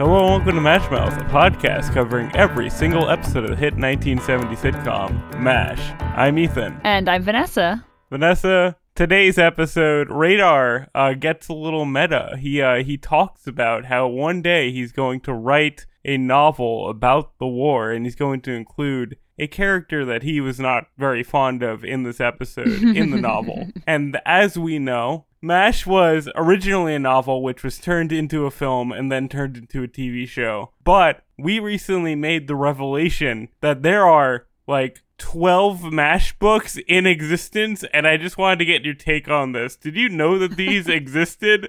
Hello 0.00 0.34
and 0.34 0.46
welcome 0.46 0.54
to 0.54 0.60
MASH 0.62 0.90
Mouth, 0.90 1.12
a 1.12 1.24
podcast 1.24 1.92
covering 1.92 2.34
every 2.34 2.70
single 2.70 3.10
episode 3.10 3.44
of 3.44 3.50
the 3.50 3.56
hit 3.56 3.76
1970 3.76 4.56
sitcom, 4.56 5.38
MASH. 5.38 5.78
I'm 6.16 6.38
Ethan. 6.38 6.80
And 6.84 7.06
I'm 7.06 7.22
Vanessa. 7.22 7.84
Vanessa, 8.08 8.76
today's 8.94 9.36
episode, 9.36 10.08
Radar 10.08 10.88
uh, 10.94 11.12
gets 11.12 11.48
a 11.48 11.52
little 11.52 11.84
meta. 11.84 12.38
He 12.40 12.62
uh, 12.62 12.82
he 12.82 12.96
talks 12.96 13.46
about 13.46 13.84
how 13.84 14.08
one 14.08 14.40
day 14.40 14.72
he's 14.72 14.90
going 14.90 15.20
to 15.20 15.34
write 15.34 15.84
a 16.02 16.16
novel 16.16 16.88
about 16.88 17.38
the 17.38 17.46
war, 17.46 17.90
and 17.90 18.06
he's 18.06 18.16
going 18.16 18.40
to 18.40 18.52
include 18.52 19.18
a 19.38 19.48
character 19.48 20.06
that 20.06 20.22
he 20.22 20.40
was 20.40 20.58
not 20.58 20.86
very 20.96 21.22
fond 21.22 21.62
of 21.62 21.84
in 21.84 22.04
this 22.04 22.22
episode 22.22 22.68
in 22.68 23.10
the 23.10 23.20
novel. 23.20 23.68
And 23.86 24.18
as 24.24 24.56
we 24.56 24.78
know, 24.78 25.26
MASH 25.42 25.86
was 25.86 26.28
originally 26.34 26.94
a 26.94 26.98
novel 26.98 27.42
which 27.42 27.62
was 27.62 27.78
turned 27.78 28.12
into 28.12 28.44
a 28.44 28.50
film 28.50 28.92
and 28.92 29.10
then 29.10 29.28
turned 29.28 29.56
into 29.56 29.82
a 29.82 29.88
TV 29.88 30.28
show. 30.28 30.72
But 30.84 31.24
we 31.38 31.58
recently 31.58 32.14
made 32.14 32.46
the 32.46 32.54
revelation 32.54 33.48
that 33.60 33.82
there 33.82 34.06
are 34.06 34.46
like 34.66 35.02
12 35.18 35.92
MASH 35.92 36.38
books 36.38 36.78
in 36.88 37.06
existence, 37.06 37.84
and 37.92 38.06
I 38.06 38.16
just 38.16 38.38
wanted 38.38 38.58
to 38.60 38.64
get 38.64 38.84
your 38.84 38.94
take 38.94 39.28
on 39.28 39.52
this. 39.52 39.76
Did 39.76 39.96
you 39.96 40.08
know 40.08 40.38
that 40.38 40.56
these 40.56 40.88
existed? 40.88 41.68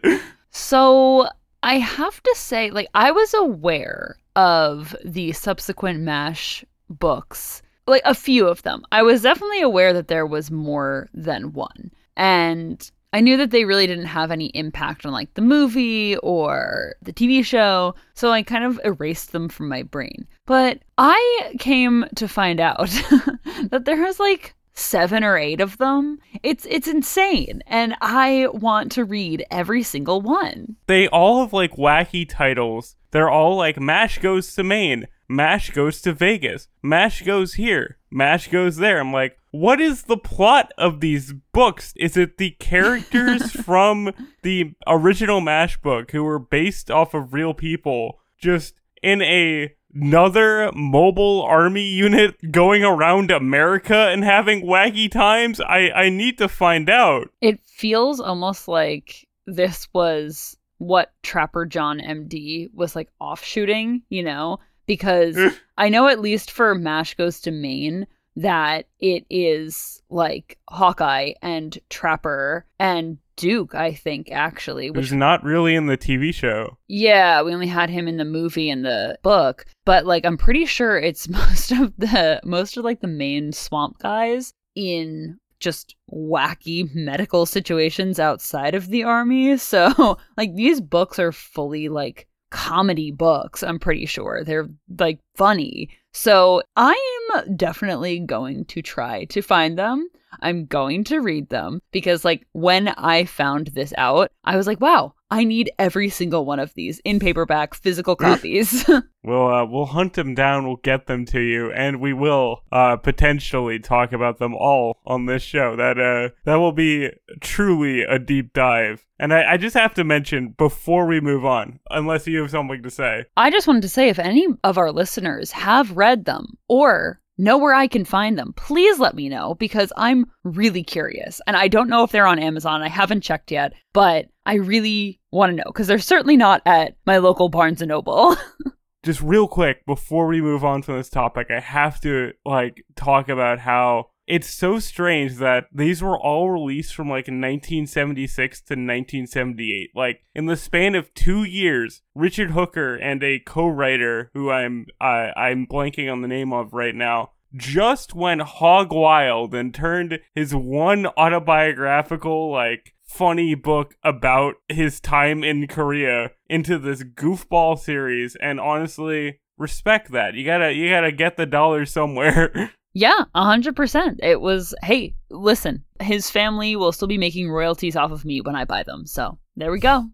So 0.49 1.29
I 1.63 1.76
have 1.79 2.21
to 2.23 2.34
say, 2.35 2.71
like, 2.71 2.88
I 2.93 3.12
was 3.12 3.34
aware 3.34 4.17
of 4.35 4.95
the 5.05 5.31
subsequent 5.34 6.01
MASH 6.01 6.65
books, 6.90 7.62
like 7.88 8.01
a 8.05 8.15
few 8.15 8.48
of 8.48 8.63
them. 8.63 8.84
I 8.91 9.01
was 9.03 9.21
definitely 9.21 9.62
aware 9.62 9.93
that 9.93 10.07
there 10.07 10.26
was 10.26 10.51
more 10.51 11.09
than 11.13 11.53
one. 11.53 11.91
And 12.15 12.90
I 13.13 13.20
knew 13.20 13.35
that 13.38 13.51
they 13.51 13.65
really 13.65 13.88
didn't 13.88 14.05
have 14.05 14.31
any 14.31 14.47
impact 14.47 15.05
on 15.05 15.11
like 15.11 15.34
the 15.34 15.41
movie 15.41 16.15
or 16.17 16.95
the 17.01 17.12
TV 17.12 17.43
show, 17.43 17.95
so 18.13 18.31
I 18.31 18.41
kind 18.41 18.63
of 18.63 18.79
erased 18.85 19.34
them 19.34 19.49
from 19.49 19.68
my 19.68 19.84
brain. 19.84 20.27
But 20.45 20.79
I 20.98 21.53
came 21.59 22.05
to 22.15 22.27
find 22.27 22.59
out 22.59 22.90
that 23.70 23.84
there 23.85 24.01
was 24.01 24.20
like 24.20 24.55
seven 24.73 25.23
or 25.23 25.37
eight 25.37 25.59
of 25.59 25.77
them. 25.77 26.20
It's 26.41 26.65
it's 26.70 26.87
insane, 26.87 27.62
and 27.68 27.95
I 28.01 28.48
want 28.53 28.93
to 28.93 29.03
read 29.03 29.46
every 29.51 29.84
single 29.84 30.21
one. 30.21 30.77
They 30.87 31.07
all 31.09 31.41
have 31.41 31.53
like 31.53 31.75
wacky 31.75 32.27
titles. 32.27 32.96
They're 33.12 33.29
all 33.29 33.57
like 33.57 33.79
MASH 33.79 34.20
goes 34.20 34.55
to 34.55 34.63
Maine, 34.63 35.07
MASH 35.32 35.70
goes 35.70 36.01
to 36.01 36.12
Vegas, 36.12 36.68
MASH 36.84 37.21
goes 37.21 37.54
here, 37.54 37.98
MASH 38.12 38.49
goes 38.49 38.76
there. 38.76 38.99
I'm 38.99 39.13
like, 39.13 39.37
what 39.51 39.79
is 39.79 40.04
the 40.04 40.18
plot 40.18 40.74
of 40.77 40.99
these 40.99 41.34
books? 41.54 41.93
Is 41.96 42.18
it 42.18 42.37
the 42.37 42.51
characters 42.51 43.52
from 43.65 44.12
the 44.43 44.74
original 44.85 45.40
MASH 45.40 45.82
book 45.82 46.12
who 46.12 46.24
were 46.24 46.40
based 46.40 46.91
off 46.91 47.13
of 47.13 47.34
real 47.34 47.54
people 47.54 48.20
just 48.37 48.76
in 49.02 49.21
a 49.21 49.74
another 49.93 50.71
mobile 50.74 51.41
army 51.43 51.84
unit 51.84 52.52
going 52.52 52.82
around 52.84 53.29
America 53.32 54.09
and 54.09 54.26
having 54.26 54.65
wacky 54.65 55.09
times? 55.09 55.62
I 55.62 55.91
I 55.91 56.09
need 56.09 56.37
to 56.40 56.49
find 56.49 56.90
out. 56.90 57.29
It 57.40 57.62
feels 57.65 58.20
almost 58.20 58.68
like 58.68 59.27
this 59.48 59.87
was 59.93 60.57
what 60.77 61.13
Trapper 61.24 61.65
John 61.65 61.99
MD 61.99 62.74
was 62.74 62.96
like 62.96 63.09
offshooting, 63.20 64.02
you 64.09 64.24
know, 64.24 64.59
because 64.91 65.38
eh. 65.38 65.51
I 65.78 65.88
know 65.88 66.09
at 66.09 66.19
least 66.19 66.51
for 66.51 66.75
MASH 66.75 67.13
Goes 67.13 67.39
to 67.41 67.51
Maine 67.51 68.07
that 68.35 68.88
it 69.00 69.25
is 69.29 70.01
like 70.09 70.59
Hawkeye 70.67 71.31
and 71.41 71.79
Trapper 71.89 72.66
and 72.78 73.17
Duke, 73.38 73.73
I 73.73 73.94
think, 73.94 74.29
actually. 74.34 74.91
Which 74.91 75.06
is 75.06 75.13
not 75.13 75.45
really 75.45 75.75
in 75.75 75.85
the 75.85 75.97
TV 75.97 76.34
show. 76.34 76.78
Yeah, 76.89 77.41
we 77.41 77.53
only 77.53 77.67
had 77.67 77.89
him 77.89 78.09
in 78.09 78.17
the 78.17 78.25
movie 78.25 78.69
and 78.69 78.84
the 78.84 79.17
book, 79.23 79.66
but 79.85 80.06
like 80.06 80.25
I'm 80.25 80.38
pretty 80.38 80.66
sure 80.66 81.00
it's 81.00 81.30
most 81.30 81.72
of 81.72 81.94
the 81.97 82.41
most 82.44 82.75
of 82.75 82.84
like 82.84 83.00
the 83.00 83.07
main 83.07 83.53
swamp 83.53 83.97
guys 84.00 84.51
in 84.75 85.40
just 85.62 85.96
wacky 86.12 86.94
medical 86.94 87.46
situations 87.46 88.19
outside 88.19 88.75
of 88.75 88.90
the 88.90 89.06
army. 89.06 89.56
So, 89.56 90.18
like 90.38 90.53
these 90.53 90.81
books 90.81 91.18
are 91.18 91.31
fully 91.31 91.88
like 91.88 92.28
comedy 92.51 93.12
books, 93.12 93.63
I'm 93.63 93.79
pretty 93.79 94.06
sure. 94.06 94.44
They're 94.44 94.69
like 95.00 95.19
funny. 95.35 95.89
So 96.13 96.62
I'm 96.75 97.56
definitely 97.56 98.19
going 98.19 98.66
to 98.66 98.81
try 98.81 99.25
to 99.25 99.41
find 99.41 99.78
them. 99.78 100.07
I'm 100.41 100.66
going 100.66 101.03
to 101.06 101.19
read 101.19 101.50
them 101.50 101.81
because, 101.91 102.23
like, 102.23 102.45
when 102.53 102.89
I 102.89 103.25
found 103.25 103.67
this 103.67 103.94
out, 103.97 104.31
I 104.44 104.56
was 104.56 104.67
like, 104.67 104.79
wow, 104.79 105.13
I 105.31 105.46
need 105.46 105.72
every 105.80 106.09
single 106.09 106.46
one 106.46 106.59
of 106.59 106.74
these 106.74 107.00
in 107.00 107.19
paperback, 107.19 107.74
physical 107.74 108.18
copies. 108.18 108.86
we'll 109.24 109.47
uh, 109.47 109.66
we'll 109.66 109.86
hunt 109.86 110.14
them 110.14 110.36
down. 110.36 110.68
We'll 110.68 110.75
get 110.75 111.08
them 111.08 111.25
to 111.28 111.40
you, 111.40 111.72
and 111.72 112.02
we 112.02 112.12
will 112.12 112.64
uh, 112.72 112.97
potentially 112.97 113.80
talk 113.80 114.12
about 114.12 114.40
them 114.40 114.53
all 114.53 115.00
on 115.06 115.25
this 115.25 115.42
show. 115.42 115.78
That 115.78 115.97
uh, 115.97 116.36
that 116.44 116.56
will 116.56 116.74
be 116.74 117.12
truly 117.40 118.03
a 118.03 118.19
deep 118.19 118.52
dive. 118.52 119.06
And 119.18 119.34
I, 119.34 119.53
I 119.53 119.58
just 119.58 119.75
have 119.75 119.94
to 119.94 120.03
mention 120.03 120.56
before 120.58 121.06
we 121.06 121.22
move 121.22 121.46
on, 121.46 121.80
unless 121.90 122.28
you 122.28 122.42
have 122.42 122.52
something 122.52 122.84
to 122.84 122.90
say. 122.90 123.25
I 123.38 123.52
just 123.52 123.68
wanted 123.68 123.84
to 123.84 123.90
say 123.90 124.09
if 124.09 124.19
any 124.19 124.48
of 124.63 124.78
our 124.78 124.92
listeners 124.92 125.52
have 125.52 125.96
read 125.96 126.25
them 126.25 126.58
or 126.68 127.22
know 127.38 127.58
where 127.58 127.74
I 127.74 127.88
can 127.88 128.06
find 128.06 128.38
them, 128.38 128.53
please 128.56 129.00
let 129.00 129.16
me 129.16 129.30
know 129.30 129.56
because 129.56 129.94
I'm 129.96 130.25
really 130.44 130.84
curious. 130.84 131.42
And 131.48 131.56
I 131.56 131.68
don't 131.68 131.90
know 131.90 132.03
if 132.03 132.12
they're 132.12 132.28
on 132.28 132.40
Amazon. 132.40 132.81
I 132.81 132.90
haven't 132.90 133.22
checked 133.22 133.52
yet, 133.52 133.74
but 133.94 134.28
I 134.46 134.56
really 134.56 135.19
want 135.31 135.52
to 135.52 135.56
know 135.56 135.63
because 135.68 135.88
they're 135.88 136.00
certainly 136.00 136.38
not 136.38 136.62
at 136.66 136.96
my 137.06 137.18
local 137.18 137.50
Barnes 137.50 137.81
and 137.81 137.90
Noble. 137.90 138.35
Just 139.03 139.22
real 139.22 139.47
quick 139.47 139.85
before 139.85 140.28
we 140.28 140.41
move 140.41 140.63
on 140.63 140.84
from 140.84 140.97
this 140.97 141.09
topic, 141.09 141.47
I 141.50 141.59
have 141.59 142.00
to 142.02 142.34
like 142.46 142.85
talk 142.96 143.30
about 143.30 143.59
how 143.59 144.12
it's 144.28 144.47
so 144.47 144.80
strange 144.80 145.38
that 145.38 145.66
these 145.74 146.01
were 146.01 146.18
all 146.18 146.51
released 146.51 146.94
from 146.94 147.07
like 147.07 147.28
1976 147.28 148.59
to 148.59 148.74
1978. 148.74 149.90
Like 149.96 150.22
in 150.35 150.46
the 150.46 150.56
span 150.56 150.96
of 150.96 151.13
two 151.13 151.44
years, 151.44 152.01
Richard 152.13 152.51
Hooker 152.51 152.96
and 152.96 153.24
a 153.24 153.40
co-writer 153.40 154.30
who 154.34 154.51
I'm 154.51 154.85
uh, 155.00 155.31
I'm 155.35 155.66
blanking 155.66 156.12
on 156.12 156.22
the 156.22 156.28
name 156.28 156.53
of 156.53 156.74
right 156.74 156.96
now 156.96 157.31
just 157.56 158.16
went 158.16 158.41
hog 158.41 158.94
wild 158.94 159.53
and 159.53 159.74
turned 159.74 160.19
his 160.34 160.56
one 160.56 161.07
autobiographical 161.18 162.51
like 162.51 162.94
funny 163.12 163.56
book 163.56 163.96
about 164.04 164.56
his 164.70 165.00
time 165.00 165.44
in 165.44 165.68
Korea 165.68 166.32
into 166.50 166.80
this 166.80 167.04
goofball 167.04 167.78
series 167.78 168.38
and 168.42 168.60
honestly 168.60 169.40
respect 169.58 170.12
that. 170.12 170.34
You 170.34 170.46
got 170.46 170.60
to 170.60 170.74
you 170.74 170.90
got 170.90 171.02
to 171.02 171.12
get 171.12 171.38
the 171.38 171.46
dollar 171.46 171.86
somewhere. 171.86 172.72
Yeah, 172.94 173.24
100%. 173.34 174.20
It 174.22 174.42
was, 174.42 174.76
hey, 174.84 175.16
listen, 175.30 175.86
his 176.02 176.30
family 176.30 176.76
will 176.76 176.92
still 176.92 177.08
be 177.08 177.18
making 177.18 177.50
royalties 177.50 177.96
off 177.96 178.12
of 178.12 178.26
me 178.26 178.42
when 178.42 178.54
I 178.58 178.66
buy 178.66 178.84
them. 178.84 179.08
So 179.08 179.40
there 179.56 179.72
we 179.72 179.80
go. 179.80 180.10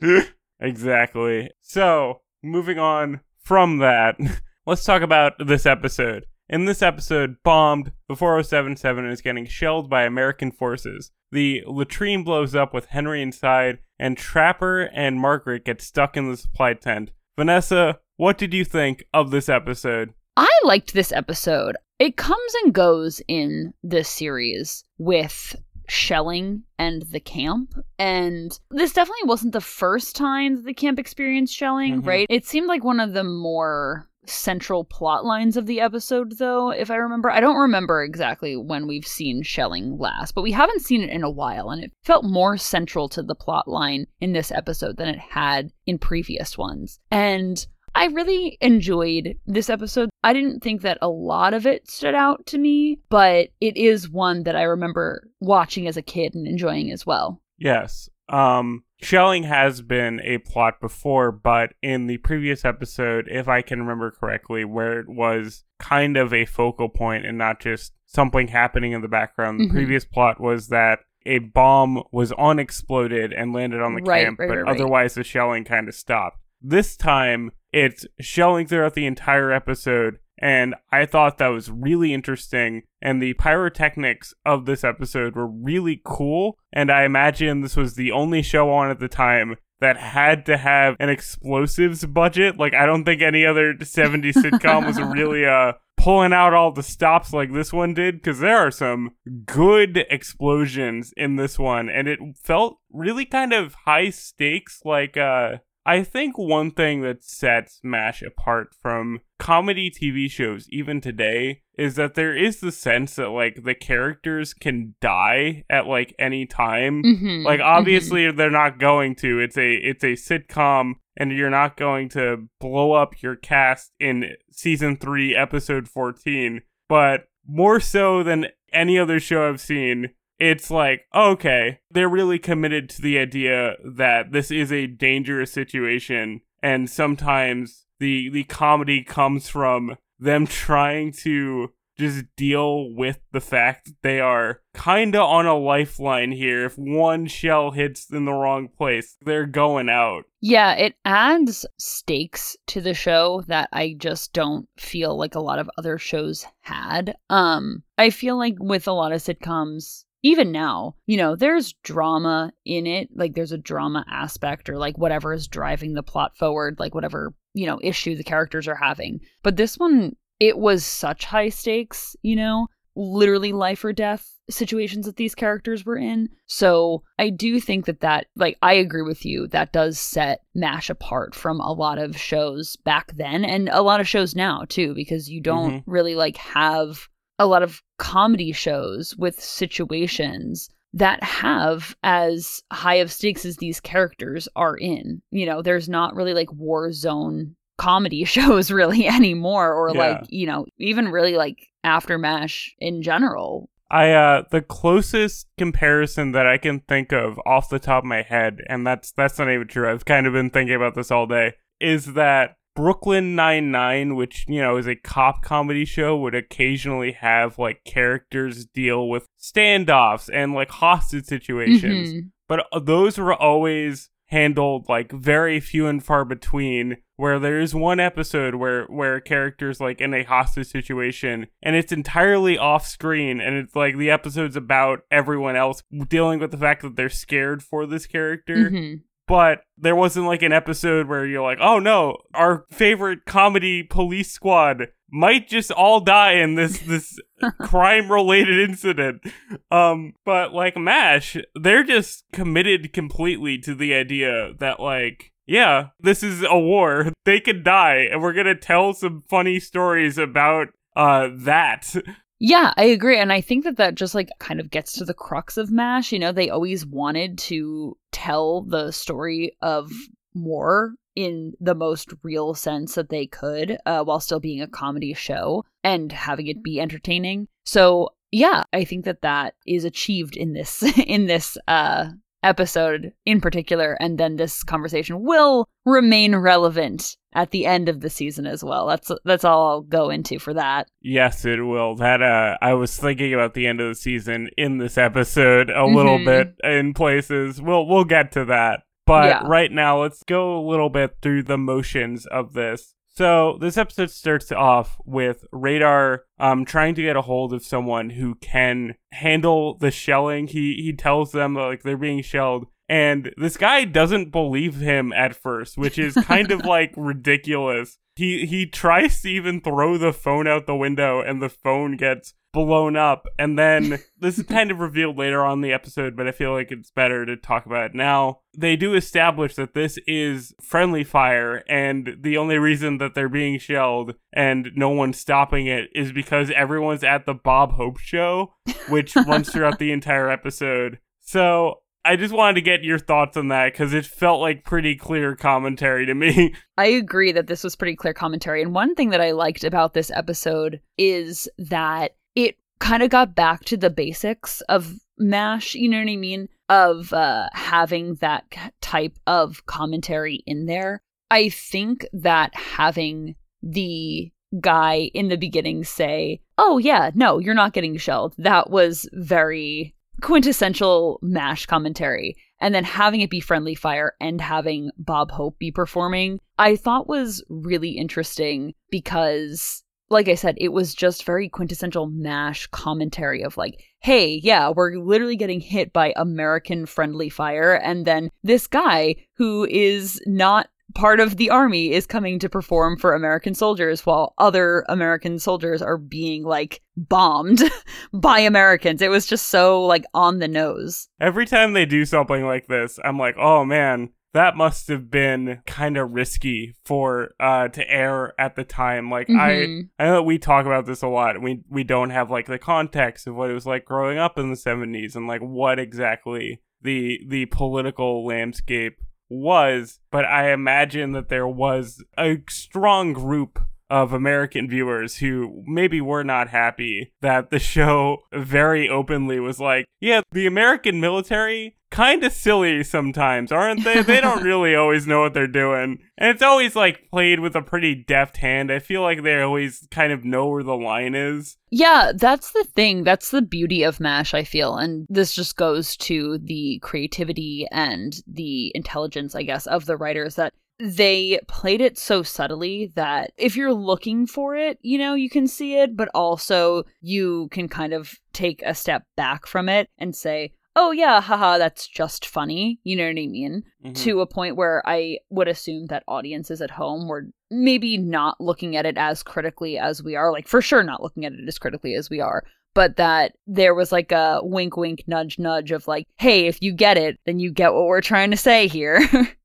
exactly. 0.60 1.50
So 1.60 2.22
moving 2.42 2.78
on 2.78 3.20
from 3.42 3.80
that, 3.80 4.16
let's 4.66 4.82
talk 4.82 5.02
about 5.02 5.34
this 5.46 5.66
episode. 5.66 6.24
In 6.48 6.64
this 6.64 6.80
episode, 6.80 7.36
bombed, 7.44 7.92
the 8.08 8.16
4077 8.16 9.04
is 9.04 9.20
getting 9.20 9.44
shelled 9.44 9.90
by 9.90 10.04
American 10.04 10.52
forces. 10.52 11.10
The 11.32 11.62
latrine 11.66 12.24
blows 12.24 12.54
up 12.54 12.74
with 12.74 12.86
Henry 12.86 13.22
inside, 13.22 13.78
and 13.98 14.16
Trapper 14.16 14.90
and 14.92 15.20
Margaret 15.20 15.64
get 15.64 15.80
stuck 15.80 16.16
in 16.16 16.30
the 16.30 16.36
supply 16.36 16.74
tent. 16.74 17.12
Vanessa, 17.38 18.00
what 18.16 18.36
did 18.36 18.52
you 18.52 18.64
think 18.64 19.04
of 19.14 19.30
this 19.30 19.48
episode? 19.48 20.12
I 20.36 20.50
liked 20.64 20.92
this 20.92 21.12
episode. 21.12 21.76
It 21.98 22.16
comes 22.16 22.54
and 22.62 22.72
goes 22.72 23.20
in 23.28 23.74
this 23.82 24.08
series 24.08 24.84
with 24.98 25.56
shelling 25.90 26.62
and 26.78 27.02
the 27.10 27.20
camp. 27.20 27.74
And 27.98 28.58
this 28.70 28.92
definitely 28.92 29.26
wasn't 29.26 29.52
the 29.52 29.60
first 29.60 30.16
time 30.16 30.56
that 30.56 30.64
the 30.64 30.74
camp 30.74 30.98
experienced 30.98 31.54
shelling, 31.54 31.98
mm-hmm. 31.98 32.08
right? 32.08 32.26
It 32.30 32.46
seemed 32.46 32.68
like 32.68 32.84
one 32.84 33.00
of 33.00 33.12
the 33.12 33.24
more 33.24 34.08
central 34.26 34.84
plot 34.84 35.24
lines 35.24 35.56
of 35.56 35.66
the 35.66 35.80
episode, 35.80 36.38
though, 36.38 36.70
if 36.70 36.90
I 36.90 36.96
remember. 36.96 37.30
I 37.30 37.40
don't 37.40 37.56
remember 37.56 38.02
exactly 38.02 38.56
when 38.56 38.86
we've 38.86 39.06
seen 39.06 39.42
shelling 39.42 39.98
last, 39.98 40.34
but 40.34 40.42
we 40.42 40.52
haven't 40.52 40.82
seen 40.82 41.02
it 41.02 41.10
in 41.10 41.24
a 41.24 41.30
while, 41.30 41.70
and 41.70 41.82
it 41.82 41.92
felt 42.02 42.24
more 42.24 42.56
central 42.56 43.08
to 43.10 43.22
the 43.22 43.34
plot 43.34 43.68
line 43.68 44.06
in 44.20 44.32
this 44.32 44.50
episode 44.50 44.96
than 44.96 45.08
it 45.08 45.18
had 45.18 45.70
in 45.86 45.98
previous 45.98 46.56
ones. 46.58 47.00
And 47.10 47.66
I 47.94 48.06
really 48.06 48.56
enjoyed 48.60 49.36
this 49.46 49.68
episode. 49.68 50.10
I 50.22 50.32
didn't 50.32 50.62
think 50.62 50.82
that 50.82 50.98
a 51.02 51.08
lot 51.08 51.54
of 51.54 51.66
it 51.66 51.90
stood 51.90 52.14
out 52.14 52.46
to 52.46 52.58
me, 52.58 53.00
but 53.08 53.48
it 53.60 53.76
is 53.76 54.08
one 54.08 54.44
that 54.44 54.56
I 54.56 54.62
remember 54.62 55.28
watching 55.40 55.88
as 55.88 55.96
a 55.96 56.02
kid 56.02 56.34
and 56.34 56.46
enjoying 56.46 56.90
as 56.92 57.04
well. 57.04 57.40
Yes. 57.58 58.08
Um 58.30 58.84
shelling 59.02 59.44
has 59.44 59.82
been 59.82 60.20
a 60.22 60.38
plot 60.38 60.80
before, 60.80 61.32
but 61.32 61.72
in 61.82 62.06
the 62.06 62.18
previous 62.18 62.64
episode, 62.64 63.28
if 63.28 63.48
I 63.48 63.62
can 63.62 63.80
remember 63.80 64.10
correctly, 64.10 64.64
where 64.64 65.00
it 65.00 65.08
was 65.08 65.64
kind 65.78 66.16
of 66.16 66.32
a 66.32 66.44
focal 66.44 66.88
point 66.88 67.26
and 67.26 67.38
not 67.38 67.60
just 67.60 67.92
something 68.06 68.48
happening 68.48 68.92
in 68.92 69.00
the 69.00 69.08
background, 69.08 69.60
the 69.60 69.64
mm-hmm. 69.64 69.74
previous 69.74 70.04
plot 70.04 70.40
was 70.40 70.68
that 70.68 71.00
a 71.26 71.38
bomb 71.38 72.02
was 72.12 72.32
unexploded 72.32 73.32
and 73.32 73.52
landed 73.52 73.80
on 73.80 73.94
the 73.94 74.02
right, 74.02 74.24
camp, 74.24 74.38
right, 74.38 74.48
but 74.48 74.58
right, 74.58 74.74
otherwise 74.74 75.14
the 75.14 75.24
shelling 75.24 75.64
kind 75.64 75.88
of 75.88 75.94
stopped. 75.94 76.38
This 76.62 76.96
time, 76.96 77.52
it's 77.72 78.06
shelling 78.20 78.66
throughout 78.66 78.94
the 78.94 79.06
entire 79.06 79.50
episode, 79.52 80.18
and 80.40 80.74
I 80.90 81.04
thought 81.04 81.38
that 81.38 81.48
was 81.48 81.70
really 81.70 82.14
interesting. 82.14 82.82
And 83.02 83.22
the 83.22 83.34
pyrotechnics 83.34 84.34
of 84.46 84.64
this 84.64 84.82
episode 84.82 85.36
were 85.36 85.46
really 85.46 86.00
cool. 86.04 86.56
And 86.72 86.90
I 86.90 87.04
imagine 87.04 87.60
this 87.60 87.76
was 87.76 87.94
the 87.94 88.10
only 88.10 88.42
show 88.42 88.70
on 88.70 88.90
at 88.90 89.00
the 89.00 89.08
time 89.08 89.56
that 89.80 89.96
had 89.98 90.46
to 90.46 90.56
have 90.56 90.96
an 90.98 91.10
explosives 91.10 92.04
budget. 92.06 92.58
Like, 92.58 92.74
I 92.74 92.86
don't 92.86 93.04
think 93.04 93.20
any 93.22 93.44
other 93.44 93.74
70s 93.80 94.34
sitcom 94.34 94.86
was 94.86 95.00
really 95.00 95.44
uh, 95.44 95.72
pulling 95.96 96.32
out 96.32 96.54
all 96.54 96.72
the 96.72 96.82
stops 96.82 97.32
like 97.32 97.52
this 97.52 97.72
one 97.72 97.92
did, 97.92 98.16
because 98.16 98.40
there 98.40 98.58
are 98.58 98.70
some 98.70 99.10
good 99.44 100.04
explosions 100.10 101.12
in 101.16 101.36
this 101.36 101.58
one. 101.58 101.90
And 101.90 102.08
it 102.08 102.18
felt 102.42 102.78
really 102.90 103.26
kind 103.26 103.52
of 103.52 103.74
high 103.84 104.10
stakes, 104.10 104.80
like, 104.84 105.16
uh, 105.16 105.58
I 105.90 106.04
think 106.04 106.38
one 106.38 106.70
thing 106.70 107.00
that 107.02 107.24
sets 107.24 107.80
MASH 107.82 108.22
apart 108.22 108.68
from 108.80 109.20
comedy 109.40 109.90
TV 109.90 110.30
shows, 110.30 110.68
even 110.70 111.00
today, 111.00 111.62
is 111.76 111.96
that 111.96 112.14
there 112.14 112.36
is 112.36 112.60
the 112.60 112.70
sense 112.70 113.16
that, 113.16 113.30
like, 113.30 113.64
the 113.64 113.74
characters 113.74 114.54
can 114.54 114.94
die 115.00 115.64
at, 115.68 115.86
like, 115.88 116.14
any 116.18 116.46
time. 116.46 117.02
Mhm, 117.02 117.44
Like, 117.44 117.58
mhm. 117.58 117.64
obviously, 117.64 118.30
they're 118.30 118.50
not 118.50 118.78
going 118.78 119.16
to. 119.16 119.40
It's 119.40 119.56
a, 119.58 119.72
it's 119.74 120.04
a 120.04 120.12
sitcom, 120.12 120.94
and 121.16 121.32
you're 121.32 121.50
not 121.50 121.76
going 121.76 122.08
to 122.10 122.48
blow 122.60 122.92
up 122.92 123.20
your 123.20 123.34
cast 123.34 123.92
in 123.98 124.36
season 124.52 124.96
three, 124.96 125.34
episode 125.34 125.88
14. 125.88 126.60
But 126.88 127.24
more 127.48 127.80
so 127.80 128.22
than 128.22 128.46
any 128.72 128.96
other 128.96 129.18
show 129.18 129.48
I've 129.48 129.60
seen, 129.60 130.10
it's 130.40 130.70
like, 130.70 131.02
okay, 131.14 131.80
they're 131.90 132.08
really 132.08 132.38
committed 132.38 132.88
to 132.90 133.02
the 133.02 133.18
idea 133.18 133.76
that 133.84 134.32
this 134.32 134.50
is 134.50 134.72
a 134.72 134.86
dangerous 134.86 135.52
situation, 135.52 136.40
and 136.62 136.88
sometimes 136.88 137.86
the 137.98 138.30
the 138.30 138.44
comedy 138.44 139.04
comes 139.04 139.48
from 139.48 139.96
them 140.18 140.46
trying 140.46 141.12
to 141.12 141.70
just 142.00 142.24
deal 142.34 142.94
with 142.94 143.20
the 143.32 143.40
fact 143.40 143.84
that 143.84 143.96
they 144.02 144.20
are 144.20 144.62
kind 144.72 145.14
of 145.14 145.20
on 145.20 145.44
a 145.44 145.54
lifeline 145.54 146.32
here. 146.32 146.64
If 146.64 146.78
one 146.78 147.26
shell 147.26 147.72
hits 147.72 148.10
in 148.10 148.24
the 148.24 148.32
wrong 148.32 148.68
place, 148.68 149.18
they're 149.20 149.46
going 149.46 149.90
out. 149.90 150.24
Yeah, 150.40 150.72
it 150.72 150.94
adds 151.04 151.66
stakes 151.78 152.56
to 152.68 152.80
the 152.80 152.94
show 152.94 153.42
that 153.48 153.68
I 153.74 153.96
just 153.98 154.32
don't 154.32 154.66
feel 154.78 155.18
like 155.18 155.34
a 155.34 155.40
lot 155.40 155.58
of 155.58 155.70
other 155.76 155.98
shows 155.98 156.46
had. 156.62 157.14
Um, 157.28 157.82
I 157.98 158.08
feel 158.08 158.38
like 158.38 158.56
with 158.58 158.88
a 158.88 158.92
lot 158.92 159.12
of 159.12 159.20
sitcoms, 159.20 160.04
even 160.22 160.52
now, 160.52 160.94
you 161.06 161.16
know, 161.16 161.36
there's 161.36 161.74
drama 161.82 162.52
in 162.64 162.86
it, 162.86 163.08
like 163.14 163.34
there's 163.34 163.52
a 163.52 163.58
drama 163.58 164.04
aspect 164.10 164.68
or 164.68 164.78
like 164.78 164.98
whatever 164.98 165.32
is 165.32 165.48
driving 165.48 165.94
the 165.94 166.02
plot 166.02 166.36
forward, 166.36 166.78
like 166.78 166.94
whatever, 166.94 167.34
you 167.54 167.66
know, 167.66 167.78
issue 167.82 168.16
the 168.16 168.24
characters 168.24 168.68
are 168.68 168.74
having. 168.74 169.20
But 169.42 169.56
this 169.56 169.78
one, 169.78 170.16
it 170.38 170.58
was 170.58 170.84
such 170.84 171.24
high 171.24 171.48
stakes, 171.48 172.16
you 172.22 172.36
know, 172.36 172.68
literally 172.96 173.52
life 173.52 173.84
or 173.84 173.92
death 173.92 174.26
situations 174.50 175.06
that 175.06 175.16
these 175.16 175.34
characters 175.34 175.86
were 175.86 175.96
in. 175.96 176.28
So 176.46 177.02
I 177.18 177.30
do 177.30 177.60
think 177.60 177.86
that 177.86 178.00
that, 178.00 178.26
like, 178.36 178.58
I 178.62 178.74
agree 178.74 179.02
with 179.02 179.24
you, 179.24 179.46
that 179.48 179.72
does 179.72 179.98
set 179.98 180.40
MASH 180.54 180.90
apart 180.90 181.34
from 181.34 181.60
a 181.60 181.72
lot 181.72 181.98
of 181.98 182.18
shows 182.18 182.76
back 182.84 183.12
then 183.16 183.44
and 183.44 183.68
a 183.68 183.82
lot 183.82 184.00
of 184.00 184.08
shows 184.08 184.34
now, 184.34 184.64
too, 184.68 184.94
because 184.94 185.30
you 185.30 185.40
don't 185.40 185.70
mm-hmm. 185.70 185.90
really, 185.90 186.14
like, 186.14 186.36
have 186.36 187.08
a 187.40 187.46
lot 187.46 187.62
of 187.64 187.82
comedy 187.98 188.52
shows 188.52 189.16
with 189.16 189.40
situations 189.42 190.68
that 190.92 191.22
have 191.22 191.96
as 192.02 192.62
high 192.72 192.96
of 192.96 193.10
stakes 193.10 193.44
as 193.44 193.56
these 193.56 193.80
characters 193.80 194.48
are 194.56 194.76
in. 194.76 195.22
You 195.30 195.46
know, 195.46 195.62
there's 195.62 195.88
not 195.88 196.14
really 196.14 196.34
like 196.34 196.52
war 196.52 196.92
zone 196.92 197.56
comedy 197.78 198.24
shows 198.36 198.70
really 198.70 199.06
anymore 199.06 199.72
or 199.72 199.90
Yeah. 199.94 199.98
like, 199.98 200.20
you 200.28 200.46
know, 200.46 200.66
even 200.78 201.08
really 201.08 201.36
like 201.36 201.66
after 201.82 202.18
MASH 202.18 202.74
in 202.78 203.02
general. 203.02 203.70
I 203.92 204.12
uh 204.12 204.42
the 204.52 204.62
closest 204.62 205.48
comparison 205.58 206.30
that 206.32 206.46
I 206.46 206.58
can 206.58 206.80
think 206.80 207.12
of 207.12 207.40
off 207.44 207.68
the 207.68 207.80
top 207.80 208.04
of 208.04 208.08
my 208.08 208.22
head, 208.22 208.58
and 208.68 208.86
that's 208.86 209.10
that's 209.12 209.38
not 209.38 209.50
even 209.50 209.66
true. 209.66 209.90
I've 209.90 210.04
kind 210.04 210.26
of 210.28 210.32
been 210.32 210.50
thinking 210.50 210.76
about 210.76 210.94
this 210.94 211.10
all 211.10 211.26
day. 211.26 211.54
Is 211.80 212.14
that 212.14 212.56
Brooklyn 212.76 213.34
Nine 213.34 213.70
Nine, 213.70 214.14
which 214.14 214.44
you 214.48 214.60
know 214.60 214.76
is 214.76 214.86
a 214.86 214.94
cop 214.96 215.42
comedy 215.42 215.84
show, 215.84 216.16
would 216.16 216.34
occasionally 216.34 217.12
have 217.12 217.58
like 217.58 217.84
characters 217.84 218.66
deal 218.66 219.08
with 219.08 219.26
standoffs 219.40 220.28
and 220.32 220.54
like 220.54 220.70
hostage 220.70 221.24
situations, 221.26 222.12
Mhm. 222.12 222.30
but 222.48 222.66
uh, 222.72 222.78
those 222.78 223.18
were 223.18 223.34
always 223.34 224.10
handled 224.26 224.88
like 224.88 225.10
very 225.10 225.58
few 225.58 225.88
and 225.88 226.04
far 226.04 226.24
between 226.24 226.96
where 227.16 227.40
there 227.40 227.58
is 227.58 227.74
one 227.74 227.98
episode 227.98 228.54
where 228.54 228.84
where 228.84 229.16
a 229.16 229.20
character's 229.20 229.80
like 229.80 230.00
in 230.00 230.14
a 230.14 230.22
hostage 230.22 230.68
situation 230.68 231.48
and 231.62 231.74
it's 231.74 231.90
entirely 231.90 232.56
off 232.56 232.86
screen 232.86 233.40
and 233.40 233.56
it's 233.56 233.74
like 233.74 233.98
the 233.98 234.08
episode's 234.08 234.54
about 234.54 235.00
everyone 235.10 235.56
else 235.56 235.82
dealing 236.08 236.38
with 236.38 236.52
the 236.52 236.56
fact 236.56 236.80
that 236.82 236.94
they're 236.94 237.08
scared 237.08 237.60
for 237.60 237.86
this 237.86 238.06
character 238.06 238.70
Mhm. 238.70 239.00
But 239.30 239.62
there 239.78 239.94
wasn't 239.94 240.26
like 240.26 240.42
an 240.42 240.52
episode 240.52 241.06
where 241.06 241.24
you're 241.24 241.40
like, 241.40 241.60
oh 241.60 241.78
no, 241.78 242.16
our 242.34 242.66
favorite 242.72 243.24
comedy 243.26 243.84
police 243.84 244.32
squad 244.32 244.88
might 245.08 245.48
just 245.48 245.70
all 245.70 246.00
die 246.00 246.32
in 246.32 246.56
this 246.56 246.80
this 246.80 247.16
crime 247.60 248.10
related 248.10 248.58
incident. 248.68 249.22
Um, 249.70 250.14
but 250.24 250.52
like 250.52 250.76
MASH, 250.76 251.36
they're 251.54 251.84
just 251.84 252.24
committed 252.32 252.92
completely 252.92 253.56
to 253.58 253.76
the 253.76 253.94
idea 253.94 254.52
that 254.58 254.80
like 254.80 255.32
yeah, 255.46 255.90
this 256.00 256.24
is 256.24 256.42
a 256.42 256.58
war. 256.58 257.12
They 257.24 257.38
could 257.38 257.62
die, 257.62 258.08
and 258.10 258.20
we're 258.20 258.32
gonna 258.32 258.56
tell 258.56 258.94
some 258.94 259.22
funny 259.30 259.60
stories 259.60 260.18
about 260.18 260.68
uh 260.96 261.28
that. 261.38 261.94
Yeah, 262.42 262.72
I 262.78 262.84
agree. 262.84 263.18
And 263.18 263.30
I 263.32 263.42
think 263.42 263.64
that 263.64 263.76
that 263.76 263.94
just 263.94 264.14
like 264.14 264.30
kind 264.38 264.60
of 264.60 264.70
gets 264.70 264.94
to 264.94 265.04
the 265.04 265.12
crux 265.12 265.58
of 265.58 265.70
MASH. 265.70 266.10
You 266.10 266.18
know, 266.18 266.32
they 266.32 266.48
always 266.48 266.86
wanted 266.86 267.36
to 267.38 267.96
tell 268.12 268.62
the 268.62 268.90
story 268.92 269.56
of 269.60 269.92
war 270.34 270.94
in 271.14 271.52
the 271.60 271.74
most 271.74 272.14
real 272.22 272.54
sense 272.54 272.94
that 272.94 273.10
they 273.10 273.26
could 273.26 273.76
uh, 273.84 274.02
while 274.04 274.20
still 274.20 274.40
being 274.40 274.62
a 274.62 274.66
comedy 274.66 275.12
show 275.12 275.64
and 275.84 276.10
having 276.12 276.46
it 276.46 276.62
be 276.62 276.80
entertaining. 276.80 277.46
So, 277.66 278.08
yeah, 278.30 278.64
I 278.72 278.84
think 278.84 279.04
that 279.04 279.20
that 279.20 279.54
is 279.66 279.84
achieved 279.84 280.36
in 280.36 280.54
this 280.54 280.82
in 281.06 281.26
this 281.26 281.58
uh 281.68 282.10
episode 282.42 283.12
in 283.26 283.38
particular 283.38 283.98
and 284.00 284.16
then 284.16 284.36
this 284.36 284.62
conversation 284.62 285.22
will 285.22 285.68
remain 285.84 286.34
relevant 286.34 287.18
at 287.32 287.50
the 287.52 287.64
end 287.66 287.88
of 287.88 288.00
the 288.00 288.10
season 288.10 288.46
as 288.46 288.64
well. 288.64 288.86
That's 288.86 289.10
that's 289.24 289.44
all 289.44 289.68
I'll 289.68 289.80
go 289.82 290.10
into 290.10 290.38
for 290.38 290.54
that. 290.54 290.88
Yes, 291.00 291.44
it 291.44 291.60
will. 291.60 291.94
That 291.96 292.22
uh 292.22 292.56
I 292.60 292.74
was 292.74 292.96
thinking 292.96 293.32
about 293.34 293.54
the 293.54 293.66
end 293.66 293.80
of 293.80 293.88
the 293.88 293.94
season 293.94 294.48
in 294.56 294.78
this 294.78 294.98
episode 294.98 295.70
a 295.70 295.86
little 295.86 296.18
Mhm. 296.18 296.24
bit 296.24 296.54
in 296.70 296.94
places. 296.94 297.60
We'll 297.62 297.86
we'll 297.86 298.04
get 298.04 298.32
to 298.32 298.44
that. 298.46 298.80
But 299.06 299.26
Yeah. 299.26 299.42
right 299.46 299.70
now 299.72 300.02
let's 300.02 300.22
go 300.24 300.58
a 300.58 300.66
little 300.68 300.88
bit 300.90 301.16
through 301.22 301.44
the 301.44 301.58
motions 301.58 302.26
of 302.26 302.52
this. 302.52 302.94
So 303.12 303.58
this 303.60 303.76
episode 303.76 304.10
starts 304.10 304.50
off 304.52 304.96
with 305.04 305.44
Radar 305.52 306.24
um 306.38 306.64
trying 306.64 306.94
to 306.96 307.02
get 307.02 307.16
a 307.16 307.22
hold 307.22 307.52
of 307.52 307.62
someone 307.64 308.10
who 308.10 308.36
can 308.36 308.94
handle 309.12 309.76
the 309.78 309.90
shelling. 309.90 310.46
He 310.46 310.74
he 310.82 310.92
tells 310.92 311.32
them 311.32 311.54
like 311.54 311.82
they're 311.82 311.96
being 311.96 312.22
shelled 312.22 312.66
and 312.90 313.32
this 313.36 313.56
guy 313.56 313.84
doesn't 313.84 314.32
believe 314.32 314.80
him 314.80 315.12
at 315.12 315.36
first, 315.36 315.78
which 315.78 315.96
is 315.96 316.12
kind 316.14 316.50
of 316.50 316.64
like 316.64 316.92
ridiculous. 316.96 317.98
He 318.16 318.46
he 318.46 318.66
tries 318.66 319.22
to 319.22 319.28
even 319.28 319.60
throw 319.60 319.96
the 319.96 320.12
phone 320.12 320.48
out 320.48 320.66
the 320.66 320.74
window 320.74 321.20
and 321.20 321.40
the 321.40 321.48
phone 321.48 321.96
gets 321.96 322.34
blown 322.52 322.96
up. 322.96 323.26
And 323.38 323.56
then 323.56 324.00
this 324.18 324.40
is 324.40 324.44
kind 324.44 324.72
of 324.72 324.80
revealed 324.80 325.16
later 325.16 325.44
on 325.44 325.58
in 325.58 325.60
the 325.60 325.72
episode, 325.72 326.16
but 326.16 326.26
I 326.26 326.32
feel 326.32 326.52
like 326.52 326.72
it's 326.72 326.90
better 326.90 327.24
to 327.26 327.36
talk 327.36 327.64
about 327.64 327.90
it 327.90 327.94
now. 327.94 328.40
They 328.58 328.74
do 328.74 328.94
establish 328.94 329.54
that 329.54 329.74
this 329.74 329.96
is 330.08 330.52
friendly 330.60 331.04
fire, 331.04 331.62
and 331.68 332.16
the 332.20 332.36
only 332.38 332.58
reason 332.58 332.98
that 332.98 333.14
they're 333.14 333.28
being 333.28 333.60
shelled 333.60 334.16
and 334.32 334.72
no 334.74 334.88
one's 334.88 335.20
stopping 335.20 335.68
it 335.68 335.90
is 335.94 336.10
because 336.10 336.50
everyone's 336.50 337.04
at 337.04 337.24
the 337.24 337.34
Bob 337.34 337.74
Hope 337.74 337.98
show, 337.98 338.54
which 338.88 339.14
runs 339.14 339.52
throughout 339.52 339.78
the 339.78 339.92
entire 339.92 340.28
episode. 340.28 340.98
So 341.20 341.82
I 342.04 342.16
just 342.16 342.32
wanted 342.32 342.54
to 342.54 342.62
get 342.62 342.82
your 342.82 342.98
thoughts 342.98 343.36
on 343.36 343.48
that 343.48 343.72
because 343.72 343.92
it 343.92 344.06
felt 344.06 344.40
like 344.40 344.64
pretty 344.64 344.96
clear 344.96 345.36
commentary 345.36 346.06
to 346.06 346.14
me. 346.14 346.54
I 346.78 346.86
agree 346.86 347.32
that 347.32 347.46
this 347.46 347.62
was 347.62 347.76
pretty 347.76 347.96
clear 347.96 348.14
commentary. 348.14 348.62
And 348.62 348.74
one 348.74 348.94
thing 348.94 349.10
that 349.10 349.20
I 349.20 349.32
liked 349.32 349.64
about 349.64 349.92
this 349.92 350.10
episode 350.10 350.80
is 350.96 351.48
that 351.58 352.16
it 352.34 352.56
kind 352.78 353.02
of 353.02 353.10
got 353.10 353.34
back 353.34 353.64
to 353.66 353.76
the 353.76 353.90
basics 353.90 354.62
of 354.62 354.98
MASH, 355.18 355.74
you 355.74 355.88
know 355.88 355.98
what 355.98 356.10
I 356.10 356.16
mean? 356.16 356.48
Of 356.70 357.12
uh, 357.12 357.48
having 357.52 358.14
that 358.16 358.44
type 358.80 359.18
of 359.26 359.66
commentary 359.66 360.42
in 360.46 360.66
there. 360.66 361.02
I 361.30 361.50
think 361.50 362.06
that 362.14 362.54
having 362.54 363.36
the 363.62 364.32
guy 364.58 365.10
in 365.12 365.28
the 365.28 365.36
beginning 365.36 365.84
say, 365.84 366.40
Oh, 366.56 366.78
yeah, 366.78 367.10
no, 367.14 367.38
you're 367.38 367.54
not 367.54 367.74
getting 367.74 367.96
shelled, 367.98 368.34
that 368.38 368.70
was 368.70 369.08
very 369.12 369.94
quintessential 370.20 371.18
MASH 371.22 371.66
commentary. 371.66 372.36
And 372.60 372.74
then 372.74 372.84
having 372.84 373.22
it 373.22 373.30
be 373.30 373.40
friendly 373.40 373.74
fire 373.74 374.14
and 374.20 374.40
having 374.40 374.90
Bob 374.98 375.30
Hope 375.30 375.58
be 375.58 375.70
performing, 375.70 376.40
I 376.58 376.76
thought 376.76 377.08
was 377.08 377.42
really 377.48 377.92
interesting 377.92 378.74
because 378.90 379.82
like 380.10 380.28
I 380.28 380.34
said, 380.34 380.56
it 380.58 380.70
was 380.70 380.92
just 380.92 381.24
very 381.24 381.48
quintessential 381.48 382.08
MASH 382.08 382.66
commentary 382.68 383.42
of 383.42 383.56
like, 383.56 383.84
hey, 384.00 384.40
yeah, 384.42 384.72
we're 384.74 384.98
literally 384.98 385.36
getting 385.36 385.60
hit 385.60 385.92
by 385.92 386.12
American 386.16 386.84
friendly 386.84 387.28
fire. 387.28 387.74
And 387.74 388.04
then 388.04 388.30
this 388.42 388.66
guy 388.66 389.14
who 389.34 389.66
is 389.70 390.20
not 390.26 390.68
part 390.94 391.20
of 391.20 391.36
the 391.36 391.50
army 391.50 391.92
is 391.92 392.06
coming 392.06 392.38
to 392.40 392.48
perform 392.48 392.96
for 392.96 393.14
American 393.14 393.54
soldiers 393.54 394.04
while 394.06 394.34
other 394.38 394.84
American 394.88 395.38
soldiers 395.38 395.82
are 395.82 395.96
being 395.98 396.44
like 396.44 396.82
bombed 396.96 397.62
by 398.12 398.38
Americans. 398.40 399.02
It 399.02 399.10
was 399.10 399.26
just 399.26 399.48
so 399.48 399.82
like 399.84 400.04
on 400.14 400.38
the 400.38 400.48
nose. 400.48 401.08
Every 401.20 401.46
time 401.46 401.72
they 401.72 401.86
do 401.86 402.04
something 402.04 402.44
like 402.44 402.66
this, 402.66 402.98
I'm 403.04 403.18
like, 403.18 403.36
oh 403.38 403.64
man, 403.64 404.10
that 404.32 404.56
must 404.56 404.86
have 404.88 405.10
been 405.10 405.60
kind 405.66 405.96
of 405.96 406.10
risky 406.12 406.74
for 406.84 407.30
uh 407.40 407.66
to 407.68 407.90
air 407.90 408.32
at 408.38 408.54
the 408.54 408.62
time 408.62 409.10
like 409.10 409.26
Mhm. 409.26 409.88
i 409.98 410.02
i 410.02 410.06
know 410.06 410.14
that 410.14 410.22
we 410.22 410.38
talk 410.38 410.66
about 410.66 410.86
this 410.86 411.02
a 411.02 411.08
lot 411.08 411.42
we 411.42 411.62
we 411.68 411.82
don't 411.82 412.10
have 412.10 412.30
like 412.30 412.46
the 412.46 412.56
context 412.56 413.26
of 413.26 413.34
what 413.34 413.50
it 413.50 413.54
was 413.54 413.66
like 413.66 413.84
growing 413.84 414.18
up 414.18 414.38
in 414.38 414.48
the 414.48 414.54
70s 414.56 415.16
and 415.16 415.26
like 415.26 415.40
what 415.40 415.80
exactly 415.80 416.60
the 416.80 417.18
the 417.26 417.46
political 417.46 418.24
landscape 418.24 418.98
was 419.30 420.00
but 420.10 420.24
i 420.24 420.52
imagine 420.52 421.12
that 421.12 421.28
there 421.28 421.46
was 421.48 422.02
a 422.18 422.42
strong 422.48 423.12
group 423.12 423.60
of 423.90 424.12
American 424.12 424.68
viewers 424.68 425.16
who 425.16 425.62
maybe 425.66 426.00
were 426.00 426.24
not 426.24 426.48
happy 426.48 427.12
that 427.20 427.50
the 427.50 427.58
show 427.58 428.18
very 428.32 428.88
openly 428.88 429.40
was 429.40 429.58
like, 429.58 429.84
yeah, 430.00 430.20
the 430.32 430.46
American 430.46 431.00
military 431.00 431.76
kind 431.90 432.22
of 432.22 432.32
silly 432.32 432.84
sometimes, 432.84 433.50
aren't 433.50 433.84
they? 433.84 434.02
They 434.02 434.20
don't 434.20 434.42
really 434.44 434.74
always 434.74 435.06
know 435.06 435.20
what 435.20 435.34
they're 435.34 435.46
doing. 435.46 435.98
And 436.16 436.30
it's 436.30 436.42
always 436.42 436.76
like 436.76 437.10
played 437.10 437.40
with 437.40 437.56
a 437.56 437.62
pretty 437.62 437.94
deft 437.94 438.38
hand. 438.38 438.70
I 438.70 438.78
feel 438.78 439.02
like 439.02 439.22
they 439.22 439.40
always 439.40 439.86
kind 439.90 440.12
of 440.12 440.24
know 440.24 440.46
where 440.46 440.62
the 440.62 440.76
line 440.76 441.14
is. 441.14 441.56
Yeah, 441.70 442.12
that's 442.14 442.52
the 442.52 442.64
thing. 442.76 443.04
That's 443.04 443.30
the 443.30 443.42
beauty 443.42 443.82
of 443.82 444.00
MASH, 444.00 444.34
I 444.34 444.44
feel. 444.44 444.76
And 444.76 445.06
this 445.08 445.34
just 445.34 445.56
goes 445.56 445.96
to 445.98 446.38
the 446.38 446.78
creativity 446.82 447.66
and 447.72 448.14
the 448.26 448.72
intelligence, 448.74 449.34
I 449.34 449.42
guess, 449.42 449.66
of 449.66 449.86
the 449.86 449.96
writers 449.96 450.36
that 450.36 450.52
they 450.80 451.40
played 451.48 451.80
it 451.80 451.98
so 451.98 452.22
subtly 452.22 452.92
that 452.94 453.32
if 453.36 453.56
you're 453.56 453.72
looking 453.74 454.26
for 454.26 454.56
it, 454.56 454.78
you 454.82 454.98
know, 454.98 455.14
you 455.14 455.28
can 455.30 455.46
see 455.46 455.76
it, 455.76 455.96
but 455.96 456.08
also 456.14 456.84
you 457.00 457.48
can 457.50 457.68
kind 457.68 457.92
of 457.92 458.14
take 458.32 458.62
a 458.64 458.74
step 458.74 459.04
back 459.16 459.46
from 459.46 459.68
it 459.68 459.88
and 459.98 460.14
say, 460.16 460.52
oh, 460.76 460.92
yeah, 460.92 461.20
haha, 461.20 461.58
that's 461.58 461.86
just 461.86 462.24
funny. 462.24 462.78
You 462.84 462.96
know 462.96 463.04
what 463.04 463.10
I 463.10 463.26
mean? 463.26 463.62
Mhm. 463.84 463.94
to 464.04 464.20
a 464.20 464.26
point 464.26 464.56
where 464.56 464.82
I 464.86 465.18
would 465.30 465.48
assume 465.48 465.86
that 465.86 466.04
audiences 466.06 466.60
at 466.62 466.70
home 466.70 467.08
were 467.08 467.26
maybe 467.50 467.96
not 467.98 468.40
looking 468.40 468.76
at 468.76 468.86
it 468.86 468.96
as 468.96 469.22
critically 469.22 469.78
as 469.78 470.02
we 470.02 470.14
are, 470.16 470.30
like 470.32 470.46
for 470.46 470.60
sure 470.62 470.82
not 470.84 471.02
looking 471.02 471.24
at 471.24 471.32
it 471.32 471.48
as 471.48 471.58
critically 471.58 471.94
as 471.94 472.08
we 472.10 472.20
are, 472.20 472.44
but 472.74 472.96
that 472.96 473.32
there 473.46 473.74
was 473.74 473.90
like 473.90 474.12
a 474.12 474.40
wink, 474.44 474.76
wink, 474.76 475.04
nudge, 475.06 475.38
nudge 475.38 475.72
of 475.72 475.88
like, 475.88 476.06
hey, 476.18 476.46
if 476.46 476.62
you 476.62 476.72
get 476.72 476.96
it, 476.96 477.18
then 477.26 477.40
you 477.40 477.50
get 477.52 477.72
what 477.74 477.86
we're 477.86 478.00
trying 478.00 478.30
to 478.30 478.36
say 478.36 478.68
here. 478.68 479.00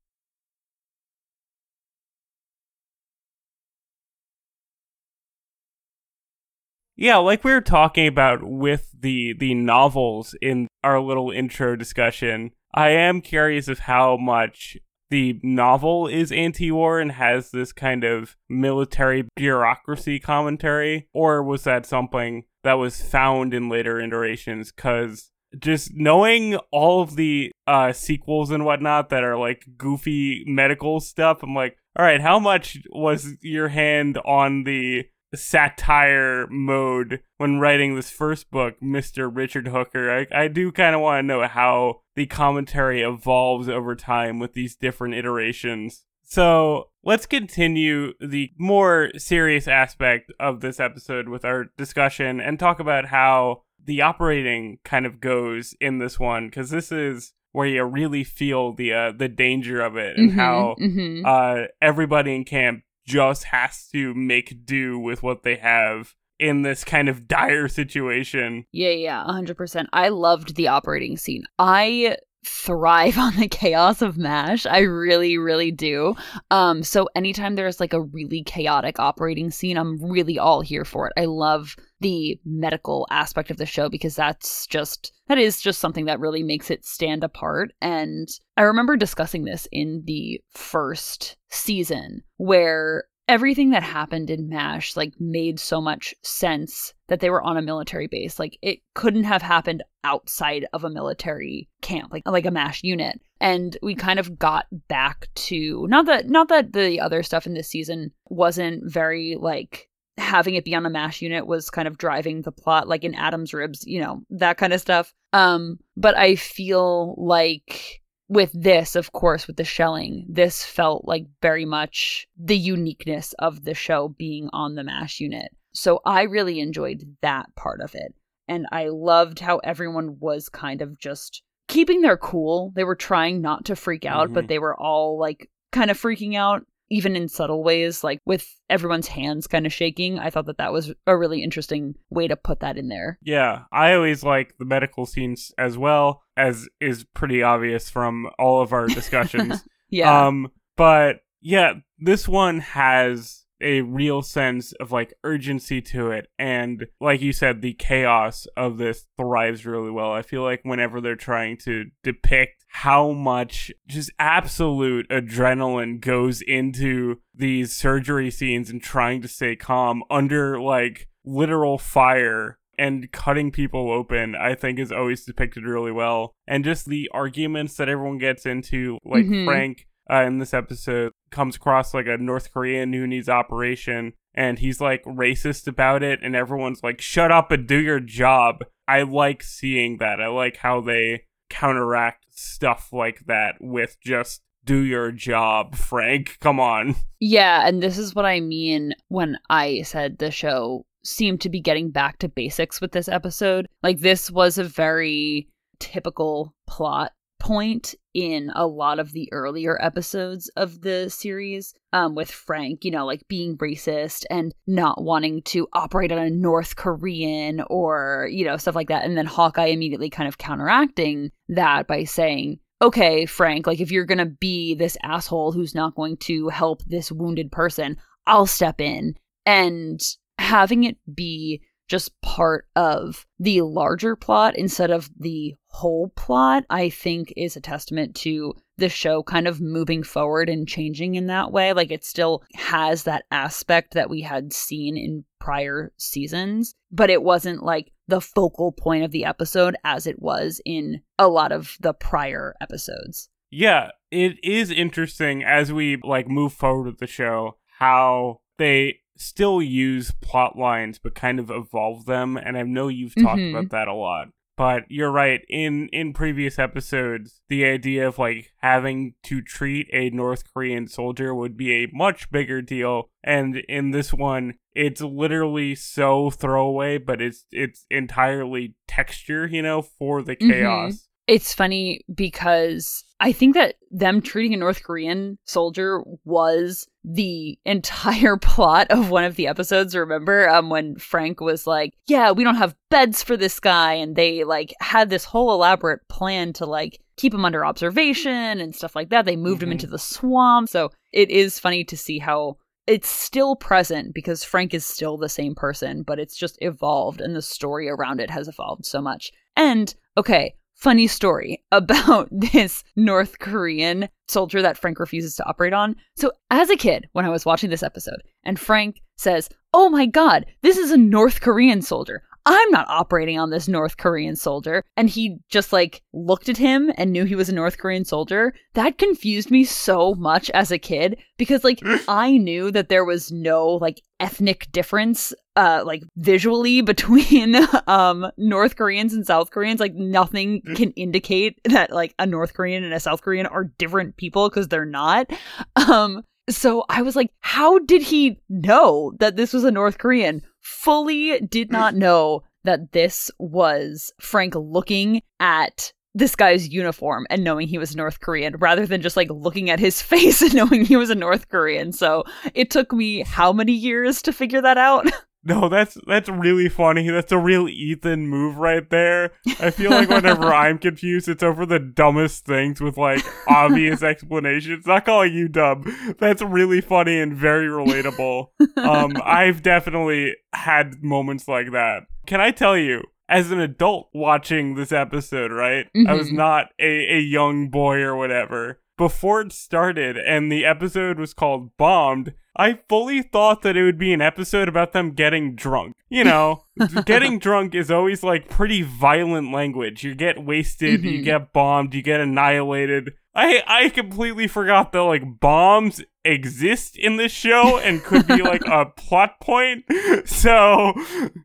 Yeah, 6.96 7.18
like 7.18 7.44
we 7.44 7.52
were 7.52 7.60
talking 7.60 8.06
about 8.06 8.42
with 8.42 8.90
the 8.98 9.34
the 9.34 9.54
novels 9.54 10.34
in 10.40 10.66
our 10.82 10.98
little 11.00 11.30
intro 11.30 11.76
discussion, 11.76 12.52
I 12.74 12.88
am 12.90 13.20
curious 13.20 13.68
of 13.68 13.80
how 13.80 14.16
much 14.16 14.78
the 15.10 15.38
novel 15.42 16.08
is 16.08 16.32
anti-war 16.32 16.98
and 16.98 17.12
has 17.12 17.50
this 17.50 17.72
kind 17.72 18.02
of 18.02 18.34
military 18.48 19.28
bureaucracy 19.36 20.18
commentary, 20.18 21.08
or 21.12 21.42
was 21.42 21.64
that 21.64 21.84
something 21.84 22.44
that 22.64 22.74
was 22.74 23.02
found 23.02 23.52
in 23.52 23.68
later 23.68 24.00
iterations? 24.00 24.72
Because 24.72 25.30
just 25.58 25.92
knowing 25.94 26.56
all 26.72 27.02
of 27.02 27.16
the 27.16 27.52
uh, 27.66 27.92
sequels 27.92 28.50
and 28.50 28.64
whatnot 28.64 29.10
that 29.10 29.22
are 29.22 29.38
like 29.38 29.66
goofy 29.76 30.44
medical 30.46 31.00
stuff, 31.00 31.42
I'm 31.42 31.54
like, 31.54 31.76
all 31.96 32.04
right, 32.04 32.20
how 32.20 32.38
much 32.38 32.78
was 32.90 33.36
your 33.42 33.68
hand 33.68 34.18
on 34.24 34.64
the 34.64 35.04
satire 35.36 36.46
mode 36.48 37.20
when 37.36 37.58
writing 37.58 37.94
this 37.94 38.10
first 38.10 38.50
book, 38.50 38.74
Mr. 38.80 39.30
Richard 39.32 39.68
Hooker. 39.68 40.10
I, 40.10 40.26
I 40.44 40.48
do 40.48 40.72
kind 40.72 40.94
of 40.94 41.00
want 41.00 41.22
to 41.22 41.26
know 41.26 41.46
how 41.46 42.00
the 42.14 42.26
commentary 42.26 43.02
evolves 43.02 43.68
over 43.68 43.94
time 43.94 44.38
with 44.38 44.54
these 44.54 44.74
different 44.76 45.14
iterations. 45.14 46.04
So 46.24 46.88
let's 47.04 47.26
continue 47.26 48.12
the 48.20 48.50
more 48.58 49.10
serious 49.16 49.68
aspect 49.68 50.32
of 50.40 50.60
this 50.60 50.80
episode 50.80 51.28
with 51.28 51.44
our 51.44 51.66
discussion 51.76 52.40
and 52.40 52.58
talk 52.58 52.80
about 52.80 53.06
how 53.06 53.62
the 53.84 54.02
operating 54.02 54.78
kind 54.84 55.06
of 55.06 55.20
goes 55.20 55.74
in 55.80 55.98
this 55.98 56.18
one, 56.18 56.46
because 56.46 56.70
this 56.70 56.90
is 56.90 57.32
where 57.52 57.66
you 57.68 57.84
really 57.84 58.24
feel 58.24 58.72
the 58.74 58.92
uh, 58.92 59.12
the 59.12 59.28
danger 59.28 59.80
of 59.80 59.96
it 59.96 60.18
and 60.18 60.32
Mhm, 60.32 60.34
how 60.34 60.74
mhm. 60.80 61.22
uh, 61.24 61.68
everybody 61.80 62.34
in 62.34 62.44
camp 62.44 62.82
just 63.06 63.44
has 63.44 63.88
to 63.92 64.14
make 64.14 64.66
do 64.66 64.98
with 64.98 65.22
what 65.22 65.42
they 65.42 65.56
have 65.56 66.14
in 66.38 66.62
this 66.62 66.84
kind 66.84 67.08
of 67.08 67.26
dire 67.26 67.68
situation. 67.68 68.66
Yeah, 68.72 68.90
yeah, 68.90 69.24
100%. 69.26 69.86
I 69.92 70.08
loved 70.08 70.56
the 70.56 70.68
operating 70.68 71.16
scene. 71.16 71.44
I 71.58 72.16
thrive 72.44 73.18
on 73.18 73.36
the 73.36 73.48
chaos 73.48 74.02
of 74.02 74.16
MASH. 74.16 74.66
I 74.66 74.80
really, 74.80 75.38
really 75.38 75.70
do. 75.70 76.14
Um, 76.50 76.82
so 76.82 77.08
anytime 77.14 77.54
there's 77.54 77.80
like 77.80 77.92
a 77.92 78.02
really 78.02 78.42
chaotic 78.42 78.98
operating 78.98 79.50
scene, 79.50 79.76
I'm 79.76 80.02
really 80.02 80.38
all 80.38 80.60
here 80.60 80.84
for 80.84 81.08
it. 81.08 81.12
I 81.16 81.24
love 81.24 81.76
the 82.00 82.38
medical 82.44 83.06
aspect 83.10 83.50
of 83.50 83.56
the 83.56 83.66
show 83.66 83.88
because 83.88 84.16
that's 84.16 84.66
just 84.66 85.12
that 85.28 85.38
is 85.38 85.60
just 85.60 85.80
something 85.80 86.04
that 86.06 86.20
really 86.20 86.42
makes 86.42 86.70
it 86.70 86.84
stand 86.84 87.24
apart. 87.24 87.72
And 87.80 88.28
I 88.56 88.62
remember 88.62 88.96
discussing 88.96 89.44
this 89.44 89.66
in 89.72 90.02
the 90.06 90.40
first 90.50 91.36
season 91.48 92.22
where 92.36 93.04
everything 93.28 93.70
that 93.70 93.82
happened 93.82 94.30
in 94.30 94.48
MASH 94.48 94.96
like 94.96 95.12
made 95.18 95.58
so 95.58 95.80
much 95.80 96.14
sense 96.22 96.94
that 97.08 97.20
they 97.20 97.30
were 97.30 97.42
on 97.42 97.56
a 97.56 97.62
military 97.62 98.06
base. 98.06 98.38
Like 98.38 98.58
it 98.62 98.78
couldn't 98.94 99.24
have 99.24 99.42
happened 99.42 99.82
outside 100.04 100.66
of 100.72 100.84
a 100.84 100.90
military 100.90 101.68
camp, 101.80 102.12
like 102.12 102.22
like 102.26 102.46
a 102.46 102.50
MASH 102.50 102.84
unit. 102.84 103.20
And 103.40 103.76
we 103.82 103.94
kind 103.94 104.18
of 104.18 104.38
got 104.38 104.66
back 104.88 105.28
to 105.34 105.86
not 105.88 106.06
that 106.06 106.28
not 106.28 106.48
that 106.48 106.72
the 106.72 107.00
other 107.00 107.22
stuff 107.22 107.46
in 107.46 107.54
this 107.54 107.68
season 107.68 108.12
wasn't 108.28 108.90
very 108.90 109.36
like 109.38 109.88
having 110.18 110.54
it 110.54 110.64
be 110.64 110.74
on 110.74 110.86
a 110.86 110.90
MASH 110.90 111.20
unit 111.22 111.46
was 111.46 111.70
kind 111.70 111.86
of 111.86 111.98
driving 111.98 112.42
the 112.42 112.52
plot, 112.52 112.88
like 112.88 113.04
in 113.04 113.14
Adam's 113.14 113.52
ribs, 113.52 113.84
you 113.86 114.00
know, 114.00 114.22
that 114.30 114.56
kind 114.56 114.72
of 114.72 114.80
stuff. 114.80 115.12
Um, 115.32 115.78
but 115.96 116.16
I 116.16 116.36
feel 116.36 117.14
like 117.18 118.00
with 118.28 118.50
this, 118.52 118.96
of 118.96 119.12
course, 119.12 119.46
with 119.46 119.56
the 119.56 119.64
shelling, 119.64 120.24
this 120.28 120.64
felt 120.64 121.04
like 121.06 121.26
very 121.42 121.64
much 121.64 122.26
the 122.36 122.56
uniqueness 122.56 123.34
of 123.38 123.64
the 123.64 123.74
show 123.74 124.08
being 124.08 124.48
on 124.52 124.74
the 124.74 124.82
MASH 124.84 125.20
unit. 125.20 125.50
So 125.74 126.00
I 126.04 126.22
really 126.22 126.60
enjoyed 126.60 127.16
that 127.22 127.54
part 127.54 127.80
of 127.80 127.94
it. 127.94 128.14
And 128.48 128.66
I 128.72 128.88
loved 128.88 129.40
how 129.40 129.58
everyone 129.58 130.18
was 130.18 130.48
kind 130.48 130.80
of 130.80 130.98
just 130.98 131.42
keeping 131.68 132.00
their 132.00 132.16
cool. 132.16 132.72
They 132.74 132.84
were 132.84 132.94
trying 132.96 133.42
not 133.42 133.64
to 133.66 133.76
freak 133.76 134.04
out, 134.06 134.32
but 134.32 134.44
Mhm. 134.44 134.48
they 134.48 134.58
were 134.58 134.80
all 134.80 135.18
like 135.18 135.50
kind 135.72 135.90
of 135.90 136.00
freaking 136.00 136.36
out, 136.36 136.64
even 136.90 137.16
in 137.16 137.28
subtle 137.28 137.64
ways, 137.64 138.04
like 138.04 138.20
with 138.24 138.46
everyone's 138.70 139.08
hands 139.08 139.46
kind 139.46 139.66
of 139.66 139.72
shaking. 139.72 140.18
I 140.18 140.30
thought 140.30 140.46
that 140.46 140.58
that 140.58 140.72
was 140.72 140.92
a 141.06 141.16
really 141.16 141.42
interesting 141.42 141.94
way 142.10 142.28
to 142.28 142.36
put 142.36 142.60
that 142.60 142.76
in 142.76 142.88
there. 142.88 143.18
Yeah, 143.22 143.64
I 143.72 143.94
always 143.94 144.22
like 144.22 144.54
the 144.58 144.64
medical 144.64 145.06
scenes 145.06 145.52
as 145.58 145.76
well, 145.76 146.22
as 146.36 146.68
is 146.80 147.04
pretty 147.14 147.42
obvious 147.42 147.90
from 147.90 148.28
all 148.38 148.60
of 148.60 148.72
our 148.72 148.86
discussions. 148.86 149.62
Yeah. 149.88 150.26
Um, 150.26 150.48
but 150.76 151.20
yeah, 151.40 151.74
this 152.00 152.26
one 152.26 152.58
has 152.58 153.45
a 153.60 153.80
real 153.80 154.22
sense 154.22 154.72
of 154.74 154.92
like 154.92 155.14
urgency 155.24 155.80
to 155.80 156.10
it. 156.10 156.28
And 156.38 156.86
like 157.00 157.20
you 157.22 157.32
said, 157.32 157.62
the 157.62 157.72
chaos 157.74 158.46
of 158.56 158.78
this 158.78 159.06
thrives 159.16 159.64
really 159.64 159.90
well. 159.90 160.12
I 160.12 160.22
feel 160.22 160.42
like 160.42 160.60
whenever 160.62 161.00
they're 161.00 161.16
trying 161.16 161.56
to 161.58 161.86
depict 162.02 162.64
how 162.68 163.12
much 163.12 163.72
just 163.86 164.10
absolute 164.18 165.08
adrenaline 165.08 166.00
goes 166.00 166.42
into 166.42 167.16
these 167.34 167.72
surgery 167.72 168.30
scenes 168.30 168.68
and 168.70 168.82
trying 168.82 169.22
to 169.22 169.28
stay 169.28 169.56
calm 169.56 170.02
under 170.10 170.60
like 170.60 171.08
literal 171.24 171.78
fire 171.78 172.58
and 172.78 173.10
cutting 173.10 173.50
people 173.50 173.90
open, 173.90 174.34
I 174.34 174.54
think 174.54 174.78
is 174.78 174.92
always 174.92 175.24
depicted 175.24 175.64
really 175.64 175.92
well. 175.92 176.34
And 176.46 176.62
just 176.62 176.84
the 176.86 177.08
arguments 177.14 177.74
that 177.76 177.88
everyone 177.88 178.18
gets 178.18 178.44
into, 178.44 178.98
like 179.02 179.24
Mhm. 179.24 179.46
Frank 179.46 179.86
uh, 180.10 180.22
in 180.22 180.38
this 180.38 180.54
episode 180.54 181.12
comes 181.30 181.56
across 181.56 181.94
like 181.94 182.06
a 182.06 182.16
North 182.16 182.52
Korean 182.52 182.92
who 182.92 183.06
needs 183.06 183.28
operation, 183.28 184.12
and 184.34 184.58
he's 184.58 184.80
like 184.80 185.04
racist 185.04 185.66
about 185.66 186.02
it, 186.02 186.20
and 186.22 186.36
everyone's 186.36 186.82
like, 186.82 187.00
"Shut 187.00 187.32
up 187.32 187.50
and 187.50 187.66
do 187.66 187.78
your 187.78 188.00
job." 188.00 188.64
I 188.88 189.02
like 189.02 189.42
seeing 189.42 189.98
that. 189.98 190.20
I 190.20 190.28
like 190.28 190.58
how 190.58 190.80
they 190.80 191.24
counteract 191.50 192.26
stuff 192.30 192.92
like 192.92 193.26
that 193.26 193.56
with 193.60 193.96
just 194.00 194.42
do 194.64 194.78
your 194.78 195.12
job, 195.12 195.74
Frank. 195.76 196.38
Come 196.40 196.60
on. 196.60 196.96
Yeah, 197.18 197.66
and 197.66 197.82
this 197.82 197.96
is 197.96 198.14
what 198.14 198.26
I 198.26 198.40
mean 198.40 198.92
when 199.08 199.38
I 199.48 199.82
said 199.82 200.18
the 200.18 200.30
show 200.30 200.84
seemed 201.02 201.40
to 201.40 201.48
be 201.48 201.60
getting 201.60 201.90
back 201.90 202.18
to 202.18 202.28
basics 202.28 202.80
with 202.80 202.92
this 202.92 203.08
episode. 203.08 203.66
Like, 203.82 204.00
this 204.00 204.30
was 204.30 204.58
a 204.58 204.64
very 204.64 205.48
typical 205.78 206.52
plot 206.66 207.12
point 207.46 207.94
in 208.12 208.50
a 208.56 208.66
lot 208.66 208.98
of 208.98 209.12
the 209.12 209.28
earlier 209.32 209.80
episodes 209.80 210.48
of 210.56 210.80
the 210.80 211.08
series 211.08 211.74
um, 211.92 212.16
with 212.16 212.28
Frank, 212.28 212.84
you 212.84 212.90
know, 212.90 213.06
like 213.06 213.22
being 213.28 213.56
racist 213.58 214.24
and 214.28 214.52
not 214.66 215.00
wanting 215.00 215.42
to 215.42 215.68
operate 215.72 216.10
on 216.10 216.18
a 216.18 216.28
North 216.28 216.74
Korean 216.74 217.62
or, 217.70 218.28
you 218.32 218.44
know, 218.44 218.56
stuff 218.56 218.74
like 218.74 218.88
that. 218.88 219.04
And 219.04 219.16
then 219.16 219.26
Hawkeye 219.26 219.66
immediately 219.66 220.10
kind 220.10 220.26
of 220.26 220.38
counteracting 220.38 221.30
that 221.48 221.86
by 221.86 222.02
saying, 222.02 222.58
okay, 222.82 223.26
Frank, 223.26 223.68
like 223.68 223.78
if 223.80 223.92
you're 223.92 224.04
going 224.04 224.18
to 224.18 224.26
be 224.26 224.74
this 224.74 224.96
asshole 225.04 225.52
who's 225.52 225.72
not 225.72 225.94
going 225.94 226.16
to 226.16 226.48
help 226.48 226.82
this 226.84 227.12
wounded 227.12 227.52
person, 227.52 227.96
I'll 228.26 228.46
step 228.46 228.80
in. 228.80 229.14
And 229.44 230.00
having 230.38 230.82
it 230.82 230.96
be 231.14 231.62
just 231.88 232.20
part 232.22 232.66
of 232.74 233.24
the 233.38 233.60
larger 233.62 234.16
plot 234.16 234.56
instead 234.56 234.90
of 234.90 235.08
the 235.20 235.54
whole 235.76 236.08
plot, 236.16 236.64
I 236.70 236.88
think 236.88 237.32
is 237.36 237.54
a 237.54 237.60
testament 237.60 238.14
to 238.16 238.54
the 238.78 238.88
show 238.88 239.22
kind 239.22 239.46
of 239.46 239.60
moving 239.60 240.02
forward 240.02 240.48
and 240.48 240.66
changing 240.66 241.16
in 241.16 241.26
that 241.26 241.52
way. 241.52 241.74
Like 241.74 241.90
it 241.90 242.04
still 242.04 242.42
has 242.54 243.02
that 243.02 243.24
aspect 243.30 243.92
that 243.94 244.08
we 244.08 244.22
had 244.22 244.52
seen 244.52 244.96
in 244.96 245.24
prior 245.38 245.92
seasons, 245.98 246.74
but 246.90 247.10
it 247.10 247.22
wasn't 247.22 247.62
like 247.62 247.92
the 248.08 248.22
focal 248.22 248.72
point 248.72 249.04
of 249.04 249.10
the 249.10 249.26
episode 249.26 249.76
as 249.84 250.06
it 250.06 250.20
was 250.20 250.60
in 250.64 251.02
a 251.18 251.28
lot 251.28 251.52
of 251.52 251.76
the 251.80 251.92
prior 251.92 252.54
episodes. 252.60 253.28
Yeah, 253.50 253.90
it 254.10 254.42
is 254.42 254.70
interesting 254.70 255.44
as 255.44 255.72
we 255.72 255.98
like 256.02 256.26
move 256.26 256.54
forward 256.54 256.86
with 256.86 256.98
the 256.98 257.06
show 257.06 257.58
how 257.78 258.40
they 258.58 259.00
still 259.18 259.62
use 259.62 260.12
plot 260.20 260.58
lines 260.58 260.98
but 260.98 261.14
kind 261.14 261.38
of 261.38 261.50
evolve 261.50 262.04
them 262.04 262.36
and 262.36 262.56
i 262.56 262.62
know 262.62 262.88
you've 262.88 263.14
talked 263.14 263.38
mm-hmm. 263.38 263.56
about 263.56 263.70
that 263.70 263.88
a 263.88 263.94
lot 263.94 264.28
but 264.56 264.84
you're 264.88 265.10
right 265.10 265.42
in 265.48 265.88
in 265.88 266.12
previous 266.12 266.58
episodes 266.58 267.40
the 267.48 267.64
idea 267.64 268.06
of 268.06 268.18
like 268.18 268.52
having 268.58 269.14
to 269.22 269.40
treat 269.42 269.88
a 269.92 270.10
north 270.10 270.44
korean 270.52 270.86
soldier 270.86 271.34
would 271.34 271.56
be 271.56 271.84
a 271.84 271.88
much 271.92 272.30
bigger 272.30 272.62
deal 272.62 273.10
and 273.22 273.56
in 273.68 273.90
this 273.90 274.12
one 274.12 274.54
it's 274.74 275.00
literally 275.00 275.74
so 275.74 276.30
throwaway 276.30 276.98
but 276.98 277.20
it's 277.20 277.46
it's 277.50 277.86
entirely 277.90 278.74
texture 278.86 279.46
you 279.46 279.62
know 279.62 279.82
for 279.82 280.22
the 280.22 280.36
mm-hmm. 280.36 280.50
chaos. 280.50 281.08
It's 281.26 281.52
funny 281.52 282.02
because 282.12 283.04
I 283.18 283.32
think 283.32 283.54
that 283.54 283.76
them 283.90 284.20
treating 284.20 284.54
a 284.54 284.58
North 284.58 284.84
Korean 284.84 285.38
soldier 285.44 286.02
was 286.24 286.86
the 287.04 287.58
entire 287.64 288.36
plot 288.36 288.88
of 288.90 289.10
one 289.10 289.24
of 289.24 289.36
the 289.36 289.46
episodes. 289.46 289.96
Remember 289.96 290.48
um, 290.48 290.70
when 290.70 290.96
Frank 290.96 291.40
was 291.40 291.66
like, 291.66 291.94
"Yeah, 292.06 292.30
we 292.32 292.44
don't 292.44 292.56
have 292.56 292.76
beds 292.90 293.22
for 293.22 293.36
this 293.36 293.58
guy," 293.58 293.94
and 293.94 294.14
they 294.14 294.44
like 294.44 294.74
had 294.80 295.10
this 295.10 295.24
whole 295.24 295.52
elaborate 295.52 296.06
plan 296.08 296.52
to 296.54 296.66
like 296.66 297.00
keep 297.16 297.32
him 297.32 297.44
under 297.44 297.64
observation 297.64 298.60
and 298.60 298.74
stuff 298.74 298.94
like 298.94 299.10
that. 299.10 299.24
They 299.24 299.36
moved 299.36 299.60
mm-hmm. 299.60 299.68
him 299.68 299.72
into 299.72 299.86
the 299.86 299.98
swamp. 299.98 300.68
So 300.68 300.92
it 301.12 301.30
is 301.30 301.58
funny 301.58 301.82
to 301.84 301.96
see 301.96 302.18
how 302.18 302.58
it's 302.86 303.08
still 303.08 303.56
present 303.56 304.14
because 304.14 304.44
Frank 304.44 304.72
is 304.72 304.86
still 304.86 305.16
the 305.16 305.28
same 305.28 305.54
person, 305.54 306.02
but 306.02 306.18
it's 306.18 306.36
just 306.36 306.56
evolved 306.60 307.20
and 307.20 307.34
the 307.34 307.42
story 307.42 307.88
around 307.88 308.20
it 308.20 308.30
has 308.30 308.46
evolved 308.46 308.86
so 308.86 309.00
much. 309.00 309.32
And 309.56 309.92
okay, 310.16 310.54
funny 310.76 311.06
story 311.06 311.62
about 311.72 312.28
this 312.30 312.84
North 312.94 313.38
Korean 313.38 314.08
soldier 314.28 314.62
that 314.62 314.78
Frank 314.78 315.00
refuses 315.00 315.36
to 315.36 315.46
operate 315.46 315.72
on. 315.72 315.96
So, 316.16 316.32
as 316.50 316.70
a 316.70 316.76
kid, 316.76 317.08
when 317.12 317.24
I 317.24 317.30
was 317.30 317.44
watching 317.44 317.70
this 317.70 317.82
episode, 317.82 318.22
and 318.44 318.58
Frank 318.58 319.00
says, 319.16 319.48
Oh 319.72 319.88
my 319.88 320.06
god, 320.06 320.46
this 320.62 320.76
is 320.76 320.90
a 320.90 320.96
North 320.96 321.40
Korean 321.40 321.82
soldier. 321.82 322.22
I'm 322.46 322.70
not 322.70 322.88
operating 322.88 323.38
on 323.40 323.50
this 323.50 323.66
North 323.66 323.96
Korean 323.96 324.36
soldier. 324.36 324.84
And 324.96 325.10
he 325.10 325.38
just 325.48 325.72
like 325.72 326.02
looked 326.12 326.48
at 326.48 326.56
him 326.56 326.92
and 326.96 327.12
knew 327.12 327.24
he 327.24 327.34
was 327.34 327.48
a 327.48 327.54
North 327.54 327.76
Korean 327.76 328.04
soldier. 328.04 328.54
That 328.74 328.98
confused 328.98 329.50
me 329.50 329.64
so 329.64 330.14
much 330.14 330.48
as 330.50 330.70
a 330.70 330.78
kid 330.78 331.18
because 331.38 331.64
like 331.64 331.80
I 332.08 332.38
knew 332.38 332.70
that 332.70 332.88
there 332.88 333.04
was 333.04 333.32
no 333.32 333.66
like 333.66 334.00
ethnic 334.18 334.70
difference 334.72 335.34
uh 335.56 335.82
like 335.84 336.02
visually 336.16 336.80
between 336.82 337.56
um 337.88 338.30
North 338.38 338.76
Koreans 338.76 339.12
and 339.12 339.26
South 339.26 339.50
Koreans. 339.50 339.80
Like 339.80 339.94
nothing 339.94 340.62
can 340.76 340.92
indicate 340.92 341.58
that 341.64 341.90
like 341.90 342.14
a 342.20 342.26
North 342.26 342.54
Korean 342.54 342.84
and 342.84 342.94
a 342.94 343.00
South 343.00 343.22
Korean 343.22 343.46
are 343.46 343.64
different 343.64 344.16
people 344.16 344.48
because 344.48 344.68
they're 344.68 344.84
not. 344.86 345.30
Um 345.88 346.22
so 346.48 346.84
I 346.88 347.02
was 347.02 347.16
like, 347.16 347.30
how 347.40 347.78
did 347.80 348.02
he 348.02 348.40
know 348.48 349.12
that 349.18 349.36
this 349.36 349.52
was 349.52 349.64
a 349.64 349.70
North 349.70 349.98
Korean? 349.98 350.42
fully 350.66 351.38
did 351.40 351.70
not 351.70 351.94
mm. 351.94 351.98
know 351.98 352.42
that 352.64 352.90
this 352.92 353.30
was 353.38 354.12
Frank 354.20 354.54
looking 354.56 355.22
at 355.38 355.92
this 356.14 356.34
guy's 356.34 356.68
uniform 356.68 357.26
and 357.30 357.44
knowing 357.44 357.68
he 357.68 357.78
was 357.78 357.94
North 357.94 358.20
Korean 358.20 358.56
rather 358.56 358.86
than 358.86 359.02
just 359.02 359.16
like 359.16 359.30
looking 359.30 359.70
at 359.70 359.78
his 359.78 360.02
face 360.12 360.42
and 360.42 360.54
knowing 360.54 360.84
he 360.84 360.96
was 360.96 361.10
a 361.10 361.14
North 361.14 361.48
Korean. 361.48 361.92
So 361.92 362.24
it 362.54 362.70
took 362.70 362.92
me 362.92 363.22
how 363.22 363.52
many 363.52 363.72
years 363.72 364.20
to 364.22 364.32
figure 364.32 364.60
that 364.60 364.78
out? 364.78 365.06
No, 365.56 365.68
that's 365.68 365.96
that's 366.08 366.28
really 366.28 366.68
funny. 366.68 367.08
That's 367.08 367.30
a 367.30 367.38
real 367.38 367.68
Ethan 367.68 368.26
move 368.26 368.56
right 368.56 368.88
there. 368.90 369.30
I 369.60 369.70
feel 369.70 369.92
like 369.92 370.08
whenever 370.08 370.44
I'm 370.52 370.78
confused, 370.78 371.28
it's 371.28 371.42
over 371.42 371.64
the 371.64 371.78
dumbest 371.78 372.46
things 372.46 372.80
with 372.80 372.96
like 372.96 373.24
obvious 373.46 374.02
explanations. 374.02 374.86
Not 374.86 375.04
calling 375.04 375.32
you 375.34 375.46
dumb. 375.46 376.16
That's 376.18 376.42
really 376.42 376.80
funny 376.80 377.20
and 377.20 377.36
very 377.36 377.68
relatable. 377.68 378.48
Um, 378.76 379.12
I've 379.24 379.62
definitely 379.62 380.34
had 380.52 381.02
moments 381.02 381.46
like 381.46 381.70
that. 381.70 382.06
Can 382.26 382.40
I 382.40 382.50
tell 382.50 382.76
you? 382.76 383.02
As 383.28 383.50
an 383.50 383.58
adult 383.58 384.08
watching 384.14 384.76
this 384.76 384.92
episode, 384.92 385.50
right? 385.50 385.86
Mm-hmm. 385.96 386.08
I 386.08 386.14
was 386.14 386.28
mm-hmm. 386.28 386.36
not 386.36 386.66
a, 386.80 387.16
a 387.16 387.20
young 387.20 387.70
boy 387.70 387.98
or 387.98 388.14
whatever 388.14 388.80
before 388.96 389.40
it 389.42 389.52
started 389.52 390.16
and 390.16 390.50
the 390.50 390.64
episode 390.64 391.18
was 391.18 391.34
called 391.34 391.76
Bombed, 391.76 392.34
I 392.56 392.78
fully 392.88 393.22
thought 393.22 393.62
that 393.62 393.76
it 393.76 393.82
would 393.82 393.98
be 393.98 394.12
an 394.12 394.22
episode 394.22 394.68
about 394.68 394.92
them 394.92 395.12
getting 395.12 395.54
drunk. 395.54 395.94
You 396.08 396.24
know, 396.24 396.62
getting 397.04 397.38
drunk 397.38 397.74
is 397.74 397.90
always 397.90 398.22
like 398.22 398.48
pretty 398.48 398.82
violent 398.82 399.52
language. 399.52 400.04
You 400.04 400.14
get 400.14 400.44
wasted, 400.44 401.00
mm-hmm. 401.00 401.08
you 401.08 401.22
get 401.22 401.52
bombed, 401.52 401.94
you 401.94 402.02
get 402.02 402.20
annihilated. 402.20 403.12
I 403.34 403.62
I 403.66 403.88
completely 403.90 404.48
forgot 404.48 404.92
that 404.92 405.02
like 405.02 405.40
bombs 405.40 406.02
exist 406.24 406.96
in 406.96 407.18
this 407.18 407.32
show 407.32 407.78
and 407.78 408.02
could 408.02 408.26
be 408.26 408.42
like 408.42 408.62
a 408.66 408.86
plot 408.86 409.40
point. 409.40 409.84
So, 410.24 410.94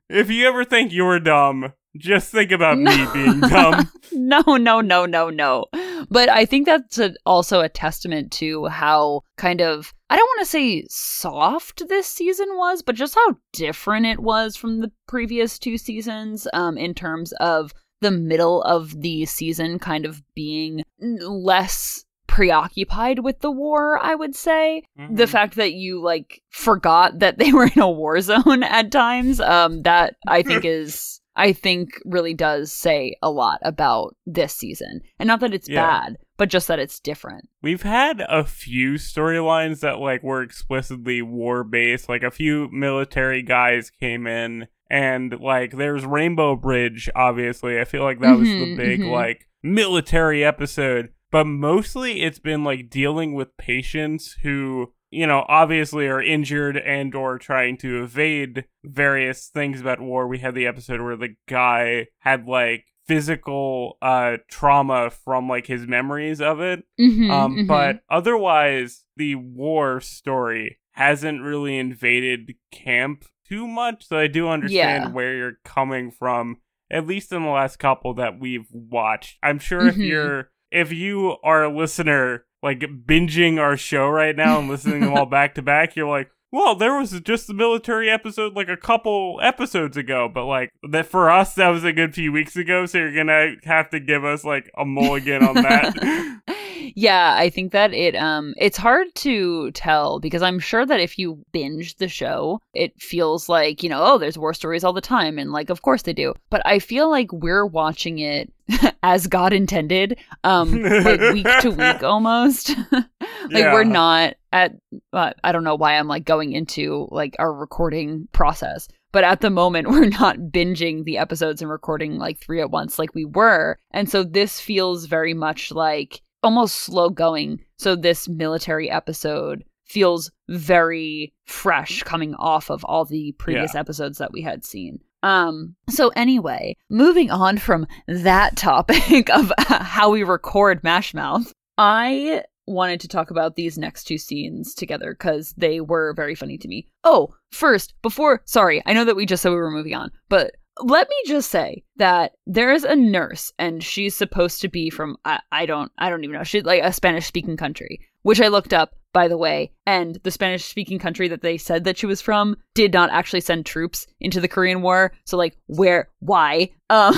if 0.09 0.29
you 0.29 0.47
ever 0.47 0.63
think 0.63 0.93
you're 0.93 1.19
dumb, 1.19 1.73
just 1.97 2.31
think 2.31 2.51
about 2.51 2.77
no. 2.77 2.95
me 2.95 3.07
being 3.13 3.39
dumb. 3.41 3.91
no, 4.11 4.41
no, 4.57 4.81
no, 4.81 5.05
no, 5.05 5.29
no. 5.29 5.65
But 6.09 6.29
I 6.29 6.45
think 6.45 6.65
that's 6.65 6.97
a, 6.97 7.13
also 7.25 7.61
a 7.61 7.69
testament 7.69 8.31
to 8.33 8.65
how 8.67 9.21
kind 9.37 9.61
of, 9.61 9.93
I 10.09 10.15
don't 10.15 10.25
want 10.25 10.41
to 10.41 10.45
say 10.45 10.85
soft 10.89 11.87
this 11.87 12.07
season 12.07 12.47
was, 12.51 12.81
but 12.81 12.95
just 12.95 13.15
how 13.15 13.37
different 13.53 14.05
it 14.05 14.19
was 14.19 14.55
from 14.55 14.79
the 14.79 14.91
previous 15.07 15.59
two 15.59 15.77
seasons 15.77 16.47
um, 16.53 16.77
in 16.77 16.93
terms 16.93 17.33
of 17.33 17.73
the 18.01 18.11
middle 18.11 18.61
of 18.63 19.01
the 19.01 19.25
season 19.25 19.79
kind 19.79 20.05
of 20.05 20.21
being 20.33 20.83
less 20.99 22.03
preoccupied 22.27 23.19
with 23.19 23.39
the 23.41 23.51
war, 23.51 23.99
I 24.01 24.15
would 24.15 24.35
say. 24.35 24.83
Mm-hmm. 24.99 25.15
The 25.15 25.27
fact 25.27 25.55
that 25.55 25.73
you 25.73 26.01
like 26.01 26.41
forgot 26.49 27.19
that 27.19 27.37
they 27.37 27.51
were 27.53 27.65
in 27.65 27.79
a 27.79 27.89
war 27.89 28.19
zone 28.21 28.63
at 28.63 28.91
times, 28.91 29.39
um, 29.39 29.83
that 29.83 30.15
I 30.27 30.41
think 30.41 30.65
is 30.65 31.20
I 31.35 31.53
think 31.53 31.89
really 32.05 32.33
does 32.33 32.71
say 32.71 33.15
a 33.21 33.31
lot 33.31 33.59
about 33.63 34.15
this 34.25 34.53
season. 34.53 35.01
And 35.19 35.27
not 35.27 35.39
that 35.39 35.53
it's 35.53 35.69
yeah. 35.69 35.85
bad, 35.85 36.17
but 36.37 36.49
just 36.49 36.67
that 36.67 36.79
it's 36.79 36.99
different. 36.99 37.47
We've 37.61 37.83
had 37.83 38.21
a 38.27 38.43
few 38.43 38.93
storylines 38.93 39.79
that 39.81 39.99
like 39.99 40.23
were 40.23 40.41
explicitly 40.41 41.21
war 41.21 41.63
based. 41.63 42.09
Like 42.09 42.23
a 42.23 42.31
few 42.31 42.69
military 42.71 43.41
guys 43.43 43.89
came 43.89 44.27
in 44.27 44.67
and 44.89 45.39
like 45.39 45.77
there's 45.77 46.05
Rainbow 46.05 46.55
Bridge, 46.55 47.09
obviously. 47.15 47.79
I 47.79 47.85
feel 47.85 48.03
like 48.03 48.19
that 48.19 48.27
mm-hmm, 48.27 48.39
was 48.39 48.49
the 48.49 48.55
mm-hmm, 48.55 48.77
big 48.77 48.99
mm-hmm. 49.01 49.09
like 49.09 49.47
military 49.63 50.43
episode. 50.43 51.09
But 51.31 51.45
mostly 51.45 52.23
it's 52.23 52.39
been 52.39 52.65
like 52.65 52.89
dealing 52.89 53.33
with 53.33 53.55
patients 53.55 54.37
who 54.43 54.91
you 55.11 55.27
know, 55.27 55.45
obviously 55.47 56.07
are 56.07 56.21
injured 56.21 56.77
and 56.77 57.13
or 57.13 57.37
trying 57.37 57.77
to 57.77 58.03
evade 58.03 58.65
various 58.83 59.47
things 59.47 59.81
about 59.81 59.99
war. 59.99 60.27
We 60.27 60.39
had 60.39 60.55
the 60.55 60.65
episode 60.65 61.01
where 61.01 61.17
the 61.17 61.35
guy 61.47 62.07
had 62.19 62.47
like 62.47 62.85
physical 63.07 63.97
uh 64.01 64.37
trauma 64.49 65.09
from 65.09 65.49
like 65.49 65.67
his 65.67 65.85
memories 65.85 66.39
of 66.39 66.61
it. 66.61 66.83
Mm-hmm, 66.99 67.29
um 67.29 67.55
mm-hmm. 67.55 67.67
but 67.67 68.01
otherwise 68.09 69.03
the 69.17 69.35
war 69.35 69.99
story 69.99 70.79
hasn't 70.91 71.41
really 71.41 71.77
invaded 71.77 72.53
camp 72.71 73.25
too 73.47 73.67
much. 73.67 74.07
So 74.07 74.17
I 74.17 74.27
do 74.27 74.47
understand 74.47 75.03
yeah. 75.03 75.09
where 75.09 75.35
you're 75.35 75.57
coming 75.65 76.11
from 76.11 76.57
at 76.89 77.07
least 77.07 77.31
in 77.31 77.43
the 77.43 77.49
last 77.49 77.79
couple 77.79 78.13
that 78.15 78.39
we've 78.39 78.67
watched. 78.71 79.39
I'm 79.41 79.59
sure 79.59 79.81
mm-hmm. 79.81 80.01
if 80.01 80.07
you're 80.07 80.51
if 80.71 80.91
you 80.93 81.37
are 81.43 81.63
a 81.65 81.75
listener 81.75 82.45
like 82.63 82.79
binging 82.79 83.59
our 83.59 83.77
show 83.77 84.07
right 84.07 84.35
now 84.35 84.59
and 84.59 84.69
listening 84.69 85.01
to 85.01 85.07
them 85.07 85.17
all 85.17 85.25
back 85.25 85.55
to 85.55 85.61
back, 85.61 85.95
you're 85.95 86.09
like, 86.09 86.29
well, 86.51 86.75
there 86.75 86.97
was 86.97 87.17
just 87.21 87.47
the 87.47 87.53
military 87.53 88.09
episode 88.09 88.55
like 88.55 88.67
a 88.67 88.77
couple 88.77 89.39
episodes 89.41 89.95
ago, 89.95 90.29
but 90.31 90.45
like 90.45 90.69
that 90.89 91.05
for 91.05 91.29
us, 91.29 91.55
that 91.55 91.69
was 91.69 91.83
a 91.83 91.93
good 91.93 92.13
few 92.13 92.31
weeks 92.31 92.55
ago. 92.55 92.85
So 92.85 92.97
you're 92.97 93.15
gonna 93.15 93.55
have 93.63 93.89
to 93.91 93.99
give 93.99 94.25
us 94.25 94.43
like 94.43 94.69
a 94.77 94.85
mulligan 94.85 95.43
on 95.43 95.55
that. 95.55 96.41
yeah, 96.95 97.35
I 97.37 97.49
think 97.49 97.71
that 97.71 97.93
it 97.93 98.15
um 98.15 98.53
it's 98.57 98.77
hard 98.77 99.07
to 99.15 99.71
tell 99.71 100.19
because 100.19 100.41
I'm 100.41 100.59
sure 100.59 100.85
that 100.85 100.99
if 100.99 101.17
you 101.17 101.43
binge 101.51 101.95
the 101.95 102.07
show, 102.07 102.59
it 102.73 102.99
feels 103.01 103.47
like, 103.49 103.83
you 103.83 103.89
know, 103.89 104.01
oh, 104.03 104.17
there's 104.17 104.37
war 104.37 104.53
stories 104.53 104.83
all 104.83 104.93
the 104.93 105.01
time 105.01 105.37
and 105.37 105.51
like 105.51 105.69
of 105.69 105.81
course 105.81 106.03
they 106.03 106.13
do. 106.13 106.33
But 106.49 106.61
I 106.65 106.79
feel 106.79 107.09
like 107.09 107.31
we're 107.31 107.65
watching 107.65 108.19
it 108.19 108.51
as 109.03 109.27
God 109.27 109.53
intended, 109.53 110.17
um 110.43 110.81
like 110.81 111.19
week 111.33 111.47
to 111.61 111.69
week 111.71 112.03
almost. 112.03 112.75
like 112.91 113.05
Yeah. 113.49 113.73
we're 113.73 113.83
not 113.83 114.35
at 114.53 114.73
uh, 115.13 115.31
I 115.43 115.51
don't 115.51 115.63
know 115.63 115.75
why 115.75 115.97
I'm 115.97 116.07
like 116.07 116.25
going 116.25 116.51
into 116.53 117.07
like 117.11 117.35
our 117.39 117.53
recording 117.53 118.27
process. 118.33 118.87
But 119.13 119.25
at 119.25 119.41
the 119.41 119.49
moment, 119.49 119.89
we're 119.89 120.05
not 120.07 120.37
binging 120.37 121.03
the 121.03 121.17
episodes 121.17 121.61
and 121.61 121.69
recording 121.69 122.17
like 122.17 122.39
three 122.39 122.61
at 122.61 122.71
once 122.71 122.97
like 122.97 123.13
we 123.13 123.25
were. 123.25 123.77
And 123.91 124.09
so 124.09 124.23
this 124.23 124.61
feels 124.61 125.05
very 125.05 125.33
much 125.33 125.69
like 125.71 126.21
almost 126.43 126.75
slow 126.75 127.09
going. 127.09 127.59
So 127.77 127.95
this 127.95 128.27
military 128.27 128.89
episode 128.89 129.63
feels 129.85 130.31
very 130.47 131.33
fresh 131.45 132.01
coming 132.03 132.33
off 132.35 132.69
of 132.69 132.83
all 132.85 133.03
the 133.05 133.33
previous 133.37 133.73
episodes 133.79 134.17
that 134.19 134.31
we 134.31 134.41
had 134.41 134.63
seen. 134.63 134.99
Um 135.23 135.75
so 135.89 136.09
anyway, 136.15 136.75
moving 136.89 137.29
on 137.29 137.57
from 137.57 137.85
that 138.07 138.55
topic 138.55 139.29
of 139.33 139.51
how 139.59 140.09
we 140.11 140.23
record 140.23 140.83
Mash 140.83 141.13
Mouth, 141.13 141.51
I 141.77 142.43
wanted 142.67 143.01
to 143.01 143.07
talk 143.07 143.31
about 143.31 143.55
these 143.55 143.77
next 143.77 144.05
two 144.05 144.17
scenes 144.17 144.73
together 144.73 145.13
cuz 145.13 145.53
they 145.57 145.81
were 145.81 146.13
very 146.13 146.35
funny 146.35 146.57
to 146.57 146.67
me. 146.67 146.87
Oh, 147.03 147.33
first, 147.51 147.93
before 148.01 148.41
sorry, 148.45 148.81
I 148.85 148.93
know 148.93 149.03
that 149.03 149.15
we 149.15 149.25
just 149.25 149.43
said 149.43 149.49
we 149.49 149.55
were 149.55 149.69
moving 149.71 149.93
on, 149.93 150.11
but 150.29 150.51
let 150.79 151.07
me 151.09 151.15
just 151.25 151.51
say 151.51 151.83
that 151.97 152.33
there 152.45 152.71
is 152.71 152.83
a 152.83 152.95
nurse 152.95 153.51
and 153.59 153.83
she's 153.83 154.15
supposed 154.15 154.61
to 154.61 154.69
be 154.69 154.89
from 154.89 155.17
I, 155.25 155.39
I 155.51 155.65
don't 155.65 155.91
I 155.97 156.09
don't 156.09 156.23
even 156.23 156.35
know. 156.35 156.43
She's 156.43 156.63
like 156.63 156.83
a 156.83 156.93
Spanish 156.93 157.25
speaking 157.25 157.57
country 157.57 157.99
which 158.23 158.39
I 158.39 158.47
looked 158.47 158.73
up 158.73 158.93
by 159.13 159.27
the 159.27 159.37
way. 159.37 159.73
And 159.85 160.19
the 160.23 160.31
Spanish 160.31 160.63
speaking 160.63 160.99
country 160.99 161.27
that 161.27 161.41
they 161.41 161.57
said 161.57 161.83
that 161.83 161.97
she 161.97 162.05
was 162.05 162.21
from 162.21 162.55
did 162.73 162.93
not 162.93 163.09
actually 163.09 163.41
send 163.41 163.65
troops 163.65 164.07
into 164.21 164.39
the 164.39 164.47
Korean 164.47 164.81
War. 164.81 165.11
So 165.25 165.37
like 165.37 165.57
where 165.67 166.09
why? 166.19 166.69
Um 166.89 167.15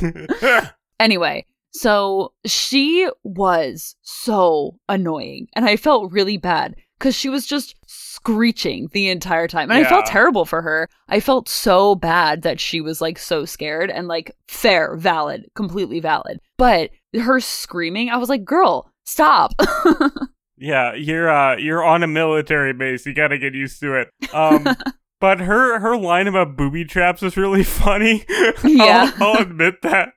anyway 1.00 1.44
so 1.74 2.32
she 2.44 3.08
was 3.24 3.96
so 4.02 4.78
annoying 4.88 5.48
and 5.54 5.64
I 5.64 5.76
felt 5.76 6.12
really 6.12 6.36
bad 6.36 6.76
because 7.02 7.16
she 7.16 7.28
was 7.28 7.46
just 7.46 7.74
screeching 7.88 8.88
the 8.92 9.08
entire 9.08 9.48
time. 9.48 9.72
And 9.72 9.84
I 9.84 9.88
felt 9.88 10.06
terrible 10.06 10.44
for 10.44 10.62
her. 10.62 10.88
I 11.08 11.18
felt 11.18 11.48
so 11.48 11.96
bad 11.96 12.42
that 12.42 12.60
she 12.60 12.80
was 12.80 13.00
like 13.00 13.18
so 13.18 13.44
scared 13.44 13.90
and 13.90 14.06
like 14.06 14.30
fair, 14.46 14.94
valid, 14.94 15.50
completely 15.56 15.98
valid. 15.98 16.38
But 16.56 16.90
her 17.20 17.40
screaming, 17.40 18.08
I 18.08 18.18
was 18.18 18.28
like, 18.28 18.44
girl, 18.44 18.88
stop. 19.04 19.52
Yeah, 20.58 20.94
you're 20.94 21.28
uh 21.28 21.56
you're 21.56 21.82
on 21.82 22.04
a 22.04 22.06
military 22.06 22.72
base. 22.72 23.04
You 23.04 23.12
got 23.12 23.28
to 23.28 23.38
get 23.38 23.52
used 23.52 23.80
to 23.80 23.96
it. 23.96 24.10
Um 24.32 24.64
but 25.20 25.40
her 25.40 25.80
her 25.80 25.96
line 25.96 26.28
about 26.28 26.56
booby 26.56 26.84
traps 26.84 27.20
was 27.20 27.36
really 27.36 27.64
funny. 27.64 28.24
Yeah. 28.62 29.10
I'll, 29.16 29.38
I'll 29.38 29.42
admit 29.42 29.82
that. 29.82 30.12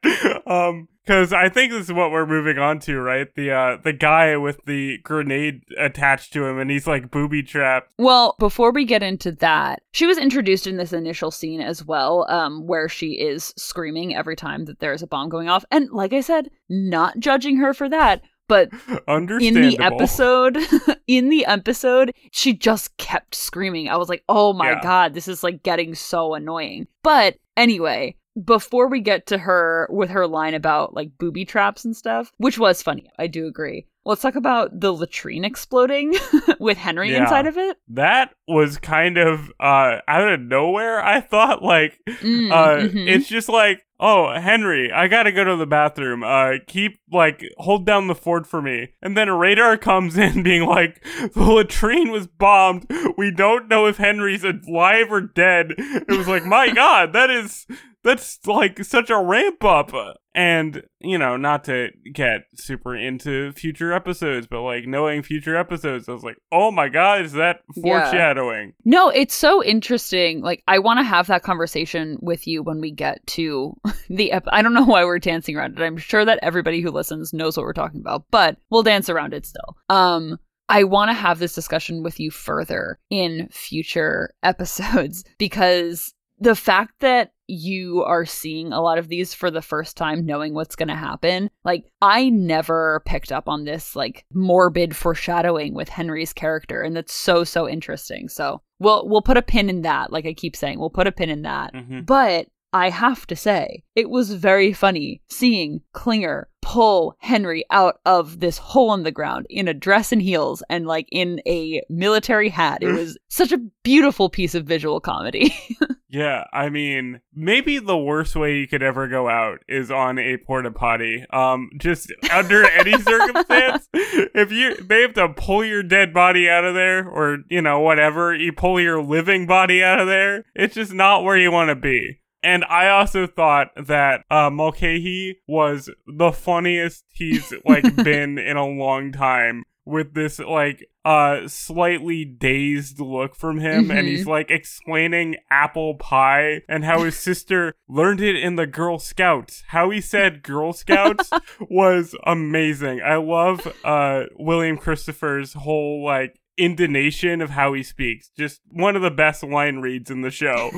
Um 0.46 0.88
cuz 1.08 1.32
I 1.34 1.50
think 1.50 1.72
this 1.72 1.86
is 1.86 1.94
what 1.94 2.12
we're 2.12 2.26
moving 2.26 2.58
on 2.58 2.80
to, 2.82 3.00
right? 3.00 3.28
The 3.36 3.52
uh 3.52 3.78
the 3.84 3.94
guy 3.94 4.36
with 4.38 4.60
the 4.66 4.98
grenade 5.00 5.62
attached 5.78 6.34
to 6.34 6.46
him 6.46 6.60
and 6.60 6.70
he's 6.72 6.88
like 6.88 7.12
booby 7.12 7.44
trapped. 7.44 7.94
well, 7.98 8.36
before 8.40 8.72
we 8.72 8.86
get 8.86 9.04
into 9.04 9.32
that, 9.34 9.82
she 9.92 10.06
was 10.06 10.18
introduced 10.18 10.68
in 10.68 10.78
this 10.78 10.94
initial 10.94 11.32
scene 11.32 11.62
as 11.62 11.84
well, 11.86 12.26
um, 12.30 12.66
where 12.68 12.90
she 12.90 13.12
is 13.14 13.54
screaming 13.58 14.16
every 14.16 14.36
time 14.36 14.66
that 14.66 14.80
there's 14.80 15.02
a 15.02 15.08
bomb 15.08 15.30
going 15.30 15.50
off. 15.50 15.66
And 15.72 15.90
like 15.92 16.14
I 16.14 16.22
said, 16.22 16.50
not 16.70 17.20
judging 17.20 17.58
her 17.58 17.74
for 17.74 17.88
that, 17.90 18.22
but 18.48 18.70
in 19.08 19.26
the 19.26 19.78
episode 19.80 20.58
in 21.08 21.30
the 21.30 21.46
episode 21.48 22.14
she 22.32 22.54
just 22.54 22.96
kept 22.98 23.34
screaming 23.34 23.90
i 23.90 23.98
was 23.98 24.08
like 24.10 24.24
oh 24.30 24.54
my 24.54 24.72
Yeah. 24.72 24.82
god 24.84 25.14
this 25.16 25.28
is 25.28 25.44
like 25.44 25.64
getting 25.64 25.96
so 25.96 26.36
annoying 26.36 26.86
but 27.02 27.38
anyway 27.58 28.16
before 28.44 28.88
we 28.90 29.00
get 29.00 29.28
to 29.28 29.38
her 29.38 29.88
with 29.92 30.10
her 30.10 30.28
line 30.28 30.54
about 30.54 30.94
like 30.94 31.10
booby 31.18 31.46
traps 31.46 31.86
and 31.86 31.96
stuff 31.96 32.32
which 32.38 32.60
was 32.60 32.82
funny 32.84 33.10
i 33.18 33.28
do 33.28 33.48
agree 33.48 33.86
let's 34.04 34.22
talk 34.22 34.36
about 34.36 34.78
the 34.80 34.92
latrine 34.94 35.46
exploding 35.46 36.14
with 36.60 36.78
henry 36.78 37.12
Yeah. 37.12 37.24
inside 37.24 37.48
of 37.48 37.58
it 37.58 37.78
That 37.90 38.34
was 38.48 38.78
kind 38.78 39.18
of 39.18 39.52
uh 39.60 39.98
out 40.08 40.28
of 40.34 40.42
nowhere. 40.42 41.04
I 41.04 41.22
thought 41.22 41.64
like 41.64 42.00
Mm, 42.08 42.52
uh 42.52 42.88
mhm. 42.90 43.08
it's 43.08 43.28
just 43.28 43.48
like 43.50 43.82
oh 44.00 44.34
henry 44.38 44.92
i 44.92 45.08
gotta 45.08 45.32
go 45.32 45.44
to 45.46 45.56
the 45.56 45.66
bathroom 45.66 46.22
uh 46.24 46.52
keep 46.68 47.00
like 47.12 47.42
hold 47.58 47.86
down 47.86 48.08
the 48.08 48.16
fort 48.16 48.46
for 48.46 48.62
me 48.62 48.90
and 49.02 49.16
then 49.16 49.30
a 49.30 49.36
radar 49.36 49.78
comes 49.78 50.18
in 50.26 50.44
being 50.44 50.66
like 50.66 51.02
the 51.34 51.44
latrine 51.44 52.12
was 52.12 52.28
bombed 52.28 52.86
we 53.18 53.32
don't 53.32 53.70
know 53.70 53.86
if 53.88 53.96
henry's 53.98 54.44
alive 54.44 55.08
or 55.10 55.22
dead 55.22 55.68
it 55.78 56.10
was 56.18 56.28
like 56.28 56.44
my 56.46 56.70
god 56.74 57.14
that 57.14 57.30
is 57.30 57.66
that's 58.06 58.40
like 58.48 58.82
such 58.86 59.10
a 59.10 59.18
ramp 59.22 59.62
up 59.66 59.92
and 60.34 60.84
you 61.02 61.18
know 61.18 61.36
not 61.36 61.64
to 61.66 61.90
get 62.14 62.42
super 62.56 62.96
into 62.96 63.52
future 63.54 63.92
episodes 63.92 64.48
but 64.48 64.62
like 64.62 64.86
knowing 64.86 65.22
future 65.24 65.56
episodes 65.56 66.08
i 66.08 66.12
was 66.14 66.24
like 66.24 66.38
oh 66.52 66.72
my 66.72 66.88
god 66.88 67.22
is 67.22 67.34
that 67.34 67.62
Yeah. 67.76 68.02
foreshadowing 68.04 68.74
No, 68.86 69.10
it's 69.10 69.34
so 69.36 69.64
interesting. 69.64 70.42
Like, 70.42 70.64
I 70.68 70.80
want 70.80 71.00
to 71.00 71.04
have 71.04 71.28
that 71.28 71.44
conversation 71.44 72.18
with 72.22 72.46
you 72.48 72.62
when 72.64 72.80
we 72.80 72.92
get 72.92 73.26
to 73.28 73.74
the. 74.10 74.32
Ep- 74.32 74.48
I 74.52 74.62
don't 74.62 74.74
know 74.74 74.86
why 74.86 75.04
we're 75.04 75.20
dancing 75.20 75.56
around 75.58 75.78
it. 75.80 75.84
I'm 75.84 75.98
sure 75.98 76.24
that 76.24 76.40
everybody 76.44 76.82
who 76.82 76.92
listens 76.92 77.34
knows 77.34 77.58
what 77.58 77.64
we're 77.64 77.74
talking 77.74 78.00
about, 78.02 78.26
but 78.32 78.58
we'll 78.70 78.84
dance 78.84 79.10
around 79.10 79.34
it 79.34 79.46
still. 79.46 79.76
Um, 79.90 80.38
I 80.70 80.84
want 80.84 81.10
to 81.10 81.14
have 81.14 81.40
this 81.40 81.54
discussion 81.56 82.04
with 82.04 82.20
you 82.20 82.32
further 82.32 83.00
in 83.10 83.48
future 83.52 84.34
episodes 84.44 85.24
because 85.38 86.14
the 86.40 86.56
fact 86.56 86.94
that 87.00 87.32
you 87.48 88.04
are 88.04 88.26
seeing 88.26 88.74
a 88.74 88.82
lot 88.82 88.98
of 88.98 89.08
these 89.08 89.34
for 89.34 89.52
the 89.52 89.62
first 89.62 89.96
time 89.96 90.26
knowing 90.26 90.54
what's 90.56 90.76
going 90.76 90.88
to 90.88 90.96
happen 90.96 91.50
like 91.64 91.86
i 92.02 92.28
never 92.30 93.04
picked 93.06 93.32
up 93.32 93.48
on 93.48 93.66
this 93.66 93.96
like 93.96 94.26
morbid 94.34 94.96
foreshadowing 94.96 95.74
with 95.76 95.88
henry's 95.88 96.34
character 96.34 96.82
and 96.82 96.96
that's 96.96 97.14
so 97.14 97.44
so 97.44 97.70
interesting 97.70 98.28
so 98.28 98.62
we'll 98.80 99.08
we'll 99.08 99.22
put 99.22 99.38
a 99.38 99.42
pin 99.44 99.70
in 99.70 99.84
that 99.84 100.12
like 100.12 100.26
i 100.26 100.34
keep 100.34 100.56
saying 100.56 100.80
we'll 100.80 100.90
put 100.90 101.06
a 101.08 101.12
pin 101.12 101.30
in 101.30 101.44
that 101.44 101.72
Mhm. 101.74 102.06
but 102.06 102.48
I 102.74 102.90
have 102.90 103.26
to 103.28 103.38
say, 103.38 103.84
it 103.96 104.10
was 104.10 104.34
very 104.34 104.74
funny 104.74 105.22
seeing 105.30 105.80
Klinger 105.94 106.50
pull 106.66 107.16
Henry 107.20 107.64
out 107.70 108.00
of 108.08 108.40
this 108.40 108.58
hole 108.58 108.92
in 108.96 109.04
the 109.04 109.12
ground 109.12 109.46
in 109.52 109.68
a 109.68 109.74
dress 109.74 110.12
and 110.12 110.20
heels 110.20 110.64
and 110.68 110.88
like 110.88 111.08
in 111.12 111.40
a 111.46 111.84
military 111.90 112.50
hat. 112.50 112.82
It 112.82 112.92
was 112.92 113.20
such 113.28 113.52
a 113.52 113.60
beautiful 113.84 114.30
piece 114.30 114.56
of 114.56 114.66
visual 114.66 115.00
comedy. 115.00 115.56
Yeah, 116.08 116.46
I 116.54 116.70
mean, 116.70 117.20
maybe 117.34 117.78
the 117.78 117.98
worst 117.98 118.38
way 118.38 118.56
you 118.56 118.70
could 118.70 118.82
ever 118.82 119.10
go 119.10 119.28
out 119.28 119.60
is 119.68 119.92
on 119.92 120.18
a 120.18 120.38
porta 120.38 120.72
potty. 120.72 121.26
Um, 121.30 121.72
just 121.78 122.10
under 122.32 122.66
any 122.70 122.94
circumstance, 123.02 123.90
if 123.92 124.50
you 124.50 124.78
they 124.78 125.02
have 125.02 125.14
to 125.16 125.28
pull 125.28 125.66
your 125.66 125.84
dead 125.84 126.14
body 126.14 126.48
out 126.48 126.64
of 126.64 126.74
there, 126.74 127.06
or 127.06 127.40
you 127.50 127.62
know 127.62 127.82
whatever, 127.82 128.34
you 128.34 128.54
pull 128.54 128.80
your 128.80 129.04
living 129.04 129.46
body 129.46 129.84
out 129.84 130.00
of 130.00 130.08
there. 130.08 130.46
It's 130.56 130.76
just 130.76 130.94
not 130.94 131.26
where 131.26 131.38
you 131.38 131.52
want 131.52 131.68
to 131.68 131.76
be. 131.76 132.22
And 132.46 132.64
I 132.66 132.88
also 132.90 133.28
thought 133.28 133.72
that 133.76 134.24
uh, 134.30 134.50
Mulcahy 134.52 135.40
was 135.48 135.90
the 136.08 136.32
funniest 136.32 137.04
he's 137.14 137.52
like 137.66 137.84
been 138.04 138.38
in 138.38 138.56
a 138.58 138.66
long 138.68 139.12
time 139.12 139.64
with 139.88 140.16
this 140.16 140.40
like 140.40 140.84
uh 141.04 141.48
slightly 141.48 142.26
dazed 142.26 143.00
look 143.00 143.36
from 143.36 143.60
him. 143.60 143.92
And 143.92 144.08
Mhm. 144.08 144.12
he's 144.12 144.26
like 144.26 144.50
explaining 144.50 145.36
apple 145.52 145.94
pie 145.96 146.62
and 146.68 146.84
how 146.84 147.04
his 147.04 147.16
sister 147.30 147.76
learned 147.88 148.20
it 148.22 148.36
in 148.36 148.56
the 148.56 148.66
girl 148.66 148.98
scouts. 148.98 149.64
How 149.68 149.92
he 149.92 150.02
said 150.02 150.42
girl 150.42 150.74
scouts 150.74 151.30
was 151.70 152.16
amazing. 152.26 153.02
I 153.04 153.18
love 153.18 153.68
uh 153.84 154.24
william 154.38 154.78
christopher's 154.78 155.54
whole 155.54 156.04
like 156.04 156.40
intonation 156.58 157.42
of 157.42 157.50
how 157.50 157.74
he 157.74 157.84
speaks 157.84 158.30
just 158.38 158.62
one 158.70 158.96
of 158.96 159.02
the 159.02 159.12
best 159.12 159.44
line 159.44 159.78
reads 159.78 160.10
in 160.10 160.22
the 160.22 160.32
show 160.32 160.72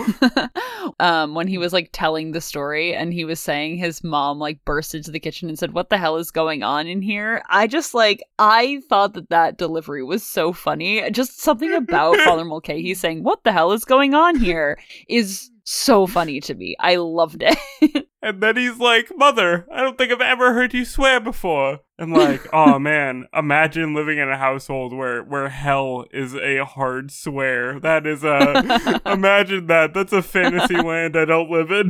um, 1.00 1.36
when 1.36 1.48
he 1.48 1.58
was 1.58 1.74
like 1.74 1.90
telling 1.92 2.32
the 2.32 2.42
story 2.42 2.94
and 2.94 3.14
he 3.14 3.26
was 3.26 3.40
saying 3.40 3.78
his 3.78 4.04
mom 4.04 4.40
like 4.40 4.64
burst 4.66 4.96
into 4.96 5.12
the 5.12 5.20
kitchen 5.20 5.50
and 5.50 5.60
said, 5.60 5.74
What 5.74 5.90
the 5.90 5.98
hell 5.98 6.18
is 6.18 6.32
going 6.32 6.64
on 6.64 6.88
in 6.88 7.02
here? 7.02 7.44
I 7.50 7.68
just 7.68 7.94
like, 7.94 8.24
I 8.40 8.82
thought 8.90 9.14
that 9.14 9.30
that 9.30 9.58
delivery 9.58 10.04
was 10.04 10.24
so 10.24 10.54
funny. 10.54 11.10
Just 11.12 11.42
something 11.42 11.74
about 11.74 12.18
Father 12.26 12.46
Mulcahy 12.46 12.82
He's 12.82 13.00
saying, 13.00 13.24
What 13.24 13.44
the 13.44 13.52
hell 13.52 13.72
is 13.72 13.86
going 13.86 14.14
on 14.14 14.38
here 14.38 14.80
is 15.08 15.50
so 15.68 16.08
funny 16.08 16.40
to 16.42 16.56
me. 16.56 16.76
I 16.80 16.96
loved 16.96 17.44
it. 17.44 18.08
And 18.20 18.42
then 18.42 18.58
he's 18.58 18.78
like, 18.78 19.10
Mother, 19.16 19.66
I 19.72 19.82
don't 19.82 19.98
think 19.98 20.12
I've 20.12 20.20
ever 20.20 20.54
heard 20.54 20.74
you 20.74 20.84
swear 20.84 21.22
before. 21.22 21.80
And 21.98 22.12
like, 22.12 22.46
oh 22.54 22.78
man, 22.78 23.28
imagine 23.34 23.94
living 23.94 24.18
in 24.18 24.30
a 24.30 24.38
household 24.38 24.92
where 24.92 25.24
where 25.24 25.48
hell 25.48 26.06
is 26.12 26.36
a 26.36 26.66
hard 26.66 27.12
swear. 27.12 27.80
That 27.80 28.06
is 28.08 28.24
a 28.26 29.02
imagine 29.06 29.68
that. 29.68 29.94
That's 29.94 30.12
a 30.12 30.22
fantasy 30.22 30.76
land 30.76 31.16
I 31.16 31.26
don't 31.26 31.50
live 31.50 31.72
in. 31.72 31.90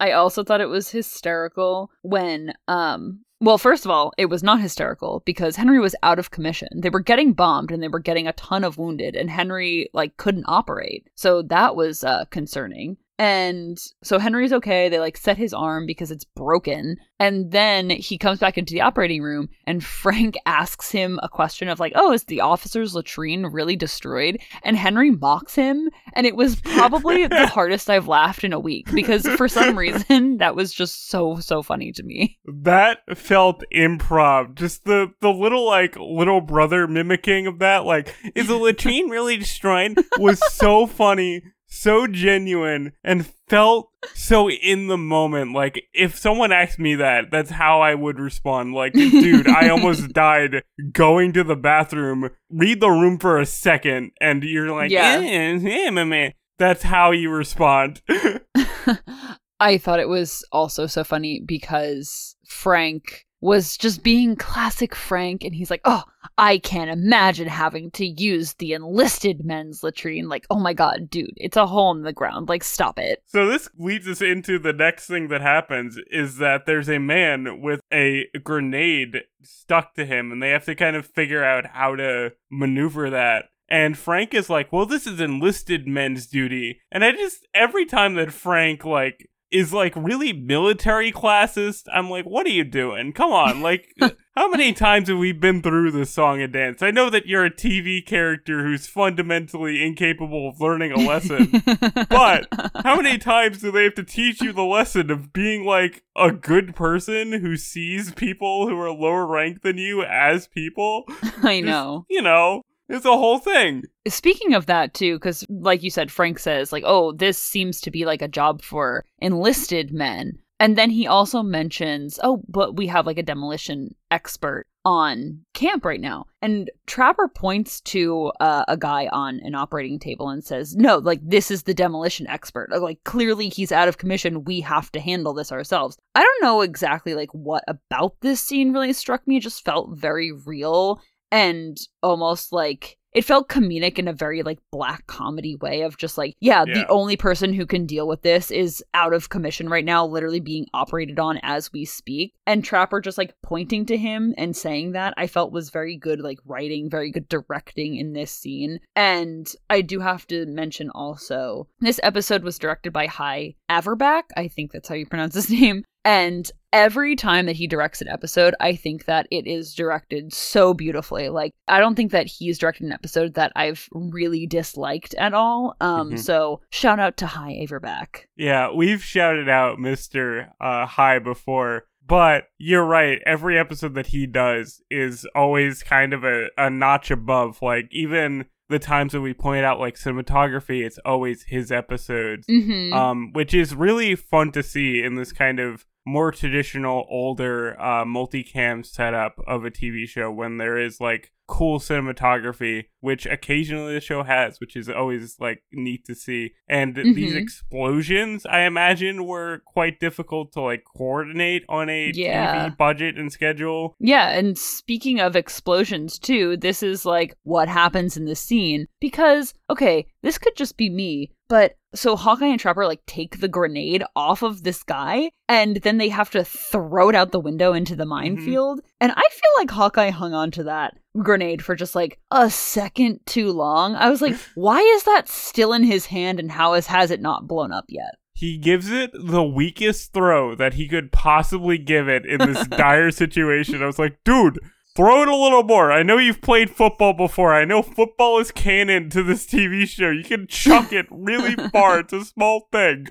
I 0.00 0.12
also 0.12 0.44
thought 0.44 0.60
it 0.60 0.68
was 0.68 0.90
hysterical 0.90 1.90
when 2.02 2.54
um 2.68 3.20
well, 3.40 3.58
first 3.58 3.84
of 3.84 3.90
all, 3.90 4.12
it 4.16 4.26
was 4.26 4.42
not 4.42 4.62
hysterical 4.62 5.22
because 5.26 5.56
Henry 5.56 5.78
was 5.78 5.94
out 6.02 6.18
of 6.18 6.30
commission. 6.30 6.68
They 6.74 6.88
were 6.88 7.00
getting 7.00 7.34
bombed 7.34 7.70
and 7.70 7.82
they 7.82 7.88
were 7.88 7.98
getting 7.98 8.26
a 8.26 8.32
ton 8.32 8.64
of 8.64 8.78
wounded 8.78 9.14
and 9.16 9.28
Henry 9.28 9.90
like 9.92 10.16
couldn't 10.16 10.46
operate. 10.48 11.08
So 11.14 11.42
that 11.42 11.76
was 11.76 12.02
uh 12.04 12.24
concerning. 12.30 12.96
And 13.18 13.78
so 14.02 14.18
Henry's 14.18 14.52
okay. 14.52 14.88
They 14.88 14.98
like 14.98 15.16
set 15.16 15.36
his 15.36 15.54
arm 15.54 15.86
because 15.86 16.10
it's 16.10 16.24
broken. 16.24 16.96
And 17.20 17.52
then 17.52 17.90
he 17.90 18.18
comes 18.18 18.40
back 18.40 18.58
into 18.58 18.74
the 18.74 18.80
operating 18.80 19.22
room 19.22 19.48
and 19.66 19.84
Frank 20.04 20.36
asks 20.46 20.90
him 20.90 21.20
a 21.22 21.28
question 21.28 21.68
of 21.68 21.78
like, 21.78 21.92
"Oh, 21.94 22.12
is 22.12 22.24
the 22.24 22.40
officer's 22.40 22.94
latrine 22.94 23.46
really 23.46 23.76
destroyed?" 23.76 24.40
And 24.64 24.76
Henry 24.76 25.10
mocks 25.10 25.54
him, 25.54 25.90
and 26.14 26.26
it 26.26 26.34
was 26.34 26.56
probably 26.56 27.26
the 27.26 27.46
hardest 27.54 27.88
I've 27.88 28.08
laughed 28.08 28.42
in 28.42 28.52
a 28.52 28.60
week 28.60 28.92
because 28.92 29.26
for 29.28 29.48
some 29.48 29.78
reason 29.78 30.38
that 30.38 30.56
was 30.56 30.72
just 30.72 31.08
so 31.08 31.38
so 31.38 31.62
funny 31.62 31.92
to 31.92 32.02
me. 32.02 32.38
That 32.46 32.98
felt 33.16 33.62
improv. 33.72 34.56
Just 34.56 34.84
the 34.84 35.12
the 35.20 35.30
little 35.30 35.66
like 35.66 35.96
little 35.96 36.40
brother 36.40 36.88
mimicking 36.88 37.46
of 37.46 37.60
that 37.60 37.84
like, 37.84 38.14
"Is 38.34 38.48
the 38.48 38.56
latrine 38.56 39.08
really 39.08 39.36
destroyed?" 39.36 39.96
was 40.18 40.40
so 40.52 40.86
funny 40.86 41.42
so 41.74 42.06
genuine 42.06 42.92
and 43.02 43.26
felt 43.48 43.90
so 44.14 44.48
in 44.48 44.86
the 44.86 44.96
moment. 44.96 45.52
Like 45.52 45.82
if 45.92 46.16
someone 46.16 46.52
asked 46.52 46.78
me 46.78 46.94
that, 46.96 47.30
that's 47.30 47.50
how 47.50 47.80
I 47.80 47.94
would 47.94 48.18
respond. 48.18 48.74
Like, 48.74 48.92
dude, 48.92 49.48
I 49.48 49.68
almost 49.70 50.12
died 50.12 50.62
going 50.92 51.32
to 51.32 51.44
the 51.44 51.56
bathroom. 51.56 52.30
Read 52.50 52.80
the 52.80 52.90
room 52.90 53.18
for 53.18 53.38
a 53.38 53.46
second, 53.46 54.12
and 54.20 54.42
you're 54.42 54.70
like, 54.70 54.90
Yeah. 54.90 55.18
yeah, 55.18 55.52
yeah, 55.54 55.90
my 55.90 56.04
man. 56.04 56.32
That's 56.58 56.82
how 56.82 57.10
you 57.10 57.30
respond. 57.30 58.00
I 59.60 59.78
thought 59.78 60.00
it 60.00 60.08
was 60.08 60.44
also 60.52 60.86
so 60.86 61.04
funny 61.04 61.42
because 61.44 62.36
Frank 62.46 63.26
was 63.44 63.76
just 63.76 64.02
being 64.02 64.34
classic 64.36 64.94
Frank, 64.94 65.44
and 65.44 65.54
he's 65.54 65.70
like, 65.70 65.82
"Oh, 65.84 66.02
I 66.38 66.56
can't 66.56 66.90
imagine 66.90 67.46
having 67.46 67.90
to 67.92 68.06
use 68.06 68.54
the 68.54 68.72
enlisted 68.72 69.44
men's 69.44 69.82
latrine." 69.82 70.30
Like, 70.30 70.46
oh 70.48 70.58
my 70.58 70.72
god, 70.72 71.10
dude, 71.10 71.34
it's 71.36 71.58
a 71.58 71.66
hole 71.66 71.94
in 71.94 72.04
the 72.04 72.12
ground. 72.12 72.48
Like, 72.48 72.64
stop 72.64 72.98
it. 72.98 73.22
So 73.26 73.46
this 73.46 73.68
leads 73.78 74.08
us 74.08 74.22
into 74.22 74.58
the 74.58 74.72
next 74.72 75.08
thing 75.08 75.28
that 75.28 75.42
happens 75.42 75.98
is 76.10 76.38
that 76.38 76.64
there's 76.64 76.88
a 76.88 76.98
man 76.98 77.60
with 77.60 77.80
a 77.92 78.28
grenade 78.42 79.24
stuck 79.42 79.94
to 79.94 80.06
him 80.06 80.32
and 80.32 80.42
they 80.42 80.50
have 80.50 80.64
to 80.64 80.74
kind 80.74 80.96
of 80.96 81.04
figure 81.04 81.44
out 81.44 81.66
how 81.66 81.96
to 81.96 82.32
maneuver 82.50 83.10
that. 83.10 83.50
And 83.68 83.98
Frank 83.98 84.32
is 84.32 84.48
like, 84.48 84.72
"Well, 84.72 84.86
this 84.86 85.06
is 85.06 85.20
enlisted 85.20 85.86
men's 85.86 86.26
duty." 86.26 86.80
And 86.90 87.04
I 87.04 87.12
just 87.12 87.46
every 87.52 87.84
time 87.84 88.14
that 88.14 88.32
Frank 88.32 88.86
like 88.86 89.28
is 89.50 89.72
like 89.72 89.92
really 89.96 90.32
military 90.32 91.12
classist, 91.12 91.84
I'm 91.92 92.10
like, 92.10 92.24
"What 92.24 92.46
are 92.46 92.50
you 92.50 92.64
doing? 92.64 93.12
Come 93.12 93.32
on. 93.32 93.60
Like 93.62 93.94
how 94.36 94.48
many 94.48 94.72
times 94.72 95.08
have 95.08 95.18
we 95.18 95.32
been 95.32 95.62
through 95.62 95.92
this 95.92 96.10
song 96.10 96.42
and 96.42 96.52
dance? 96.52 96.82
I 96.82 96.90
know 96.90 97.08
that 97.10 97.26
you're 97.26 97.44
a 97.44 97.50
TV 97.50 98.04
character 98.04 98.64
who's 98.64 98.86
fundamentally 98.88 99.84
incapable 99.84 100.48
of 100.48 100.60
learning 100.60 100.90
a 100.92 100.98
lesson, 100.98 101.62
but 102.08 102.46
how 102.82 102.96
many 102.96 103.16
times 103.18 103.60
do 103.60 103.70
they 103.70 103.84
have 103.84 103.94
to 103.94 104.02
teach 104.02 104.40
you 104.42 104.52
the 104.52 104.62
lesson 104.64 105.10
of 105.10 105.32
being 105.32 105.64
like 105.64 106.02
a 106.16 106.32
good 106.32 106.74
person 106.74 107.32
who 107.32 107.56
sees 107.56 108.12
people 108.12 108.68
who 108.68 108.78
are 108.80 108.90
lower 108.90 109.26
ranked 109.26 109.62
than 109.62 109.78
you 109.78 110.02
as 110.02 110.48
people? 110.48 111.04
I 111.42 111.60
Just, 111.60 111.64
know. 111.66 112.06
you 112.10 112.22
know, 112.22 112.62
it's 112.88 113.06
a 113.06 113.16
whole 113.16 113.38
thing. 113.38 113.84
Speaking 114.06 114.54
of 114.54 114.66
that 114.66 114.94
too, 114.94 115.16
because 115.16 115.44
like 115.48 115.82
you 115.82 115.90
said, 115.90 116.10
Frank 116.10 116.38
says 116.38 116.72
like, 116.72 116.84
"Oh, 116.86 117.12
this 117.12 117.38
seems 117.38 117.80
to 117.82 117.90
be 117.90 118.04
like 118.04 118.22
a 118.22 118.28
job 118.28 118.62
for 118.62 119.04
enlisted 119.20 119.92
men," 119.92 120.38
and 120.60 120.76
then 120.76 120.90
he 120.90 121.06
also 121.06 121.42
mentions, 121.42 122.20
"Oh, 122.22 122.42
but 122.48 122.76
we 122.76 122.86
have 122.88 123.06
like 123.06 123.18
a 123.18 123.22
demolition 123.22 123.94
expert 124.10 124.66
on 124.84 125.40
camp 125.54 125.84
right 125.84 126.00
now." 126.00 126.26
And 126.42 126.70
Trapper 126.86 127.28
points 127.28 127.80
to 127.82 128.30
uh, 128.40 128.64
a 128.68 128.76
guy 128.76 129.08
on 129.10 129.40
an 129.42 129.54
operating 129.54 129.98
table 129.98 130.28
and 130.28 130.44
says, 130.44 130.76
"No, 130.76 130.98
like 130.98 131.20
this 131.22 131.50
is 131.50 131.62
the 131.62 131.74
demolition 131.74 132.26
expert. 132.26 132.68
Like 132.70 133.02
clearly 133.04 133.48
he's 133.48 133.72
out 133.72 133.88
of 133.88 133.96
commission. 133.96 134.44
We 134.44 134.60
have 134.60 134.92
to 134.92 135.00
handle 135.00 135.32
this 135.32 135.52
ourselves." 135.52 135.96
I 136.14 136.22
don't 136.22 136.42
know 136.42 136.60
exactly 136.60 137.14
like 137.14 137.30
what 137.32 137.64
about 137.66 138.20
this 138.20 138.42
scene 138.42 138.72
really 138.74 138.92
struck 138.92 139.26
me. 139.26 139.38
It 139.38 139.42
just 139.42 139.64
felt 139.64 139.96
very 139.96 140.32
real 140.32 141.00
and 141.34 141.76
almost 142.02 142.52
like 142.52 142.96
it 143.12 143.24
felt 143.24 143.48
comedic 143.48 143.98
in 143.98 144.08
a 144.08 144.12
very 144.12 144.42
like 144.42 144.58
black 144.72 145.04
comedy 145.06 145.54
way 145.56 145.82
of 145.82 145.96
just 145.96 146.16
like 146.16 146.34
yeah, 146.40 146.64
Yeah. 146.66 146.74
the 146.74 146.88
only 146.88 147.16
person 147.16 147.52
who 147.52 147.66
can 147.66 147.86
deal 147.86 148.06
with 148.06 148.22
this 148.22 148.50
is 148.52 148.84
out 148.94 149.12
of 149.12 149.28
commission 149.30 149.68
right 149.68 149.84
now 149.84 150.06
literally 150.06 150.38
being 150.40 150.66
operated 150.72 151.18
on 151.18 151.38
as 151.42 151.72
we 151.72 151.84
speak 151.84 152.34
and 152.46 152.64
trapper 152.64 153.00
just 153.00 153.18
like 153.18 153.34
pointing 153.42 153.84
to 153.86 153.96
him 153.96 154.32
and 154.38 154.56
saying 154.56 154.92
that 154.92 155.14
i 155.16 155.26
felt 155.26 155.52
was 155.52 155.70
very 155.70 155.96
good 155.96 156.20
like 156.20 156.38
writing 156.44 156.88
very 156.88 157.10
good 157.10 157.28
directing 157.28 157.96
in 157.96 158.12
this 158.12 158.30
scene 158.32 158.78
and 158.96 159.54
i 159.70 159.80
do 159.80 159.98
have 160.00 160.26
to 160.28 160.46
mention 160.46 160.88
also 160.90 161.66
this 161.80 161.98
episode 162.02 162.42
was 162.44 162.58
directed 162.58 162.92
by 162.92 163.06
Hy 163.06 163.54
Averback 163.70 164.22
i 164.36 164.46
think 164.48 164.70
that's 164.72 164.88
how 164.88 164.94
you 164.94 165.06
pronounce 165.06 165.34
his 165.34 165.50
name 165.60 165.84
and 166.04 166.50
every 166.72 167.14
time 167.16 167.46
that 167.46 167.56
he 167.56 167.66
directs 167.66 168.00
an 168.02 168.08
episode, 168.08 168.54
I 168.60 168.74
think 168.74 169.04
that 169.04 169.28
it 169.30 169.46
is 169.46 169.74
directed 169.74 170.32
so 170.32 170.74
beautifully. 170.74 171.28
Like, 171.28 171.52
I 171.68 171.78
don't 171.78 171.94
think 171.94 172.10
that 172.12 172.26
he's 172.26 172.58
directed 172.58 172.84
an 172.86 172.92
episode 172.92 173.34
that 173.34 173.52
I've 173.54 173.88
really 173.92 174.46
disliked 174.46 175.14
at 175.14 175.34
all. 175.34 175.76
Um, 175.80 176.10
Mhm. 176.12 176.18
so 176.18 176.60
shout 176.70 176.98
out 176.98 177.16
to 177.18 177.26
Hy 177.28 177.64
Averback. 177.64 178.24
Yeah, 178.36 178.72
we've 178.72 179.02
shouted 179.04 179.48
out 179.48 179.78
Mr. 179.78 180.48
Uh, 180.60 180.84
Hy 180.86 181.20
before, 181.20 181.84
but 182.06 182.48
you're 182.58 182.84
right. 182.84 183.20
Every 183.24 183.56
episode 183.58 183.94
that 183.94 184.08
he 184.08 184.26
does 184.26 184.82
is 184.90 185.26
always 185.34 185.82
kind 185.84 186.12
of 186.12 186.24
a, 186.24 186.48
a 186.58 186.70
notch 186.70 187.10
above. 187.12 187.62
Like, 187.62 187.86
even 187.92 188.46
the 188.68 188.78
times 188.80 189.12
that 189.12 189.20
we 189.20 189.32
point 189.32 189.64
out, 189.64 189.78
like 189.78 189.94
cinematography, 189.94 190.84
it's 190.84 190.98
always 191.04 191.44
his 191.44 191.70
episodes, 191.70 192.46
Mm-hmm. 192.48 192.92
um, 192.94 193.32
which 193.32 193.54
is 193.54 193.74
really 193.74 194.16
fun 194.16 194.50
to 194.52 194.62
see 194.62 195.02
in 195.02 195.14
this 195.14 195.32
kind 195.32 195.60
of 195.60 195.84
more 196.06 196.30
traditional, 196.30 197.06
older 197.08 197.80
uh, 197.80 198.04
multicam 198.04 198.84
setup 198.84 199.36
of 199.46 199.64
a 199.64 199.70
TV 199.70 200.06
show 200.06 200.30
when 200.30 200.58
there 200.58 200.78
is 200.78 201.00
like 201.00 201.30
cool 201.46 201.78
cinematography, 201.78 202.84
which 203.00 203.26
occasionally 203.26 203.92
the 203.94 204.00
show 204.00 204.22
has, 204.22 204.60
which 204.60 204.76
is 204.76 204.88
always 204.88 205.36
like 205.38 205.62
neat 205.72 206.04
to 206.06 206.14
see. 206.14 206.52
And 206.68 206.94
these 206.96 207.34
Mhm. 207.34 207.36
explosions, 207.42 208.46
I 208.46 208.62
imagine, 208.64 209.26
were 209.26 209.60
quite 209.66 210.00
difficult 210.00 210.52
to 210.52 210.60
like 210.62 210.84
coordinate 210.84 211.64
on 211.68 211.90
a 211.90 212.12
Yeah. 212.14 212.70
TV 212.70 212.76
budget 212.78 213.18
and 213.18 213.30
schedule. 213.32 213.94
Yeah, 214.00 214.30
and 214.30 214.56
speaking 214.56 215.20
of 215.20 215.36
explosions 215.36 216.18
too, 216.18 216.56
this 216.56 216.82
is 216.82 217.04
like 217.04 217.34
what 217.42 217.68
happens 217.68 218.16
in 218.16 218.24
the 218.24 218.36
scene 218.36 218.86
because 219.00 219.52
okay, 219.70 220.06
this 220.22 220.38
could 220.38 220.56
just 220.56 220.76
be 220.76 220.88
me, 220.88 221.30
but 221.48 221.76
so 221.94 222.16
Hawkeye 222.16 222.46
and 222.46 222.58
Trapper 222.58 222.86
like 222.86 223.04
take 223.06 223.40
the 223.40 223.48
grenade 223.48 224.02
off 224.16 224.42
of 224.42 224.62
this 224.62 224.82
guy 224.82 225.30
and 225.48 225.76
then 225.78 225.98
they 225.98 226.08
have 226.08 226.30
to 226.30 226.44
throw 226.44 227.08
it 227.08 227.14
out 227.14 227.32
the 227.32 227.40
window 227.40 227.72
into 227.72 227.94
the 227.94 228.04
mm-hmm. 228.04 228.10
minefield. 228.10 228.80
And 229.00 229.12
I 229.12 229.22
feel 229.30 229.50
like 229.58 229.70
Hawkeye 229.70 230.10
hung 230.10 230.34
on 230.34 230.50
to 230.52 230.64
that 230.64 230.94
grenade 231.18 231.62
for 231.62 231.74
just 231.74 231.94
like 231.94 232.18
a 232.30 232.50
second 232.50 233.20
too 233.26 233.52
long. 233.52 233.94
I 233.94 234.10
was 234.10 234.20
like, 234.20 234.36
why 234.54 234.80
is 234.80 235.04
that 235.04 235.28
still 235.28 235.72
in 235.72 235.84
his 235.84 236.06
hand 236.06 236.40
and 236.40 236.50
how 236.50 236.74
is 236.74 236.86
has 236.88 237.10
it 237.10 237.20
not 237.20 237.46
blown 237.46 237.72
up 237.72 237.84
yet? 237.88 238.16
He 238.36 238.58
gives 238.58 238.90
it 238.90 239.12
the 239.14 239.44
weakest 239.44 240.12
throw 240.12 240.56
that 240.56 240.74
he 240.74 240.88
could 240.88 241.12
possibly 241.12 241.78
give 241.78 242.08
it 242.08 242.26
in 242.26 242.38
this 242.38 242.66
dire 242.68 243.12
situation. 243.12 243.80
I 243.80 243.86
was 243.86 243.98
like, 243.98 244.18
dude, 244.24 244.58
throw 244.94 245.22
it 245.22 245.28
a 245.28 245.36
little 245.36 245.62
more. 245.62 245.90
I 245.90 246.02
know 246.02 246.18
you've 246.18 246.40
played 246.40 246.70
football 246.70 247.12
before. 247.12 247.52
I 247.52 247.64
know 247.64 247.82
football 247.82 248.38
is 248.38 248.52
canon 248.52 249.10
to 249.10 249.22
this 249.22 249.46
TV 249.46 249.86
show. 249.88 250.10
You 250.10 250.24
can 250.24 250.46
chuck 250.46 250.92
it 250.92 251.06
really 251.10 251.54
far. 251.72 252.00
It's 252.00 252.12
a 252.12 252.24
small 252.24 252.68
thing. 252.70 253.06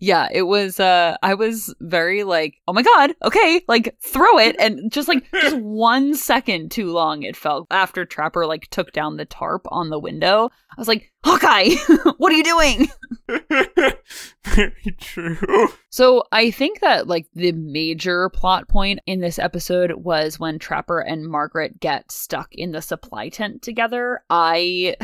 Yeah, 0.00 0.28
it 0.32 0.42
was 0.42 0.80
uh 0.80 1.16
I 1.22 1.34
was 1.34 1.74
very 1.80 2.24
like, 2.24 2.56
"Oh 2.66 2.72
my 2.72 2.82
god, 2.82 3.14
okay, 3.24 3.62
like 3.68 3.96
throw 4.00 4.38
it." 4.38 4.56
And 4.58 4.90
just 4.90 5.08
like 5.08 5.30
just 5.32 5.56
1 5.60 6.14
second 6.14 6.70
too 6.70 6.90
long 6.90 7.22
it 7.22 7.36
felt 7.36 7.66
after 7.70 8.04
Trapper 8.04 8.46
like 8.46 8.68
took 8.70 8.92
down 8.92 9.16
the 9.16 9.24
tarp 9.24 9.66
on 9.68 9.90
the 9.90 9.98
window. 9.98 10.50
I 10.70 10.80
was 10.80 10.88
like, 10.88 11.12
"Hawkeye, 11.24 11.70
what 12.16 12.32
are 12.32 12.36
you 12.36 12.44
doing?" 12.44 12.88
Very 14.44 14.96
true. 15.00 15.68
So 15.88 16.24
I 16.32 16.50
think 16.50 16.80
that 16.80 17.06
like 17.06 17.26
the 17.34 17.52
major 17.52 18.28
plot 18.28 18.68
point 18.68 19.00
in 19.06 19.20
this 19.20 19.38
episode 19.38 19.92
was 19.92 20.38
when 20.38 20.58
Trapper 20.58 21.00
and 21.00 21.26
Margaret 21.26 21.80
get 21.80 22.10
stuck 22.10 22.48
in 22.52 22.72
the 22.72 22.82
supply 22.82 23.28
tent 23.28 23.62
together. 23.62 24.22
I 24.28 24.96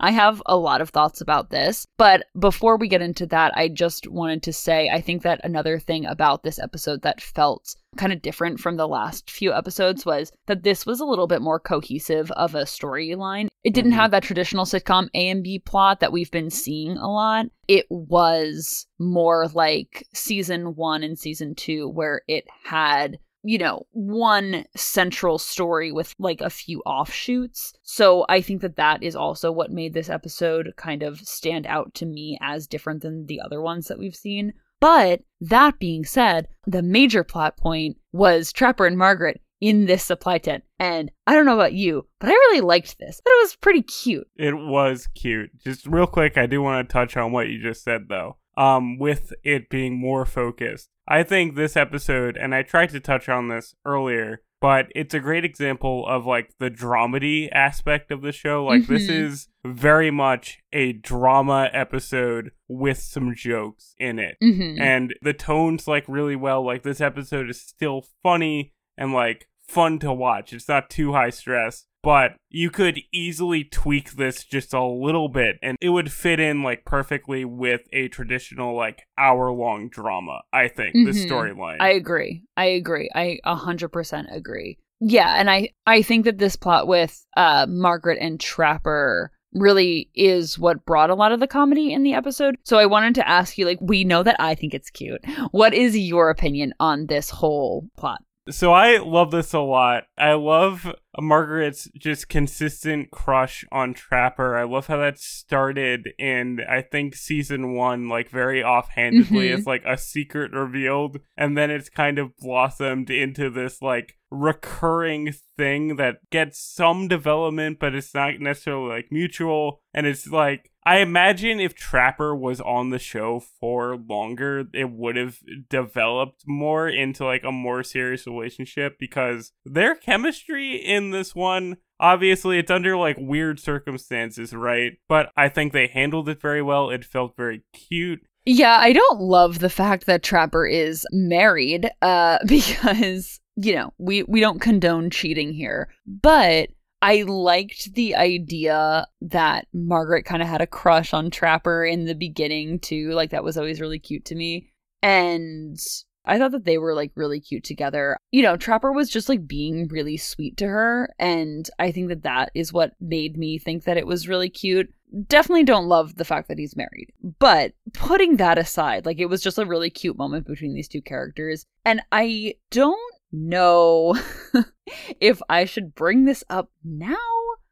I 0.00 0.10
have 0.10 0.42
a 0.46 0.56
lot 0.56 0.80
of 0.80 0.90
thoughts 0.90 1.20
about 1.20 1.50
this, 1.50 1.86
but 1.96 2.26
before 2.38 2.76
we 2.76 2.88
get 2.88 3.02
into 3.02 3.26
that, 3.26 3.56
I 3.56 3.68
just 3.68 4.08
wanted 4.22 4.42
to 4.44 4.52
say 4.52 4.88
I 4.88 5.00
think 5.00 5.22
that 5.22 5.40
another 5.44 5.78
thing 5.78 6.06
about 6.06 6.42
this 6.42 6.58
episode 6.58 7.02
that 7.02 7.20
felt 7.20 7.74
kind 7.96 8.12
of 8.12 8.22
different 8.22 8.60
from 8.60 8.76
the 8.76 8.88
last 8.88 9.30
few 9.30 9.52
episodes 9.52 10.06
was 10.06 10.32
that 10.46 10.62
this 10.62 10.86
was 10.86 11.00
a 11.00 11.04
little 11.04 11.26
bit 11.26 11.42
more 11.42 11.58
cohesive 11.60 12.30
of 12.32 12.54
a 12.54 12.62
storyline. 12.62 13.48
It 13.64 13.74
didn't 13.74 13.92
Mhm. 13.92 13.96
have 13.96 14.10
that 14.12 14.22
traditional 14.22 14.64
sitcom 14.64 15.08
A 15.14 15.28
and 15.28 15.42
B 15.42 15.58
plot 15.58 16.00
that 16.00 16.12
we've 16.12 16.30
been 16.30 16.50
seeing 16.50 16.96
a 16.96 17.10
lot. 17.10 17.46
It 17.68 17.86
was 17.90 18.86
more 18.98 19.48
like 19.48 20.06
season 20.14 20.74
one 20.76 21.02
and 21.02 21.18
season 21.18 21.54
two, 21.54 21.88
where 21.88 22.22
it 22.28 22.44
had 22.64 23.18
you 23.42 23.58
know, 23.58 23.86
one 23.92 24.64
central 24.76 25.38
story 25.38 25.92
with 25.92 26.14
like 26.18 26.40
a 26.40 26.50
few 26.50 26.80
offshoots. 26.80 27.72
So 27.82 28.24
I 28.28 28.40
think 28.40 28.62
that 28.62 28.76
that 28.76 29.02
is 29.02 29.16
also 29.16 29.50
what 29.50 29.70
made 29.70 29.94
this 29.94 30.08
episode 30.08 30.72
kind 30.76 31.02
of 31.02 31.20
stand 31.20 31.66
out 31.66 31.92
to 31.94 32.06
me 32.06 32.38
as 32.40 32.66
different 32.66 33.02
than 33.02 33.26
the 33.26 33.40
other 33.40 33.60
ones 33.60 33.88
that 33.88 33.98
we've 33.98 34.14
seen. 34.14 34.52
But 34.80 35.22
that 35.40 35.78
being 35.78 36.04
said, 36.04 36.48
the 36.66 36.82
major 36.82 37.22
plot 37.22 37.56
point 37.56 37.96
was 38.12 38.52
Trapper 38.52 38.86
and 38.86 38.98
Margaret 38.98 39.40
in 39.60 39.86
this 39.86 40.02
supply 40.02 40.38
tent. 40.38 40.64
And 40.80 41.10
I 41.24 41.34
don't 41.34 41.46
know 41.46 41.54
about 41.54 41.72
you, 41.72 42.08
but 42.18 42.28
I 42.28 42.32
really 42.32 42.62
liked 42.62 42.98
this. 42.98 43.20
But 43.24 43.30
it 43.30 43.42
was 43.42 43.56
pretty 43.56 43.82
cute. 43.82 44.26
It 44.36 44.56
was 44.56 45.06
cute. 45.14 45.50
Just 45.62 45.86
real 45.86 46.08
quick, 46.08 46.36
I 46.36 46.46
do 46.46 46.60
want 46.60 46.88
to 46.88 46.92
touch 46.92 47.16
on 47.16 47.30
what 47.30 47.48
you 47.48 47.62
just 47.62 47.84
said 47.84 48.08
though. 48.08 48.38
Um, 48.56 48.98
with 48.98 49.32
it 49.42 49.68
being 49.70 49.98
more 49.98 50.24
focused. 50.26 50.88
I 51.08 51.22
think 51.22 51.54
this 51.56 51.76
episode, 51.76 52.36
and 52.36 52.54
I 52.54 52.62
tried 52.62 52.90
to 52.90 53.00
touch 53.00 53.28
on 53.28 53.48
this 53.48 53.74
earlier, 53.84 54.42
but 54.60 54.86
it's 54.94 55.14
a 55.14 55.20
great 55.20 55.44
example 55.44 56.06
of 56.06 56.26
like 56.26 56.50
the 56.58 56.70
dramedy 56.70 57.48
aspect 57.50 58.10
of 58.10 58.20
the 58.22 58.30
show. 58.30 58.64
Like 58.64 58.86
this 58.86 59.08
Mhm. 59.08 59.24
is 59.24 59.48
very 59.64 60.10
much 60.10 60.58
a 60.72 60.92
drama 60.92 61.70
episode 61.72 62.50
with 62.68 62.98
some 62.98 63.34
jokes 63.34 63.94
in 63.98 64.18
it. 64.18 64.36
hmm 64.40 64.80
and 64.80 65.14
the 65.22 65.32
tone's 65.32 65.88
like 65.88 66.04
really 66.08 66.36
well 66.36 66.64
like 66.64 66.82
this 66.82 67.00
episode 67.00 67.48
is 67.48 67.60
still 67.60 68.04
funny 68.22 68.72
and 68.98 69.12
like 69.12 69.48
fun 69.66 69.98
to 70.00 70.12
watch 70.12 70.52
it's 70.52 70.68
not 70.68 70.90
too 70.90 71.12
high 71.12 71.30
stress 71.30 71.86
but 72.02 72.32
you 72.50 72.70
could 72.70 72.98
easily 73.12 73.64
tweak 73.64 74.12
this 74.12 74.44
just 74.44 74.74
a 74.74 74.84
little 74.84 75.28
bit 75.28 75.56
and 75.62 75.76
it 75.80 75.90
would 75.90 76.10
fit 76.12 76.40
in 76.40 76.62
like 76.62 76.84
perfectly 76.84 77.44
with 77.44 77.82
a 77.92 78.08
traditional 78.08 78.74
like 78.76 79.02
hour 79.16 79.50
long 79.52 79.88
drama 79.88 80.40
i 80.52 80.68
think 80.68 80.94
the 80.94 81.12
Mhm. 81.12 81.28
storyline 81.28 81.76
I 81.80 81.90
agree. 81.92 82.42
I 82.56 82.66
agree. 82.66 83.08
I 83.14 83.38
100% 83.46 84.26
agree. 84.34 84.78
Yeah, 85.00 85.34
and 85.38 85.50
I 85.50 85.70
I 85.86 86.02
think 86.02 86.24
that 86.26 86.38
this 86.38 86.54
plot 86.56 86.86
with 86.86 87.24
uh 87.36 87.66
Margaret 87.68 88.18
and 88.20 88.38
Trapper 88.38 89.32
really 89.52 90.08
is 90.14 90.58
what 90.58 90.84
brought 90.86 91.10
a 91.10 91.14
lot 91.14 91.32
of 91.32 91.40
the 91.40 91.46
comedy 91.46 91.92
in 91.92 92.02
the 92.04 92.14
episode. 92.14 92.56
So 92.64 92.78
I 92.78 92.86
wanted 92.86 93.14
to 93.16 93.28
ask 93.28 93.58
you 93.58 93.66
like 93.66 93.78
we 93.82 94.04
know 94.04 94.22
that 94.22 94.36
I 94.38 94.54
think 94.54 94.74
it's 94.74 94.90
cute. 94.90 95.20
What 95.50 95.74
is 95.74 95.96
your 95.98 96.30
opinion 96.30 96.72
on 96.80 97.06
this 97.06 97.30
whole 97.30 97.88
plot? 97.96 98.20
So 98.50 98.72
I 98.72 98.98
love 98.98 99.30
this 99.30 99.52
a 99.52 99.60
lot. 99.60 100.04
I 100.18 100.32
love 100.32 100.92
Margaret's 101.20 101.88
just 101.96 102.28
consistent 102.28 103.12
crush 103.12 103.64
on 103.70 103.94
Trapper. 103.94 104.56
I 104.56 104.64
love 104.64 104.88
how 104.88 104.96
that 104.96 105.18
started 105.20 106.08
in 106.18 106.60
I 106.68 106.82
think 106.82 107.14
season 107.14 107.74
1 107.74 108.08
like 108.08 108.30
very 108.30 108.60
offhandedly 108.62 109.48
Mhm. 109.50 109.54
as 109.58 109.66
like 109.66 109.84
a 109.86 109.96
secret 109.96 110.50
revealed 110.52 111.20
and 111.36 111.56
then 111.56 111.70
it's 111.70 111.88
kind 111.88 112.18
of 112.18 112.36
blossomed 112.36 113.10
into 113.10 113.48
this 113.48 113.80
like 113.80 114.14
recurring 114.30 115.32
thing 115.56 115.96
that 115.96 116.16
gets 116.30 116.58
some 116.58 117.06
development 117.06 117.78
but 117.78 117.94
it's 117.94 118.12
not 118.14 118.40
necessarily 118.40 118.88
like 118.88 119.06
mutual 119.12 119.82
and 119.94 120.06
it's 120.06 120.26
like 120.26 120.71
I 120.84 120.98
imagine 120.98 121.60
if 121.60 121.74
Trapper 121.74 122.34
was 122.34 122.60
on 122.60 122.90
the 122.90 122.98
show 122.98 123.40
for 123.40 123.96
longer, 123.96 124.64
it 124.74 124.90
would 124.90 125.16
have 125.16 125.38
developed 125.68 126.42
more 126.46 126.88
into 126.88 127.24
like 127.24 127.44
a 127.44 127.52
more 127.52 127.84
serious 127.84 128.26
relationship 128.26 128.96
because 128.98 129.52
their 129.64 129.94
chemistry 129.94 130.74
in 130.74 131.10
this 131.10 131.34
one, 131.34 131.76
obviously, 132.00 132.58
it's 132.58 132.70
under 132.70 132.96
like 132.96 133.16
weird 133.18 133.60
circumstances, 133.60 134.52
right? 134.52 134.92
But 135.08 135.30
I 135.36 135.48
think 135.48 135.72
they 135.72 135.86
handled 135.86 136.28
it 136.28 136.40
very 136.40 136.62
well. 136.62 136.90
It 136.90 137.04
felt 137.04 137.36
very 137.36 137.62
cute. 137.72 138.20
Yeah, 138.44 138.76
I 138.80 138.92
don't 138.92 139.20
love 139.20 139.60
the 139.60 139.70
fact 139.70 140.06
that 140.06 140.24
Trapper 140.24 140.66
is 140.66 141.06
married 141.12 141.88
uh 142.02 142.38
because 142.46 143.38
you 143.56 143.74
know, 143.74 143.92
we 143.98 144.22
we 144.24 144.40
don't 144.40 144.60
condone 144.60 145.10
cheating 145.10 145.52
here. 145.52 145.88
But 146.06 146.70
I 147.02 147.22
liked 147.22 147.94
the 147.94 148.14
idea 148.14 149.06
that 149.20 149.66
Margaret 149.74 150.24
kind 150.24 150.40
of 150.40 150.46
had 150.46 150.60
a 150.60 150.68
crush 150.68 151.12
on 151.12 151.30
Trapper 151.30 151.84
in 151.84 152.04
the 152.04 152.14
beginning 152.14 152.78
too. 152.78 153.10
Like 153.10 153.30
that 153.30 153.42
was 153.42 153.58
always 153.58 153.80
really 153.80 153.98
cute 153.98 154.24
to 154.26 154.36
me. 154.36 154.70
And 155.02 155.76
I 156.24 156.38
thought 156.38 156.52
that 156.52 156.64
they 156.64 156.78
were 156.78 156.94
like 156.94 157.10
really 157.16 157.40
cute 157.40 157.64
together. 157.64 158.16
You 158.30 158.42
know, 158.42 158.56
Trapper 158.56 158.92
was 158.92 159.10
just 159.10 159.28
like 159.28 159.48
being 159.48 159.88
really 159.88 160.16
sweet 160.16 160.56
to 160.58 160.66
her. 160.66 161.12
And 161.18 161.68
I 161.80 161.90
think 161.90 162.08
that 162.08 162.22
that 162.22 162.52
is 162.54 162.72
what 162.72 162.92
made 163.00 163.36
me 163.36 163.58
think 163.58 163.82
that 163.82 163.96
it 163.96 164.06
was 164.06 164.28
really 164.28 164.48
cute. 164.48 164.88
Definitely 165.26 165.64
don't 165.64 165.88
love 165.88 166.14
the 166.14 166.24
fact 166.24 166.46
that 166.48 166.58
he's 166.58 166.76
married. 166.76 167.12
But 167.40 167.72
putting 167.94 168.36
that 168.36 168.58
aside, 168.58 169.06
like 169.06 169.18
it 169.18 169.26
was 169.26 169.42
just 169.42 169.58
a 169.58 169.66
really 169.66 169.90
cute 169.90 170.16
moment 170.16 170.46
between 170.46 170.72
these 170.72 170.88
two 170.88 171.02
characters. 171.02 171.66
And 171.84 172.00
I 172.12 172.54
don't 172.70 173.12
know 173.32 174.16
if 175.20 175.40
I 175.48 175.64
should 175.64 175.94
bring 175.94 176.24
this 176.24 176.44
up 176.50 176.70
now 176.84 177.16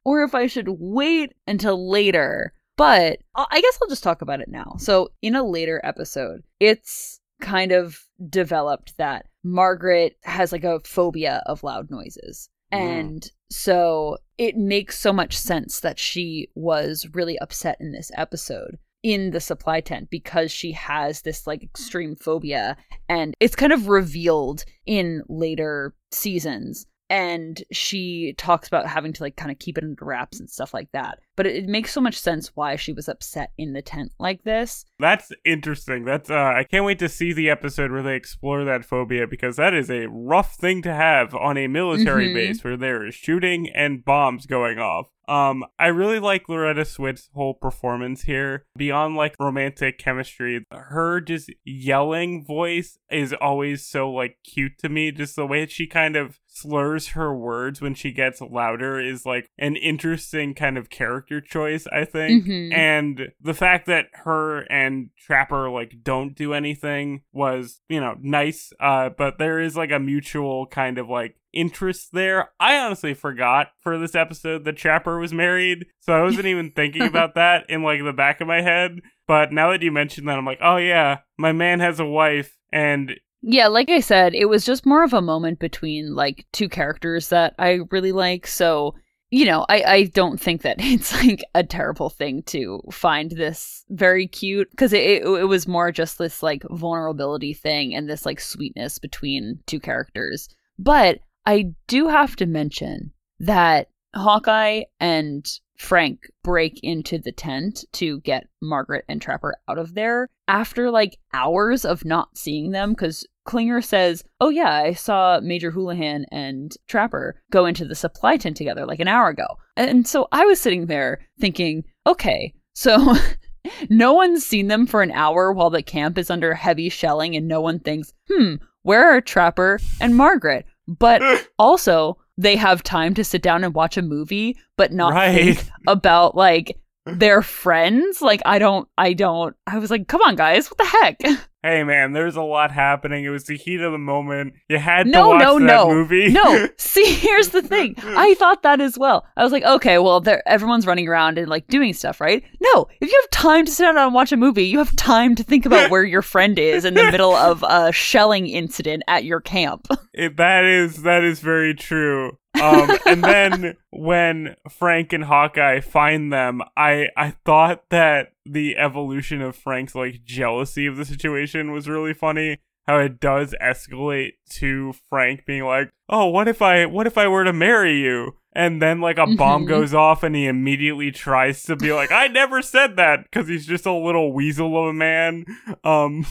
or 0.04 0.22
if 0.22 0.34
I 0.34 0.46
should 0.46 0.68
wait 0.68 1.34
until 1.46 1.90
later. 1.90 2.52
But 2.76 3.18
I 3.36 3.60
guess 3.60 3.78
I'll 3.82 3.88
just 3.88 4.02
talk 4.02 4.22
about 4.22 4.40
it 4.40 4.48
now. 4.48 4.76
So, 4.78 5.10
in 5.20 5.34
a 5.34 5.42
later 5.42 5.82
episode, 5.84 6.42
it's 6.60 7.20
kind 7.40 7.72
of 7.72 7.98
developed 8.28 8.96
that 8.96 9.26
Margaret 9.44 10.16
has 10.24 10.52
like 10.52 10.64
a 10.64 10.80
phobia 10.80 11.42
of 11.46 11.62
loud 11.62 11.90
noises. 11.90 12.48
Mm. 12.72 12.78
And 12.78 13.30
so 13.50 14.18
it 14.38 14.56
makes 14.56 14.98
so 14.98 15.12
much 15.12 15.36
sense 15.36 15.80
that 15.80 15.98
she 15.98 16.48
was 16.54 17.06
really 17.12 17.38
upset 17.40 17.76
in 17.80 17.92
this 17.92 18.10
episode 18.16 18.78
in 19.02 19.30
the 19.30 19.40
supply 19.40 19.80
tent 19.80 20.10
because 20.10 20.50
she 20.50 20.72
has 20.72 21.22
this 21.22 21.46
like 21.46 21.62
extreme 21.62 22.14
phobia 22.16 22.76
and 23.08 23.34
it's 23.40 23.56
kind 23.56 23.72
of 23.72 23.88
revealed 23.88 24.64
in 24.86 25.22
later 25.28 25.94
seasons 26.12 26.86
and 27.08 27.64
she 27.72 28.34
talks 28.38 28.68
about 28.68 28.86
having 28.86 29.12
to 29.12 29.22
like 29.24 29.34
kind 29.36 29.50
of 29.50 29.58
keep 29.58 29.76
it 29.76 29.82
under 29.82 30.04
wraps 30.04 30.38
and 30.38 30.48
stuff 30.48 30.72
like 30.74 30.88
that 30.92 31.18
but 31.34 31.44
it, 31.46 31.56
it 31.64 31.66
makes 31.68 31.92
so 31.92 32.00
much 32.00 32.16
sense 32.16 32.52
why 32.54 32.76
she 32.76 32.92
was 32.92 33.08
upset 33.08 33.50
in 33.58 33.72
the 33.72 33.82
tent 33.82 34.12
like 34.20 34.42
this 34.44 34.84
That's 34.98 35.32
interesting. 35.44 36.04
That's 36.04 36.30
uh 36.30 36.34
I 36.54 36.64
can't 36.70 36.84
wait 36.84 36.98
to 37.00 37.08
see 37.08 37.32
the 37.32 37.48
episode 37.50 37.90
where 37.90 38.02
they 38.02 38.14
explore 38.14 38.64
that 38.64 38.84
phobia 38.84 39.26
because 39.26 39.56
that 39.56 39.72
is 39.74 39.90
a 39.90 40.06
rough 40.08 40.54
thing 40.56 40.82
to 40.82 40.92
have 40.92 41.34
on 41.34 41.56
a 41.56 41.66
military 41.68 42.28
Mhm. 42.28 42.34
base 42.34 42.62
where 42.62 42.76
there 42.76 43.06
is 43.06 43.14
shooting 43.14 43.68
and 43.74 44.04
bombs 44.04 44.44
going 44.46 44.78
off. 44.78 45.08
Um 45.30 45.64
I 45.78 45.86
really 45.86 46.18
like 46.18 46.48
Loretta 46.48 46.84
Swit's 46.84 47.30
whole 47.34 47.54
performance 47.54 48.22
here. 48.22 48.64
Beyond 48.76 49.14
like 49.14 49.36
romantic 49.38 49.96
chemistry, 49.96 50.66
her 50.72 51.20
just 51.20 51.50
yelling 51.64 52.44
voice 52.44 52.98
is 53.10 53.32
always 53.40 53.86
so 53.86 54.10
like 54.10 54.38
cute 54.44 54.76
to 54.78 54.88
me. 54.88 55.12
Just 55.12 55.36
the 55.36 55.46
way 55.46 55.66
she 55.66 55.86
kind 55.86 56.16
of 56.16 56.40
slurs 56.52 57.08
her 57.08 57.34
words 57.34 57.80
when 57.80 57.94
she 57.94 58.12
gets 58.12 58.40
louder 58.40 59.00
is 59.00 59.24
like 59.24 59.48
an 59.58 59.76
interesting 59.76 60.52
kind 60.52 60.76
of 60.76 60.90
character 60.90 61.40
choice, 61.40 61.86
I 61.92 62.04
think. 62.04 62.46
Mhm. 62.46 62.74
And 62.74 63.32
the 63.40 63.54
fact 63.54 63.86
that 63.86 64.06
her 64.24 64.60
and 64.70 65.10
Trapper 65.16 65.70
like 65.70 66.02
don't 66.02 66.34
do 66.34 66.52
anything 66.52 67.22
was, 67.32 67.80
you 67.88 68.00
know, 68.00 68.16
nice. 68.20 68.72
Uh, 68.80 69.10
but 69.10 69.38
there 69.38 69.60
is 69.60 69.76
like 69.76 69.92
a 69.92 69.98
mutual 70.00 70.66
kind 70.66 70.98
of 70.98 71.08
like 71.08 71.36
interest 71.52 72.10
there. 72.12 72.50
I 72.58 72.78
honestly 72.78 73.14
forgot 73.14 73.68
for 73.80 73.98
this 73.98 74.14
episode 74.14 74.64
that 74.64 74.76
Trapper 74.76 75.18
was 75.18 75.32
married, 75.32 75.86
so 76.00 76.12
I 76.12 76.22
wasn't 76.22 76.46
even 76.46 76.72
thinking 76.72 77.02
about 77.06 77.34
that 77.36 77.68
in 77.70 77.82
like 77.82 78.02
the 78.02 78.12
back 78.12 78.40
of 78.40 78.48
my 78.48 78.60
head. 78.60 79.00
But 79.26 79.52
now 79.52 79.70
that 79.70 79.82
you 79.82 79.92
mentioned 79.92 80.28
that, 80.28 80.38
I'm 80.38 80.44
like, 80.44 80.60
oh 80.60 80.76
yeah, 80.76 81.18
my 81.38 81.52
man 81.52 81.78
has 81.80 82.00
a 82.00 82.04
wife, 82.04 82.58
and 82.72 83.14
Yeah, 83.42 83.68
like 83.68 83.88
I 83.88 84.00
said, 84.00 84.34
it 84.34 84.46
was 84.46 84.64
just 84.64 84.84
more 84.84 85.02
of 85.02 85.14
a 85.14 85.22
moment 85.22 85.58
between 85.58 86.14
like 86.14 86.46
two 86.52 86.68
characters 86.68 87.28
that 87.30 87.54
I 87.58 87.80
really 87.90 88.12
like. 88.12 88.46
So 88.46 88.94
you 89.30 89.44
know, 89.44 89.64
I, 89.68 89.82
I 89.82 90.04
don't 90.04 90.40
think 90.40 90.62
that 90.62 90.76
it's 90.80 91.14
like 91.14 91.44
a 91.54 91.62
terrible 91.62 92.10
thing 92.10 92.42
to 92.44 92.80
find 92.90 93.30
this 93.30 93.84
very 93.88 94.26
cute 94.26 94.70
because 94.70 94.92
it, 94.92 95.02
it, 95.02 95.22
it 95.22 95.44
was 95.44 95.68
more 95.68 95.92
just 95.92 96.18
this 96.18 96.42
like 96.42 96.62
vulnerability 96.70 97.54
thing 97.54 97.94
and 97.94 98.08
this 98.08 98.26
like 98.26 98.40
sweetness 98.40 98.98
between 98.98 99.60
two 99.66 99.80
characters. 99.80 100.48
But 100.78 101.20
I 101.46 101.72
do 101.86 102.08
have 102.08 102.36
to 102.36 102.46
mention 102.46 103.12
that 103.38 103.88
Hawkeye 104.14 104.82
and 104.98 105.46
Frank 105.80 106.30
break 106.44 106.78
into 106.82 107.18
the 107.18 107.32
tent 107.32 107.86
to 107.92 108.20
get 108.20 108.46
Margaret 108.60 109.06
and 109.08 109.20
Trapper 109.20 109.56
out 109.66 109.78
of 109.78 109.94
there 109.94 110.28
after 110.46 110.90
like 110.90 111.16
hours 111.32 111.86
of 111.86 112.04
not 112.04 112.36
seeing 112.36 112.70
them 112.70 112.90
because 112.90 113.26
Klinger 113.46 113.80
says, 113.80 114.22
Oh, 114.42 114.50
yeah, 114.50 114.70
I 114.70 114.92
saw 114.92 115.40
Major 115.40 115.70
Houlihan 115.70 116.26
and 116.30 116.76
Trapper 116.86 117.40
go 117.50 117.64
into 117.64 117.86
the 117.86 117.94
supply 117.94 118.36
tent 118.36 118.58
together 118.58 118.84
like 118.84 119.00
an 119.00 119.08
hour 119.08 119.30
ago. 119.30 119.46
And 119.74 120.06
so 120.06 120.28
I 120.32 120.44
was 120.44 120.60
sitting 120.60 120.84
there 120.84 121.26
thinking, 121.40 121.84
Okay, 122.06 122.52
so 122.74 123.14
no 123.88 124.12
one's 124.12 124.44
seen 124.44 124.68
them 124.68 124.86
for 124.86 125.00
an 125.00 125.12
hour 125.12 125.50
while 125.50 125.70
the 125.70 125.82
camp 125.82 126.18
is 126.18 126.28
under 126.28 126.52
heavy 126.52 126.90
shelling, 126.90 127.34
and 127.34 127.48
no 127.48 127.62
one 127.62 127.80
thinks, 127.80 128.12
Hmm, 128.30 128.56
where 128.82 129.16
are 129.16 129.22
Trapper 129.22 129.80
and 129.98 130.14
Margaret? 130.14 130.66
But 130.86 131.22
also, 131.58 132.18
they 132.40 132.56
have 132.56 132.82
time 132.82 133.14
to 133.14 133.24
sit 133.24 133.42
down 133.42 133.64
and 133.64 133.74
watch 133.74 133.96
a 133.96 134.02
movie, 134.02 134.56
but 134.76 134.92
not 134.92 135.12
Right. 135.12 135.34
think 135.58 135.68
about 135.86 136.34
like 136.36 136.78
their 137.06 137.42
friends. 137.42 138.22
Like, 138.22 138.40
I 138.46 138.58
don't, 138.58 138.88
I 138.96 139.12
don't, 139.12 139.54
I 139.66 139.78
was 139.78 139.90
like, 139.90 140.08
come 140.08 140.22
on, 140.22 140.36
guys, 140.36 140.68
what 140.70 140.78
the 140.78 140.84
heck? 140.84 141.40
Hey 141.62 141.84
man, 141.84 142.12
there's 142.12 142.36
a 142.36 142.42
lot 142.42 142.70
happening. 142.70 143.22
It 143.24 143.28
was 143.28 143.44
the 143.44 143.56
heat 143.56 143.82
of 143.82 143.92
the 143.92 143.98
moment. 143.98 144.54
You 144.70 144.78
had 144.78 145.04
to 145.04 145.10
No, 145.10 145.28
watch 145.28 145.42
no, 145.42 145.58
that 145.58 145.64
no. 145.66 145.88
movie. 145.90 146.28
no, 146.32 146.68
see, 146.78 147.04
here's 147.12 147.50
the 147.50 147.60
thing. 147.60 147.96
I 148.02 148.32
thought 148.34 148.62
that 148.62 148.80
as 148.80 148.98
well. 148.98 149.26
I 149.36 149.42
was 149.44 149.52
like, 149.52 149.64
okay, 149.64 149.98
well, 149.98 150.24
everyone's 150.46 150.86
running 150.86 151.06
around 151.06 151.36
and 151.36 151.48
like 151.48 151.66
doing 151.66 151.92
stuff, 151.92 152.18
right? 152.18 152.42
No, 152.62 152.88
if 153.02 153.10
you 153.12 153.20
have 153.22 153.30
time 153.30 153.66
to 153.66 153.70
sit 153.72 153.84
down 153.84 153.98
and 153.98 154.14
watch 154.14 154.32
a 154.32 154.38
movie, 154.38 154.64
you 154.64 154.78
have 154.78 154.96
time 154.96 155.34
to 155.34 155.42
think 155.42 155.66
about 155.66 155.90
where 155.90 156.02
your 156.02 156.22
friend 156.22 156.58
is 156.58 156.86
in 156.86 156.94
the 156.94 157.04
middle 157.04 157.34
of 157.34 157.62
a 157.68 157.92
shelling 157.92 158.46
incident 158.46 159.02
at 159.06 159.24
your 159.24 159.40
camp. 159.42 159.86
It, 160.14 160.38
that 160.38 160.64
is 160.64 161.02
that 161.02 161.22
is 161.24 161.40
very 161.40 161.74
true. 161.74 162.38
Um, 162.60 162.90
and 163.06 163.22
then 163.22 163.76
when 163.90 164.56
Frank 164.68 165.12
and 165.12 165.24
Hawkeye 165.24 165.80
find 165.80 166.32
them, 166.32 166.62
I 166.76 167.08
I 167.16 167.34
thought 167.44 167.84
that 167.90 168.32
the 168.46 168.76
evolution 168.76 169.40
of 169.42 169.56
Frank's 169.56 169.94
like 169.94 170.24
jealousy 170.24 170.86
of 170.86 170.96
the 170.96 171.04
situation 171.04 171.72
was 171.72 171.88
really 171.88 172.14
funny. 172.14 172.58
How 172.86 172.98
it 172.98 173.20
does 173.20 173.54
escalate 173.62 174.32
to 174.52 174.94
Frank 175.08 175.44
being 175.46 175.64
like, 175.64 175.90
"Oh, 176.08 176.26
what 176.26 176.48
if 176.48 176.60
I 176.60 176.86
what 176.86 177.06
if 177.06 177.16
I 177.16 177.28
were 177.28 177.44
to 177.44 177.52
marry 177.52 178.00
you?" 178.00 178.36
And 178.52 178.82
then 178.82 179.00
like 179.00 179.16
a 179.18 179.28
bomb 179.28 179.64
Mhm. 179.64 179.68
goes 179.68 179.94
off, 179.94 180.24
and 180.24 180.34
he 180.34 180.46
immediately 180.46 181.12
tries 181.12 181.62
to 181.64 181.76
be 181.76 181.92
like, 181.92 182.10
"I 182.10 182.26
never 182.26 182.62
said 182.62 182.96
that," 182.96 183.24
because 183.30 183.46
he's 183.46 183.64
just 183.66 183.86
a 183.86 183.92
little 183.92 184.32
weasel 184.32 184.76
of 184.76 184.88
a 184.88 184.92
man. 184.92 185.44
Um, 185.84 186.26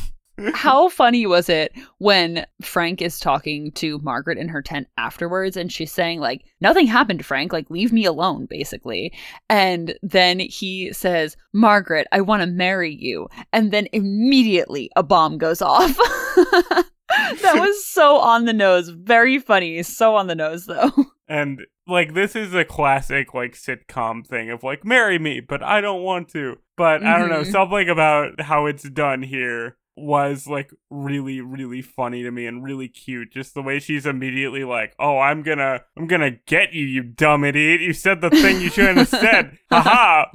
How 0.53 0.89
funny 0.89 1.25
was 1.25 1.49
it 1.49 1.71
when 1.97 2.45
Frank 2.61 3.01
is 3.01 3.19
talking 3.19 3.71
to 3.73 3.99
Margaret 3.99 4.37
in 4.37 4.47
her 4.49 4.61
tent 4.61 4.87
afterwards 4.97 5.57
and 5.57 5.71
she's 5.71 5.91
saying, 5.91 6.19
like, 6.19 6.43
nothing 6.61 6.87
happened, 6.87 7.25
Frank, 7.25 7.51
like, 7.53 7.69
leave 7.69 7.91
me 7.93 8.05
alone, 8.05 8.45
basically. 8.45 9.13
And 9.49 9.95
then 10.03 10.39
he 10.39 10.91
says, 10.93 11.35
Margaret, 11.53 12.07
I 12.11 12.21
want 12.21 12.41
to 12.41 12.47
marry 12.47 12.93
you. 12.93 13.27
And 13.53 13.71
then 13.71 13.87
immediately 13.93 14.89
a 14.95 15.03
bomb 15.03 15.37
goes 15.37 15.61
off. 15.61 15.95
that 16.35 17.55
was 17.59 17.85
so 17.85 18.17
on 18.17 18.45
the 18.45 18.53
nose. 18.53 18.89
Very 18.89 19.39
funny. 19.39 19.81
So 19.83 20.15
on 20.15 20.27
the 20.27 20.35
nose, 20.35 20.65
though. 20.65 20.91
And 21.31 21.59
like 21.85 22.15
this 22.15 22.35
is 22.35 22.55
a 22.55 22.65
classic 22.65 23.35
like 23.35 23.53
sitcom 23.53 24.25
thing 24.25 24.49
of 24.49 24.63
like 24.63 24.83
marry 24.83 25.19
me, 25.19 25.41
but 25.41 25.61
I 25.61 25.79
don't 25.79 26.01
want 26.01 26.29
to. 26.29 26.57
But 26.75 27.03
I 27.03 27.19
don't 27.19 27.29
know, 27.29 27.41
Mhm. 27.41 27.51
something 27.51 27.87
about 27.87 28.41
how 28.41 28.65
it's 28.65 28.89
done 28.89 29.21
here 29.21 29.77
was 29.99 30.47
like 30.47 30.71
really 30.89 31.41
really 31.41 31.81
funny 31.81 32.23
to 32.23 32.31
me 32.31 32.45
and 32.45 32.63
really 32.63 32.87
cute 32.87 33.31
just 33.31 33.53
the 33.53 33.61
way 33.61 33.79
she's 33.79 34.05
immediately 34.05 34.63
like 34.63 34.95
oh 34.99 35.19
i'm 35.19 35.41
gonna 35.41 35.81
i'm 35.97 36.07
gonna 36.07 36.31
get 36.47 36.73
you 36.73 36.85
you 36.85 37.03
dumb 37.03 37.43
idiot 37.43 37.81
you 37.81 37.93
said 37.93 38.21
the 38.21 38.29
thing 38.29 38.61
you 38.61 38.69
shouldn't 38.69 38.97
have 38.97 39.07
said 39.07 39.57
haha 39.71 40.25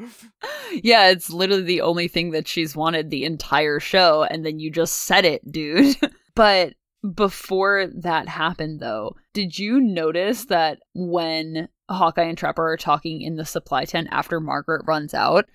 yeah, 0.82 1.08
it's 1.08 1.30
literally 1.30 1.62
the 1.62 1.80
only 1.80 2.08
thing 2.08 2.30
that 2.30 2.48
she's 2.48 2.76
wanted 2.76 3.10
the 3.10 3.24
entire 3.24 3.80
show, 3.80 4.24
and 4.24 4.44
then 4.44 4.58
you 4.58 4.70
just 4.70 4.94
said 4.94 5.24
it, 5.24 5.50
dude. 5.50 5.96
but 6.34 6.74
before 7.14 7.86
that 7.86 8.28
happened, 8.28 8.80
though, 8.80 9.16
did 9.32 9.58
you 9.58 9.80
notice 9.80 10.46
that 10.46 10.80
when 10.94 11.68
Hawkeye 11.90 12.24
and 12.24 12.38
Trapper 12.38 12.72
are 12.72 12.76
talking 12.76 13.20
in 13.20 13.36
the 13.36 13.44
supply 13.44 13.84
tent 13.84 14.08
after 14.10 14.40
Margaret 14.40 14.84
runs 14.86 15.14
out, 15.14 15.46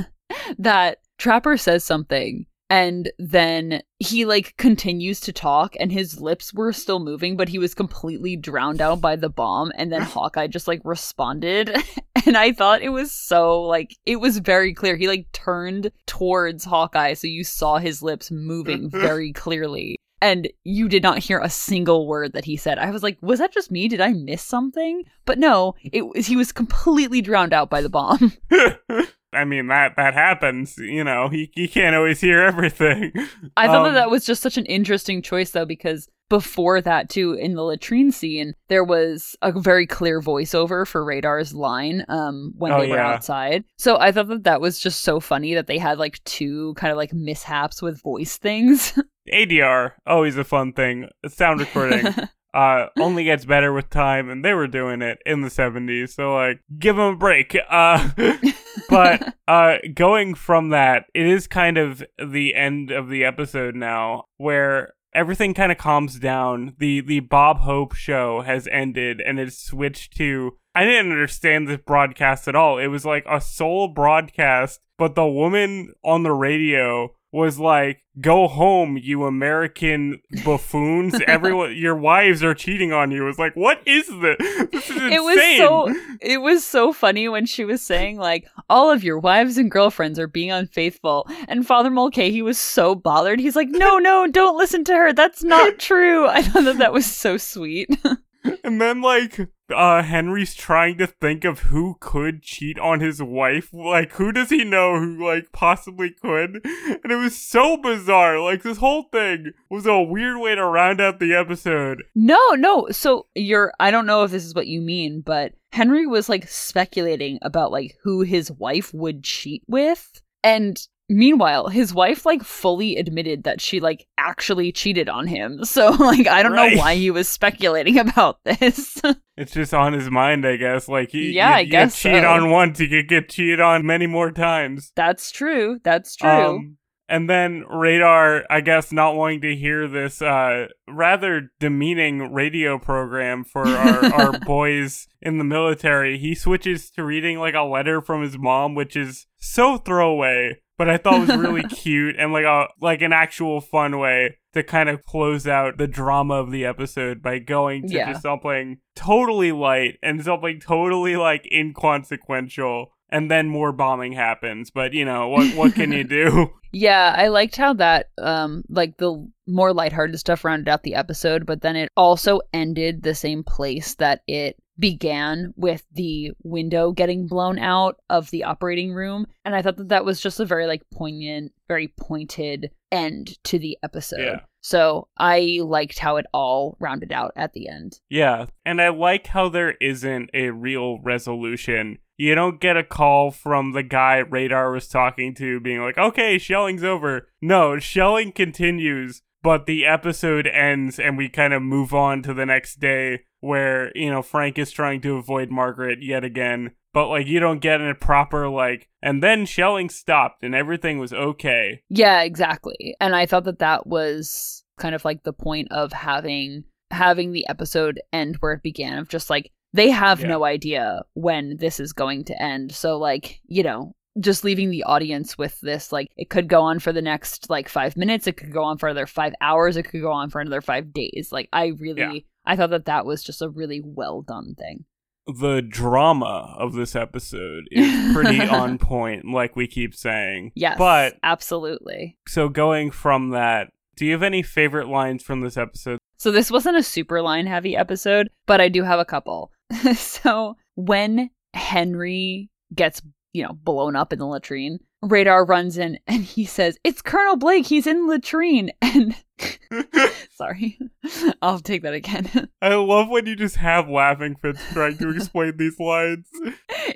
that 0.58 0.98
Trapper 1.18 1.56
says 1.56 1.84
something. 1.84 2.46
And 2.70 3.12
then 3.18 3.82
he 3.98 4.24
like 4.24 4.56
continues 4.56 5.20
to 5.20 5.32
talk, 5.32 5.74
and 5.78 5.92
his 5.92 6.20
lips 6.20 6.52
were 6.54 6.72
still 6.72 6.98
moving, 6.98 7.36
but 7.36 7.48
he 7.48 7.58
was 7.58 7.74
completely 7.74 8.36
drowned 8.36 8.80
out 8.80 9.00
by 9.00 9.16
the 9.16 9.28
bomb. 9.28 9.70
And 9.76 9.92
then 9.92 10.02
Hawkeye 10.02 10.46
just 10.46 10.66
like 10.66 10.80
responded, 10.84 11.76
and 12.26 12.36
I 12.36 12.52
thought 12.52 12.82
it 12.82 12.88
was 12.88 13.12
so 13.12 13.62
like 13.62 13.94
it 14.06 14.16
was 14.16 14.38
very 14.38 14.72
clear. 14.72 14.96
He 14.96 15.08
like 15.08 15.30
turned 15.32 15.90
towards 16.06 16.64
Hawkeye, 16.64 17.14
so 17.14 17.26
you 17.26 17.44
saw 17.44 17.78
his 17.78 18.02
lips 18.02 18.30
moving 18.30 18.90
very 18.90 19.32
clearly. 19.32 19.98
And 20.24 20.48
you 20.64 20.88
did 20.88 21.02
not 21.02 21.18
hear 21.18 21.38
a 21.38 21.50
single 21.50 22.06
word 22.06 22.32
that 22.32 22.46
he 22.46 22.56
said. 22.56 22.78
I 22.78 22.90
was 22.90 23.02
like, 23.02 23.18
was 23.20 23.40
that 23.40 23.52
just 23.52 23.70
me? 23.70 23.88
Did 23.88 24.00
I 24.00 24.14
miss 24.14 24.40
something? 24.40 25.04
But 25.26 25.38
no, 25.38 25.74
it 25.92 26.06
was 26.08 26.26
he 26.26 26.34
was 26.34 26.50
completely 26.50 27.20
drowned 27.20 27.52
out 27.52 27.68
by 27.68 27.82
the 27.82 27.90
bomb. 27.90 28.32
i 29.34 29.44
mean 29.44 29.66
that 29.66 29.94
that 29.96 30.14
happens 30.14 30.78
you 30.78 31.02
know 31.02 31.28
he, 31.28 31.50
he 31.54 31.66
can't 31.66 31.96
always 31.96 32.20
hear 32.20 32.40
everything 32.40 33.10
I 33.56 33.66
thought 33.66 33.82
that 33.82 33.88
Um, 33.88 33.94
that 33.94 34.10
was 34.10 34.24
just 34.24 34.42
such 34.42 34.56
an 34.56 34.64
interesting 34.66 35.22
choice, 35.22 35.50
though, 35.50 35.66
because 35.66 36.08
before 36.28 36.80
that, 36.80 37.08
too, 37.08 37.32
in 37.34 37.54
the 37.54 37.62
latrine 37.62 38.10
scene, 38.12 38.54
there 38.68 38.84
was 38.84 39.36
a 39.42 39.52
very 39.52 39.86
clear 39.86 40.20
voiceover 40.20 40.86
for 40.86 41.04
Radar's 41.04 41.54
line 41.54 42.04
um, 42.08 42.52
when 42.56 42.72
Oh, 42.72 42.80
they 42.80 42.88
were 42.88 42.96
yeah. 42.96 43.12
outside. 43.14 43.64
So 43.76 43.98
I 43.98 44.10
thought 44.12 44.28
that 44.28 44.44
that 44.44 44.60
was 44.60 44.78
just 44.78 45.02
so 45.02 45.20
funny 45.20 45.54
that 45.54 45.66
they 45.66 45.78
had 45.78 45.98
like 45.98 46.22
two 46.24 46.74
kind 46.74 46.90
of 46.90 46.96
like 46.96 47.12
mishaps 47.12 47.82
with 47.82 48.02
voice 48.02 48.36
things. 48.36 48.98
adr 49.32 49.92
always 50.06 50.36
a 50.36 50.44
fun 50.44 50.70
thing 50.74 51.08
sound 51.28 51.58
recording 51.58 52.06
uh 52.54 52.84
only 52.98 53.24
gets 53.24 53.46
better 53.46 53.72
with 53.72 53.88
time 53.88 54.28
and 54.28 54.44
they 54.44 54.52
were 54.52 54.66
doing 54.66 55.00
it 55.00 55.16
in 55.24 55.40
the 55.40 55.48
70s 55.48 56.10
so 56.10 56.34
like 56.34 56.60
give 56.78 56.96
them 56.96 57.14
a 57.14 57.16
break 57.16 57.56
uh 57.70 58.10
but 58.90 59.34
uh 59.48 59.76
going 59.94 60.34
from 60.34 60.68
that 60.68 61.04
it 61.14 61.24
is 61.26 61.46
kind 61.46 61.78
of 61.78 62.02
the 62.18 62.54
end 62.54 62.90
of 62.90 63.08
the 63.08 63.24
episode 63.24 63.74
now 63.74 64.24
where 64.36 64.92
everything 65.14 65.54
kind 65.54 65.70
of 65.70 65.78
calms 65.78 66.18
down. 66.18 66.74
The 66.78 67.00
the 67.00 67.20
bob 67.20 67.60
hope 67.60 67.94
show 67.94 68.42
has 68.42 68.68
ended 68.70 69.20
and 69.24 69.38
it's 69.38 69.58
switched 69.58 70.16
to 70.16 70.56
i 70.74 70.84
didn't 70.84 71.12
understand 71.12 71.68
this 71.68 71.80
broadcast 71.86 72.48
at 72.48 72.54
all 72.56 72.78
it 72.78 72.88
was 72.88 73.04
like 73.04 73.24
a 73.28 73.40
Seoul 73.40 73.88
broadcast 73.88 74.80
but 74.98 75.14
the 75.14 75.26
woman 75.26 75.92
on 76.04 76.22
the 76.22 76.32
radio 76.32 77.14
was 77.32 77.58
like 77.58 78.00
go 78.20 78.46
home 78.46 78.96
you 78.96 79.24
american 79.24 80.20
buffoons 80.44 81.20
everyone 81.26 81.76
your 81.76 81.96
wives 81.96 82.44
are 82.44 82.54
cheating 82.54 82.92
on 82.92 83.10
you 83.10 83.24
It 83.24 83.26
was 83.26 83.40
like 83.40 83.56
what 83.56 83.80
is 83.86 84.06
this 84.06 84.36
this 84.70 84.88
is 84.88 84.96
insane 84.96 85.12
It 85.12 85.20
was 85.20 85.56
so 85.58 85.94
it 86.20 86.38
was 86.40 86.64
so 86.64 86.92
funny 86.92 87.28
when 87.28 87.44
she 87.44 87.64
was 87.64 87.82
saying 87.82 88.18
like 88.18 88.46
all 88.70 88.88
of 88.88 89.02
your 89.02 89.18
wives 89.18 89.58
and 89.58 89.68
girlfriends 89.68 90.16
are 90.20 90.28
being 90.28 90.52
unfaithful 90.52 91.28
and 91.48 91.66
Father 91.66 91.90
Mulcahy 91.90 92.40
was 92.40 92.56
so 92.56 92.94
bothered. 92.94 93.40
He's 93.40 93.56
like, 93.56 93.68
"No, 93.68 93.98
no, 93.98 94.26
don't 94.28 94.56
listen 94.56 94.84
to 94.84 94.94
her. 94.94 95.12
That's 95.12 95.42
not 95.42 95.78
true." 95.80 96.26
I 96.28 96.40
thought 96.42 96.64
that 96.64 96.78
that 96.78 96.92
was 96.92 97.04
so 97.04 97.36
sweet. 97.36 97.90
And 98.64 98.80
then 98.80 99.00
like 99.02 99.48
uh 99.74 100.02
Henry's 100.02 100.54
trying 100.54 100.98
to 100.98 101.06
think 101.06 101.44
of 101.44 101.60
who 101.60 101.96
could 102.00 102.42
cheat 102.42 102.78
on 102.78 103.00
his 103.00 103.22
wife. 103.22 103.72
Like 103.72 104.12
who 104.12 104.32
does 104.32 104.50
he 104.50 104.64
know 104.64 104.98
who 104.98 105.22
like 105.24 105.52
possibly 105.52 106.10
could? 106.10 106.60
And 106.64 107.12
it 107.12 107.16
was 107.16 107.36
so 107.36 107.76
bizarre. 107.76 108.40
Like 108.40 108.62
this 108.62 108.78
whole 108.78 109.04
thing 109.12 109.52
was 109.70 109.86
a 109.86 110.00
weird 110.02 110.38
way 110.38 110.54
to 110.54 110.64
round 110.64 111.00
out 111.00 111.18
the 111.20 111.34
episode. 111.34 112.02
no, 112.14 112.40
no. 112.50 112.88
So 112.90 113.26
you're 113.34 113.72
I 113.80 113.90
don't 113.90 114.06
know 114.06 114.24
if 114.24 114.30
this 114.30 114.44
is 114.44 114.54
what 114.54 114.66
you 114.66 114.80
mean, 114.80 115.20
but 115.20 115.52
Henry 115.72 116.06
was 116.06 116.28
like 116.28 116.48
speculating 116.48 117.38
about 117.42 117.72
like 117.72 117.96
who 118.02 118.22
his 118.22 118.50
wife 118.52 118.92
would 118.94 119.22
cheat 119.22 119.62
with 119.66 120.22
and 120.42 120.78
Meanwhile, 121.08 121.68
his 121.68 121.92
wife 121.92 122.24
like 122.24 122.42
fully 122.42 122.96
admitted 122.96 123.44
that 123.44 123.60
she 123.60 123.78
like 123.80 124.06
actually 124.18 124.72
cheated 124.72 125.08
on 125.08 125.26
him. 125.26 125.60
So 125.64 125.90
like 125.90 126.26
I 126.26 126.42
don't 126.42 126.52
Right. 126.52 126.74
know 126.74 126.78
why 126.78 126.94
he 126.96 127.10
was 127.10 127.28
speculating 127.28 127.98
about 128.08 128.38
this. 128.44 129.00
It's 129.36 129.52
just 129.52 129.74
on 129.74 129.92
his 129.92 130.10
mind, 130.10 130.46
I 130.46 130.56
guess. 130.56 130.88
Like 130.88 131.10
he, 131.10 131.32
Yeah, 131.32 131.50
you, 131.50 131.54
I 131.56 131.64
guess 131.64 132.00
cheat 132.00 132.22
so. 132.22 132.28
on 132.28 132.50
once, 132.50 132.78
you 132.80 132.88
could 132.88 133.08
get 133.08 133.28
cheated 133.28 133.60
on 133.60 133.84
many 133.84 134.06
more 134.06 134.30
times. 134.30 134.92
That's 134.96 135.30
true. 135.30 135.78
That's 135.84 136.14
true. 136.16 136.28
Um, 136.30 136.76
And 137.08 137.28
then 137.28 137.64
Radar, 137.68 138.44
I 138.48 138.60
guess, 138.62 138.90
not 138.92 139.14
wanting 139.14 139.42
to 139.42 139.54
hear 139.54 139.86
this 139.88 140.22
uh, 140.22 140.68
rather 140.88 141.50
demeaning 141.60 142.32
radio 142.32 142.78
program 142.78 143.44
for 143.44 143.66
our, 143.66 144.04
our 144.06 144.38
boys 144.46 145.06
in 145.20 145.36
the 145.36 145.44
military, 145.44 146.16
he 146.18 146.34
switches 146.34 146.90
to 146.92 147.04
reading 147.04 147.38
like 147.38 147.54
a 147.54 147.62
letter 147.62 148.00
from 148.00 148.22
his 148.22 148.38
mom, 148.38 148.74
which 148.74 148.96
is 148.96 149.26
so 149.36 149.76
throwaway, 149.76 150.60
but 150.78 150.88
I 150.90 150.96
thought 150.96 151.20
was 151.26 151.36
really 151.36 151.62
cute 151.68 152.16
and 152.18 152.32
like 152.32 152.44
a 152.44 152.66
like 152.80 153.02
an 153.02 153.12
actual 153.12 153.60
fun 153.60 153.98
way 153.98 154.38
to 154.52 154.62
kind 154.62 154.88
of 154.88 155.04
close 155.04 155.46
out 155.46 155.78
the 155.78 155.86
drama 155.88 156.34
of 156.34 156.50
the 156.50 156.64
episode 156.64 157.22
by 157.22 157.38
going 157.40 157.88
to 157.88 157.94
Yeah. 157.94 158.12
just 158.12 158.22
something 158.22 158.78
totally 158.94 159.52
light 159.52 159.98
and 160.02 160.22
something 160.24 160.60
totally 160.60 161.16
like 161.16 161.46
inconsequential 161.52 162.92
and 163.10 163.30
then 163.30 163.48
more 163.48 163.72
bombing 163.72 164.12
happens 164.12 164.70
but 164.70 164.92
you 164.92 165.04
know 165.04 165.28
what 165.28 165.54
what 165.56 165.74
can 165.74 165.92
you 165.92 166.04
do 166.04 166.50
Yeah, 166.76 167.14
I 167.16 167.28
liked 167.28 167.54
how 167.54 167.72
that 167.74 168.08
um 168.20 168.64
like 168.68 168.96
the 168.96 169.24
more 169.46 169.72
lighthearted 169.72 170.18
stuff 170.18 170.44
rounded 170.44 170.68
out 170.68 170.82
the 170.82 170.96
episode, 170.96 171.46
but 171.46 171.60
then 171.60 171.76
it 171.76 171.88
also 171.96 172.40
ended 172.52 173.04
the 173.04 173.14
same 173.14 173.44
place 173.44 173.94
that 173.96 174.22
it 174.26 174.56
began 174.78 175.54
with 175.56 175.84
the 175.92 176.32
window 176.42 176.92
getting 176.92 177.26
blown 177.26 177.58
out 177.58 177.96
of 178.10 178.30
the 178.30 178.44
operating 178.44 178.92
room 178.92 179.26
and 179.44 179.54
I 179.54 179.62
thought 179.62 179.76
that 179.76 179.88
that 179.90 180.04
was 180.04 180.20
just 180.20 180.40
a 180.40 180.44
very 180.44 180.66
like 180.66 180.82
poignant, 180.92 181.52
very 181.68 181.88
pointed 181.88 182.70
end 182.90 183.42
to 183.44 183.58
the 183.58 183.78
episode. 183.82 184.20
Yeah. 184.20 184.40
So 184.62 185.08
I 185.18 185.60
liked 185.62 185.98
how 185.98 186.16
it 186.16 186.24
all 186.32 186.76
rounded 186.80 187.12
out 187.12 187.32
at 187.36 187.52
the 187.52 187.68
end. 187.68 188.00
Yeah, 188.08 188.46
and 188.64 188.80
I 188.80 188.88
like 188.88 189.26
how 189.26 189.50
there 189.50 189.72
isn't 189.72 190.30
a 190.32 190.50
real 190.50 191.00
resolution. 191.00 191.98
You 192.16 192.34
don't 192.34 192.60
get 192.60 192.76
a 192.76 192.84
call 192.84 193.30
from 193.30 193.72
the 193.72 193.82
guy 193.82 194.18
Radar 194.18 194.70
was 194.70 194.88
talking 194.88 195.34
to 195.34 195.60
being 195.60 195.82
like, 195.82 195.98
okay, 195.98 196.38
shelling's 196.38 196.84
over. 196.84 197.28
No, 197.42 197.78
shelling 197.78 198.32
continues, 198.32 199.20
but 199.42 199.66
the 199.66 199.84
episode 199.84 200.46
ends 200.46 200.98
and 200.98 201.18
we 201.18 201.28
kind 201.28 201.52
of 201.52 201.60
move 201.60 201.92
on 201.92 202.22
to 202.22 202.32
the 202.32 202.46
next 202.46 202.76
day 202.76 203.24
where, 203.44 203.96
you 203.96 204.10
know, 204.10 204.22
Frank 204.22 204.58
is 204.58 204.70
trying 204.72 205.00
to 205.02 205.16
avoid 205.16 205.50
Margaret 205.50 206.02
yet 206.02 206.24
again. 206.24 206.72
But, 206.92 207.08
like, 207.08 207.26
you 207.26 207.40
don't 207.40 207.58
get 207.60 207.80
a 207.80 207.94
proper, 207.94 208.48
like, 208.48 208.88
and 209.02 209.22
then 209.22 209.46
shelling 209.46 209.88
stopped 209.90 210.42
and 210.44 210.54
everything 210.54 210.98
was 210.98 211.12
okay. 211.12 211.82
Yeah, 211.90 212.22
exactly. 212.22 212.94
And 213.00 213.16
I 213.16 213.26
thought 213.26 213.44
that 213.44 213.58
that 213.58 213.86
was 213.86 214.64
kind 214.78 214.94
of 214.94 215.04
like 215.04 215.22
the 215.24 215.32
point 215.32 215.68
of 215.70 215.92
having 215.92 216.64
having 216.90 217.32
the 217.32 217.46
episode 217.48 218.00
end 218.12 218.36
where 218.36 218.52
it 218.52 218.62
began 218.62 218.98
of 218.98 219.08
just 219.08 219.28
like 219.30 219.50
they 219.72 219.90
have 219.90 220.20
Yeah. 220.20 220.28
no 220.28 220.44
idea 220.44 221.02
when 221.14 221.56
this 221.56 221.80
is 221.80 221.92
going 221.92 222.24
to 222.26 222.40
end. 222.42 222.70
So 222.72 222.98
like, 222.98 223.40
you 223.46 223.64
know, 223.64 223.92
just 224.20 224.44
leaving 224.44 224.70
the 224.70 224.84
audience 224.84 225.36
with 225.36 225.58
this 225.60 225.90
like 225.90 226.08
it 226.16 226.30
could 226.30 226.46
go 226.48 226.60
on 226.62 226.78
for 226.78 226.92
the 226.92 227.02
next 227.02 227.50
like 227.50 227.68
5 227.68 227.96
minutes, 227.96 228.28
it 228.28 228.36
could 228.36 228.52
go 228.52 228.62
on 228.62 228.78
for 228.78 228.88
another 228.88 229.06
5 229.06 229.32
hours, 229.40 229.76
it 229.76 229.84
could 229.84 230.02
go 230.02 230.12
on 230.12 230.30
for 230.30 230.40
another 230.40 230.60
5 230.60 230.92
days. 230.92 231.30
Like 231.32 231.48
I 231.52 231.72
really 231.78 232.00
Yeah. 232.00 232.20
I 232.46 232.56
thought 232.56 232.70
that 232.70 232.84
that 232.86 233.06
was 233.06 233.22
just 233.22 233.42
a 233.42 233.48
really 233.48 233.80
well 233.84 234.22
done 234.22 234.54
thing. 234.58 234.84
The 235.26 235.62
drama 235.62 236.54
of 236.58 236.74
this 236.74 236.94
episode 236.94 237.64
is 237.70 238.12
pretty 238.12 238.40
on 238.48 238.76
point, 238.76 239.24
like 239.24 239.56
we 239.56 239.66
keep 239.66 239.94
saying. 239.94 240.52
Yes. 240.54 240.76
But 240.76 241.14
absolutely. 241.22 242.18
So 242.28 242.50
going 242.50 242.90
from 242.90 243.30
that, 243.30 243.70
do 243.96 244.04
you 244.04 244.12
have 244.12 244.22
any 244.22 244.42
favorite 244.42 244.88
lines 244.88 245.22
from 245.22 245.40
this 245.40 245.56
episode? 245.56 245.98
So 246.18 246.30
this 246.30 246.50
wasn't 246.50 246.76
a 246.76 246.82
super 246.82 247.22
line 247.22 247.46
heavy 247.46 247.76
episode, 247.76 248.28
but 248.46 248.60
I 248.60 248.68
do 248.68 248.82
have 248.82 248.98
a 248.98 249.04
couple. 249.04 249.50
so 249.94 250.56
when 250.74 251.30
Henry 251.54 252.50
gets, 252.74 253.00
you 253.34 253.42
know, 253.42 253.52
blown 253.52 253.96
up 253.96 254.12
in 254.12 254.18
the 254.18 254.26
latrine, 254.26 254.78
Radar 255.02 255.44
runs 255.44 255.76
in 255.76 255.98
and 256.06 256.24
he 256.24 256.46
says, 256.46 256.78
It's 256.84 257.02
Colonel 257.02 257.36
Blake, 257.36 257.66
he's 257.66 257.86
in 257.86 258.06
latrine. 258.06 258.70
And 258.80 259.16
sorry, 260.30 260.78
I'll 261.42 261.58
take 261.58 261.82
that 261.82 261.92
again. 261.94 262.48
I 262.62 262.74
love 262.76 263.08
when 263.08 263.26
you 263.26 263.34
just 263.34 263.56
have 263.56 263.88
laughing 263.88 264.36
fits 264.36 264.62
trying 264.72 264.96
to 264.98 265.10
explain 265.10 265.56
these 265.56 265.80
lines. 265.80 266.28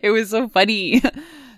it 0.00 0.10
was 0.10 0.30
so 0.30 0.48
funny. 0.48 1.02